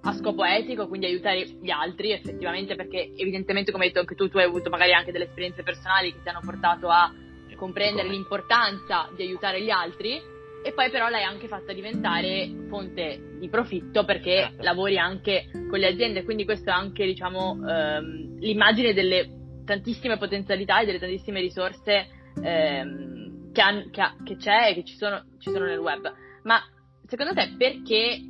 a 0.00 0.12
scopo 0.12 0.44
etico, 0.44 0.88
quindi 0.88 1.06
aiutare 1.06 1.44
gli 1.44 1.70
altri 1.70 2.12
effettivamente, 2.12 2.74
perché 2.74 3.12
evidentemente 3.16 3.70
come 3.70 3.84
hai 3.84 3.90
detto 3.90 4.00
anche 4.00 4.14
tu, 4.14 4.28
tu 4.28 4.38
hai 4.38 4.44
avuto 4.44 4.70
magari 4.70 4.92
anche 4.92 5.12
delle 5.12 5.24
esperienze 5.24 5.62
personali 5.62 6.12
che 6.12 6.22
ti 6.22 6.28
hanno 6.28 6.40
portato 6.42 6.88
a 6.88 7.12
comprendere 7.56 8.08
l'importanza 8.08 9.10
di 9.14 9.22
aiutare 9.22 9.60
gli 9.60 9.70
altri 9.70 10.22
e 10.62 10.72
poi 10.72 10.90
però 10.90 11.08
l'hai 11.08 11.24
anche 11.24 11.48
fatta 11.48 11.72
diventare 11.72 12.48
fonte 12.68 13.36
di 13.38 13.48
profitto 13.48 14.04
perché 14.04 14.42
certo. 14.42 14.62
lavori 14.62 14.96
anche 14.96 15.50
con 15.68 15.78
le 15.78 15.88
aziende, 15.88 16.24
quindi 16.24 16.44
questa 16.44 16.72
è 16.72 16.74
anche 16.74 17.04
diciamo 17.04 17.58
ehm, 17.68 18.38
l'immagine 18.38 18.94
delle 18.94 19.36
tantissime 19.64 20.16
potenzialità 20.16 20.80
e 20.80 20.86
delle 20.86 20.98
tantissime 20.98 21.40
risorse 21.40 22.06
ehm, 22.42 23.52
che, 23.52 23.60
han, 23.60 23.90
che, 23.90 24.02
che, 24.24 24.36
c'è 24.36 24.70
e 24.70 24.74
che 24.74 24.84
ci 24.84 24.96
sono, 24.96 25.24
ci 25.38 25.50
sono, 25.50 25.64
nel 25.64 25.78
web. 25.78 26.12
Ma 26.44 26.60
secondo 27.06 27.34
te 27.34 27.54
perché 27.56 28.20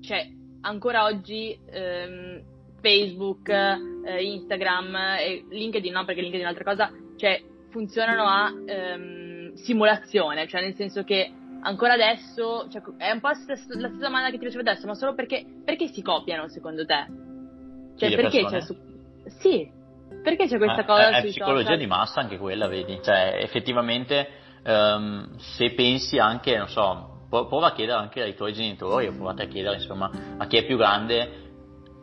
c'è 0.00 0.28
ancora 0.62 1.04
oggi 1.04 1.58
ehm, 1.70 2.42
Facebook, 2.80 3.48
eh, 3.48 4.22
Instagram 4.22 4.94
e 5.18 5.44
LinkedIn, 5.48 5.92
no 5.92 6.04
perché 6.04 6.20
LinkedIn 6.20 6.46
è 6.46 6.50
un'altra 6.50 6.70
cosa, 6.70 6.92
cioè 7.16 7.42
funzionano 7.70 8.24
a 8.24 8.52
ehm, 8.66 9.54
simulazione, 9.54 10.46
cioè 10.46 10.60
nel 10.60 10.74
senso 10.74 11.02
che 11.02 11.32
ancora 11.62 11.94
adesso, 11.94 12.68
cioè, 12.68 12.82
è 12.98 13.10
un 13.10 13.20
po' 13.20 13.28
la 13.28 13.34
stessa, 13.34 13.66
la 13.78 13.88
stessa 13.88 14.04
domanda 14.04 14.30
che 14.30 14.38
ti 14.38 14.44
facevo 14.44 14.60
adesso, 14.60 14.86
ma 14.86 14.94
solo 14.94 15.14
perché, 15.14 15.44
perché 15.64 15.88
si 15.88 16.02
copiano 16.02 16.48
secondo 16.48 16.84
te? 16.84 17.06
Cioè 17.96 18.14
perché 18.14 18.44
c'è 18.44 18.60
su... 18.60 18.76
Sì, 19.38 19.70
perché 20.22 20.46
c'è 20.46 20.56
questa 20.56 20.82
eh, 20.82 20.84
cosa 20.84 21.08
è, 21.08 21.20
è 21.20 21.24
psicologia 21.26 21.62
social? 21.64 21.78
di 21.78 21.86
massa 21.86 22.20
anche 22.20 22.38
quella, 22.38 22.66
vedi? 22.68 22.98
Cioè, 23.02 23.38
effettivamente, 23.40 24.28
um, 24.64 25.36
se 25.36 25.72
pensi 25.72 26.18
anche, 26.18 26.56
non 26.56 26.68
so, 26.68 27.26
prova 27.28 27.68
a 27.68 27.72
chiedere 27.72 27.98
anche 27.98 28.22
ai 28.22 28.34
tuoi 28.34 28.52
genitori, 28.52 29.06
o 29.06 29.12
provate 29.12 29.42
a 29.42 29.46
chiedere, 29.46 29.76
insomma, 29.76 30.10
a 30.38 30.46
chi 30.46 30.56
è 30.56 30.64
più 30.64 30.76
grande, 30.76 31.42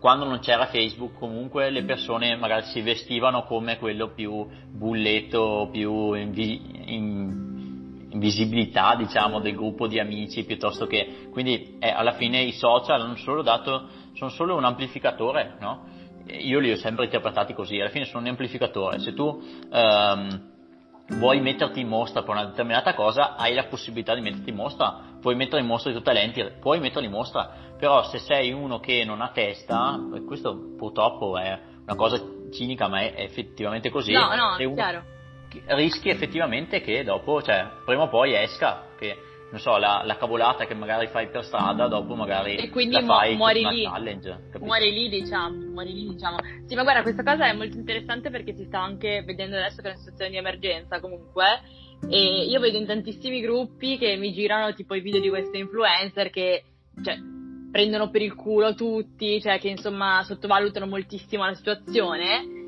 quando 0.01 0.25
non 0.25 0.39
c'era 0.39 0.65
Facebook 0.65 1.13
comunque 1.19 1.69
le 1.69 1.83
persone 1.83 2.35
magari 2.35 2.65
si 2.65 2.81
vestivano 2.81 3.43
come 3.43 3.77
quello 3.77 4.09
più 4.09 4.47
bulletto, 4.67 5.69
più 5.71 6.13
in, 6.13 6.33
in, 6.35 8.07
in 8.09 8.19
visibilità 8.19 8.95
diciamo 8.95 9.39
del 9.39 9.55
gruppo 9.55 9.85
di 9.85 9.99
amici 9.99 10.43
piuttosto 10.43 10.87
che 10.87 11.27
quindi 11.29 11.77
eh, 11.79 11.89
alla 11.89 12.13
fine 12.13 12.41
i 12.41 12.51
social 12.51 12.99
hanno 12.99 13.15
solo 13.17 13.43
dato 13.43 13.89
sono 14.13 14.31
solo 14.31 14.55
un 14.55 14.65
amplificatore 14.65 15.57
no? 15.59 15.85
Io 16.27 16.59
li 16.59 16.71
ho 16.71 16.77
sempre 16.77 17.05
interpretati 17.05 17.53
così, 17.53 17.79
alla 17.79 17.89
fine 17.89 18.05
sono 18.05 18.21
un 18.21 18.27
amplificatore, 18.27 18.99
se 18.99 19.13
tu 19.13 19.41
ehm, 19.71 20.49
vuoi 21.17 21.41
metterti 21.41 21.79
in 21.79 21.87
mostra 21.87 22.21
per 22.21 22.31
una 22.31 22.45
determinata 22.45 22.93
cosa, 22.93 23.35
hai 23.35 23.53
la 23.53 23.65
possibilità 23.65 24.15
di 24.15 24.21
metterti 24.21 24.49
in 24.49 24.55
mostra, 24.55 25.17
puoi 25.19 25.35
mettere 25.35 25.61
in 25.61 25.67
mostra 25.67 25.89
i 25.89 25.93
tuoi 25.93 26.05
talenti, 26.05 26.43
puoi 26.59 26.79
metterli 26.79 27.07
in 27.07 27.13
mostra, 27.13 27.49
però 27.77 28.03
se 28.03 28.19
sei 28.19 28.51
uno 28.51 28.79
che 28.79 29.03
non 29.05 29.21
ha 29.21 29.29
testa, 29.29 29.99
questo 30.25 30.75
purtroppo 30.77 31.37
è 31.37 31.59
una 31.83 31.95
cosa 31.95 32.21
cinica, 32.51 32.87
ma 32.87 33.01
è 33.01 33.13
effettivamente 33.17 33.89
così, 33.89 34.13
no, 34.13 34.33
no, 34.35 34.73
chiaro. 34.73 35.03
rischi 35.67 36.09
effettivamente 36.09 36.81
che 36.81 37.03
dopo, 37.03 37.41
cioè, 37.41 37.67
prima 37.85 38.03
o 38.03 38.09
poi 38.09 38.35
esca, 38.35 38.85
che 38.97 39.17
non 39.51 39.59
so, 39.59 39.77
la, 39.77 40.01
la, 40.05 40.15
cavolata 40.15 40.65
che 40.65 40.73
magari 40.73 41.07
fai 41.07 41.29
per 41.29 41.43
strada, 41.43 41.87
dopo 41.87 42.15
magari 42.15 42.55
e 42.55 42.69
quindi 42.69 42.95
la 42.95 43.03
fai 43.03 43.31
mu- 43.31 43.37
muori 43.37 43.65
lì. 43.65 43.83
challenge. 43.83 44.49
Muori 44.59 44.91
lì, 44.91 45.09
diciamo, 45.09 45.55
muori 45.71 45.93
lì, 45.93 46.07
diciamo. 46.07 46.37
Sì, 46.65 46.75
ma 46.75 46.83
guarda, 46.83 47.01
questa 47.01 47.23
cosa 47.23 47.47
è 47.47 47.53
molto 47.53 47.75
interessante 47.75 48.29
perché 48.29 48.55
si 48.55 48.63
sta 48.63 48.81
anche 48.81 49.23
vedendo 49.25 49.57
adesso 49.57 49.81
che 49.81 49.89
è 49.89 49.91
una 49.91 49.99
situazione 49.99 50.31
di 50.31 50.37
emergenza 50.37 51.01
comunque. 51.01 51.43
E 52.09 52.45
io 52.45 52.59
vedo 52.61 52.77
in 52.77 52.85
tantissimi 52.85 53.41
gruppi 53.41 53.97
che 53.97 54.15
mi 54.15 54.31
girano 54.31 54.73
tipo 54.73 54.95
i 54.95 55.01
video 55.01 55.19
di 55.19 55.29
queste 55.29 55.57
influencer 55.57 56.29
che, 56.29 56.63
cioè, 57.03 57.17
prendono 57.69 58.09
per 58.09 58.21
il 58.21 58.33
culo 58.33 58.73
tutti, 58.73 59.41
cioè 59.41 59.59
che 59.59 59.67
insomma 59.67 60.23
sottovalutano 60.23 60.87
moltissimo 60.87 61.45
la 61.45 61.53
situazione 61.53 62.60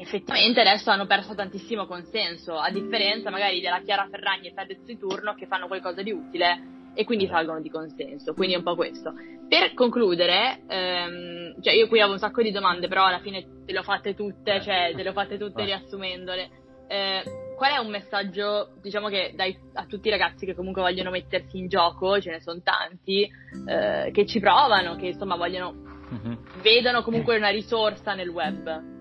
effettivamente 0.00 0.60
adesso 0.60 0.90
hanno 0.90 1.06
perso 1.06 1.34
tantissimo 1.34 1.86
consenso, 1.86 2.56
a 2.56 2.70
differenza 2.70 3.30
magari 3.30 3.60
della 3.60 3.80
Chiara 3.80 4.08
Ferragni 4.10 4.48
e 4.48 4.52
Fedez 4.54 4.82
di 4.84 4.98
turno 4.98 5.34
che 5.34 5.46
fanno 5.46 5.66
qualcosa 5.66 6.02
di 6.02 6.12
utile 6.12 6.72
e 6.94 7.04
quindi 7.04 7.26
salgono 7.26 7.60
di 7.60 7.70
consenso, 7.70 8.34
quindi 8.34 8.54
è 8.54 8.58
un 8.58 8.62
po' 8.62 8.76
questo. 8.76 9.12
Per 9.48 9.74
concludere, 9.74 10.62
ehm, 10.68 11.60
cioè 11.60 11.74
io 11.74 11.88
qui 11.88 11.98
avevo 11.98 12.14
un 12.14 12.20
sacco 12.20 12.40
di 12.40 12.52
domande, 12.52 12.88
però 12.88 13.04
alla 13.04 13.18
fine 13.18 13.64
te 13.64 13.72
le 13.72 13.78
ho 13.78 13.82
fatte 13.82 14.14
tutte, 14.14 14.60
cioè 14.62 14.92
te 14.94 15.02
le 15.02 15.08
ho 15.08 15.12
fatte 15.12 15.36
tutte 15.36 15.64
riassumendole. 15.64 16.62
Eh, 16.86 17.22
qual 17.56 17.72
è 17.72 17.78
un 17.78 17.90
messaggio, 17.90 18.74
diciamo 18.80 19.08
che 19.08 19.32
dai 19.34 19.56
a 19.74 19.86
tutti 19.86 20.08
i 20.08 20.10
ragazzi 20.10 20.46
che 20.46 20.54
comunque 20.54 20.82
vogliono 20.82 21.10
mettersi 21.10 21.58
in 21.58 21.68
gioco, 21.68 22.20
ce 22.20 22.30
ne 22.30 22.40
sono 22.40 22.60
tanti, 22.62 23.28
eh, 23.66 24.10
che 24.12 24.26
ci 24.26 24.38
provano, 24.38 24.96
che 24.96 25.06
insomma 25.06 25.36
vogliono, 25.36 25.72
mm-hmm. 25.72 26.34
vedono 26.62 27.02
comunque 27.02 27.36
una 27.36 27.48
risorsa 27.48 28.14
nel 28.14 28.28
web? 28.28 28.93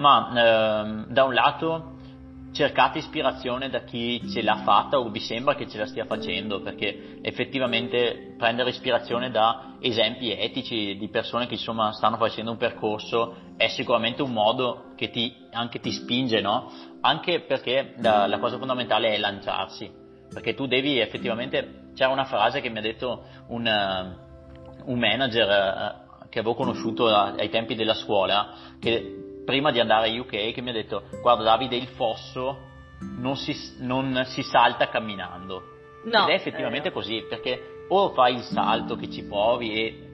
Ma 0.00 0.80
ehm, 0.80 1.06
da 1.08 1.24
un 1.24 1.34
lato 1.34 1.98
cercate 2.52 2.98
ispirazione 2.98 3.68
da 3.68 3.84
chi 3.84 4.28
ce 4.28 4.42
l'ha 4.42 4.62
fatta 4.64 4.98
o 4.98 5.08
vi 5.10 5.20
sembra 5.20 5.54
che 5.54 5.68
ce 5.68 5.78
la 5.78 5.86
stia 5.86 6.04
facendo, 6.06 6.62
perché 6.62 7.18
effettivamente 7.22 8.34
prendere 8.36 8.70
ispirazione 8.70 9.30
da 9.30 9.76
esempi 9.80 10.32
etici 10.32 10.96
di 10.96 11.08
persone 11.08 11.46
che 11.46 11.54
insomma 11.54 11.92
stanno 11.92 12.16
facendo 12.16 12.50
un 12.50 12.56
percorso 12.56 13.36
è 13.56 13.68
sicuramente 13.68 14.22
un 14.22 14.32
modo 14.32 14.92
che 14.96 15.10
ti, 15.10 15.32
anche 15.52 15.78
ti 15.78 15.92
spinge, 15.92 16.40
no? 16.40 16.72
Anche 17.02 17.42
perché 17.42 17.94
la, 17.98 18.26
la 18.26 18.38
cosa 18.38 18.58
fondamentale 18.58 19.14
è 19.14 19.18
lanciarsi, 19.18 19.90
perché 20.32 20.54
tu 20.54 20.66
devi 20.66 20.98
effettivamente, 20.98 21.90
c'era 21.94 22.10
una 22.10 22.24
frase 22.24 22.60
che 22.60 22.68
mi 22.68 22.78
ha 22.78 22.82
detto 22.82 23.24
un, 23.48 23.66
un 24.84 24.98
manager 24.98 25.48
uh, 25.48 26.28
che 26.28 26.40
avevo 26.40 26.54
conosciuto 26.54 27.06
ai 27.06 27.48
tempi 27.48 27.74
della 27.74 27.94
scuola, 27.94 28.54
che 28.80 29.29
prima 29.50 29.72
di 29.72 29.80
andare 29.80 30.08
a 30.08 30.20
UK 30.20 30.52
che 30.52 30.60
mi 30.60 30.70
ha 30.70 30.72
detto 30.72 31.02
guarda 31.20 31.42
Davide 31.42 31.74
il 31.74 31.88
fosso 31.88 32.68
non 33.00 33.34
si, 33.34 33.52
non 33.78 34.22
si 34.26 34.44
salta 34.44 34.88
camminando 34.88 35.62
no, 36.04 36.22
ed 36.22 36.28
è 36.28 36.34
effettivamente 36.34 36.88
eh. 36.88 36.92
così 36.92 37.24
perché 37.28 37.86
o 37.88 38.10
fai 38.10 38.36
il 38.36 38.42
salto 38.42 38.94
che 38.94 39.10
ci 39.10 39.24
provi 39.24 39.72
e 39.72 40.08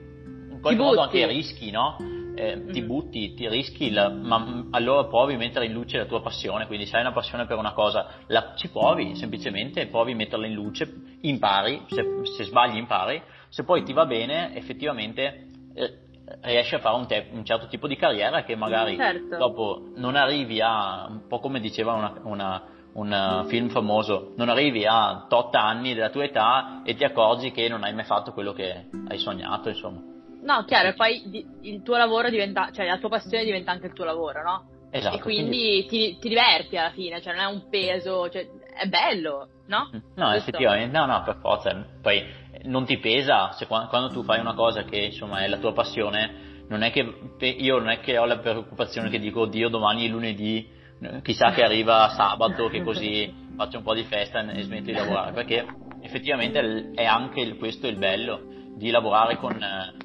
in 0.49 0.59
qualche 0.59 0.81
modo 0.81 1.01
anche 1.01 1.27
rischi 1.27 1.69
no? 1.69 1.97
Eh, 2.35 2.55
mm. 2.55 2.71
ti 2.71 2.83
butti, 2.83 3.33
ti 3.33 3.49
rischi, 3.49 3.85
il, 3.85 4.19
ma 4.21 4.67
allora 4.69 5.05
provi 5.05 5.33
a 5.33 5.37
mettere 5.37 5.65
in 5.65 5.73
luce 5.73 5.97
la 5.97 6.05
tua 6.05 6.21
passione, 6.21 6.67
quindi 6.67 6.85
se 6.85 6.95
hai 6.95 7.01
una 7.01 7.11
passione 7.11 7.47
per 7.47 7.57
una 7.57 7.73
cosa, 7.73 8.09
la, 8.27 8.53
ci 8.55 8.69
provi 8.69 9.15
semplicemente, 9.15 9.87
provi 9.87 10.11
a 10.11 10.15
metterla 10.15 10.45
in 10.45 10.53
luce, 10.53 10.87
impari, 11.21 11.81
se, 11.87 12.05
se 12.35 12.43
sbagli 12.43 12.77
impari, 12.77 13.19
se 13.49 13.63
poi 13.63 13.81
ti 13.81 13.91
va 13.91 14.05
bene 14.05 14.55
effettivamente 14.55 15.47
eh, 15.73 15.93
riesci 16.41 16.75
a 16.75 16.79
fare 16.79 16.95
un, 16.95 17.07
te- 17.07 17.27
un, 17.31 17.45
certo 17.45 17.67
tipo 17.67 17.87
di 17.87 17.95
carriera 17.95 18.43
che 18.43 18.55
magari 18.55 18.95
certo. 18.95 19.37
dopo 19.37 19.91
non 19.95 20.15
arrivi 20.15 20.61
a, 20.61 21.07
un 21.09 21.27
po' 21.27 21.39
come 21.39 21.59
diceva 21.59 21.93
una, 21.93 22.13
una, 22.23 22.63
un 22.93 23.45
film 23.47 23.69
famoso, 23.69 24.33
non 24.35 24.49
arrivi 24.49 24.85
a 24.85 25.25
tot 25.29 25.55
anni 25.55 25.93
della 25.93 26.09
tua 26.09 26.25
età 26.25 26.81
e 26.83 26.95
ti 26.95 27.03
accorgi 27.03 27.51
che 27.51 27.67
non 27.69 27.83
hai 27.83 27.93
mai 27.93 28.05
fatto 28.05 28.33
quello 28.33 28.53
che 28.53 28.87
hai 29.07 29.17
sognato, 29.17 29.69
insomma. 29.69 30.01
No, 30.41 30.63
chiaro, 30.65 30.89
e 30.89 30.93
poi 30.93 31.47
il 31.61 31.81
tuo 31.83 31.97
lavoro 31.97 32.29
diventa, 32.29 32.69
cioè 32.71 32.85
la 32.85 32.97
tua 32.97 33.09
passione 33.09 33.43
diventa 33.43 33.71
anche 33.71 33.87
il 33.87 33.93
tuo 33.93 34.05
lavoro, 34.05 34.43
no? 34.43 34.75
Esatto. 34.91 35.17
E 35.17 35.19
quindi, 35.19 35.57
quindi... 35.57 35.85
Ti, 35.87 36.19
ti, 36.19 36.29
diverti 36.29 36.77
alla 36.77 36.91
fine, 36.91 37.21
cioè 37.21 37.33
non 37.33 37.43
è 37.43 37.47
un 37.47 37.67
peso, 37.69 38.29
cioè 38.29 38.47
è 38.77 38.87
bello, 38.87 39.49
no? 39.67 39.89
No, 39.91 39.99
Giusto? 40.31 40.35
effettivamente, 40.35 40.97
no, 40.97 41.05
no, 41.05 41.21
per 41.23 41.37
forza. 41.41 41.85
Poi 42.01 42.25
non 42.63 42.85
ti 42.85 42.97
pesa 42.97 43.51
se, 43.51 43.67
quando 43.67 44.09
tu 44.09 44.23
fai 44.23 44.39
una 44.39 44.53
cosa 44.53 44.83
che 44.83 44.97
insomma 44.97 45.43
è 45.43 45.47
la 45.47 45.57
tua 45.57 45.73
passione 45.73 46.65
non 46.67 46.81
è 46.81 46.91
che 46.91 47.01
io 47.39 47.77
non 47.77 47.89
è 47.89 47.99
che 47.99 48.17
ho 48.17 48.25
la 48.25 48.39
preoccupazione 48.39 49.09
che 49.09 49.19
dico 49.19 49.41
oddio 49.41 49.69
domani 49.69 50.05
è 50.05 50.09
lunedì 50.09 50.75
chissà 51.21 51.51
che 51.51 51.63
arriva 51.63 52.09
sabato 52.09 52.67
che 52.67 52.81
così 52.81 53.45
faccio 53.55 53.77
un 53.77 53.83
po' 53.83 53.93
di 53.93 54.03
festa 54.03 54.39
e 54.51 54.61
smetto 54.61 54.85
di 54.85 54.93
lavorare, 54.93 55.31
perché 55.31 55.65
effettivamente 56.01 56.91
è 56.93 57.05
anche 57.05 57.55
questo 57.55 57.87
il 57.87 57.97
bello 57.97 58.55
di 58.75 58.91
lavorare 58.91 59.37
con, 59.37 59.57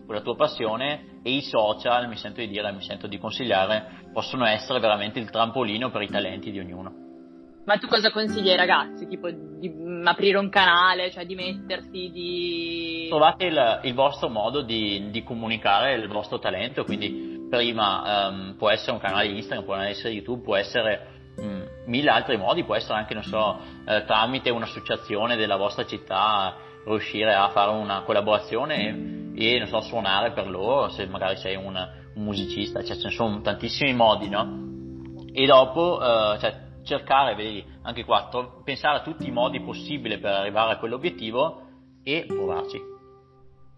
con, 0.07 0.15
la 0.15 0.21
tua 0.23 0.35
passione 0.35 1.21
e 1.23 1.31
i 1.31 1.43
social, 1.43 2.09
mi 2.09 2.17
sento 2.17 2.41
di 2.41 2.49
dire, 2.49 2.73
mi 2.73 2.83
sento 2.83 3.07
di 3.07 3.19
consigliare, 3.19 4.09
possono 4.13 4.47
essere 4.47 4.81
veramente 4.81 5.19
il 5.19 5.31
trampolino 5.31 5.91
per 5.91 6.03
i 6.03 6.09
talenti 6.09 6.51
di 6.51 6.59
ognuno. 6.59 7.12
Ma 7.65 7.77
tu 7.79 7.87
cosa 7.87 8.11
consigli 8.11 8.49
ai 8.51 8.57
ragazzi? 8.57 9.07
Tipo 9.07 9.31
di 9.31 9.73
aprire 10.05 10.39
un 10.39 10.49
canale, 10.49 11.11
cioè 11.13 11.25
di 11.25 11.37
mettersi, 11.37 12.11
di... 12.11 13.07
Trovate 13.09 13.45
il, 13.45 13.81
il 13.85 13.95
vostro 13.95 14.29
modo 14.29 14.63
di, 14.63 15.11
di, 15.11 15.23
comunicare 15.23 15.95
il 15.95 16.09
vostro 16.09 16.41
talento, 16.41 16.83
quindi 16.85 17.47
prima 17.49 18.29
um, 18.29 18.55
può 18.57 18.69
essere 18.69 18.93
un 18.93 18.99
canale 18.99 19.29
Instagram, 19.29 19.65
può 19.65 19.77
essere 19.77 20.15
YouTube, 20.15 20.43
può 20.43 20.57
essere 20.57 21.07
um, 21.37 21.65
mille 21.87 22.11
altri 22.11 22.37
modi, 22.37 22.65
può 22.65 22.75
essere 22.75 22.95
anche, 22.95 23.15
non 23.15 23.23
so, 23.23 23.61
eh, 23.87 24.05
tramite 24.07 24.51
un'associazione 24.51 25.37
della 25.37 25.57
vostra 25.57 25.87
città 25.87 26.57
riuscire 26.85 27.33
a 27.33 27.49
fare 27.51 27.71
una 27.71 28.01
collaborazione 28.01 29.33
e, 29.37 29.55
e 29.55 29.59
non 29.59 29.69
so, 29.69 29.81
suonare 29.83 30.33
per 30.33 30.49
loro, 30.49 30.89
se 30.89 31.07
magari 31.07 31.37
sei 31.37 31.55
un, 31.55 31.77
un 31.77 32.25
musicista, 32.25 32.83
cioè 32.83 32.97
ce 32.97 33.09
ne 33.09 33.15
sono 33.15 33.41
tantissimi 33.41 33.95
modi, 33.95 34.29
no? 34.29 34.71
E 35.33 35.47
dopo, 35.47 35.99
uh, 36.01 36.39
cioè, 36.39 36.71
cercare, 36.85 37.35
vedi, 37.35 37.65
anche 37.83 38.05
qua, 38.05 38.29
to- 38.31 38.63
pensare 38.65 38.99
a 38.99 39.03
tutti 39.03 39.27
i 39.27 39.31
modi 39.31 39.61
possibili 39.61 40.19
per 40.19 40.33
arrivare 40.33 40.73
a 40.73 40.79
quell'obiettivo 40.79 41.63
e 42.03 42.25
provarci. 42.27 42.81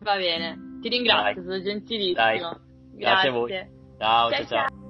Va 0.00 0.16
bene, 0.16 0.78
ti 0.80 0.88
ringrazio, 0.88 1.42
Dai. 1.42 1.44
sono 1.44 1.62
gentilissimo. 1.62 2.14
Dai. 2.14 2.38
Grazie. 2.38 2.62
Grazie 2.96 3.28
a 3.28 3.32
voi. 3.32 3.50
ciao. 3.50 3.68
ciao. 3.98 4.30
ciao. 4.30 4.46
ciao. 4.46 4.83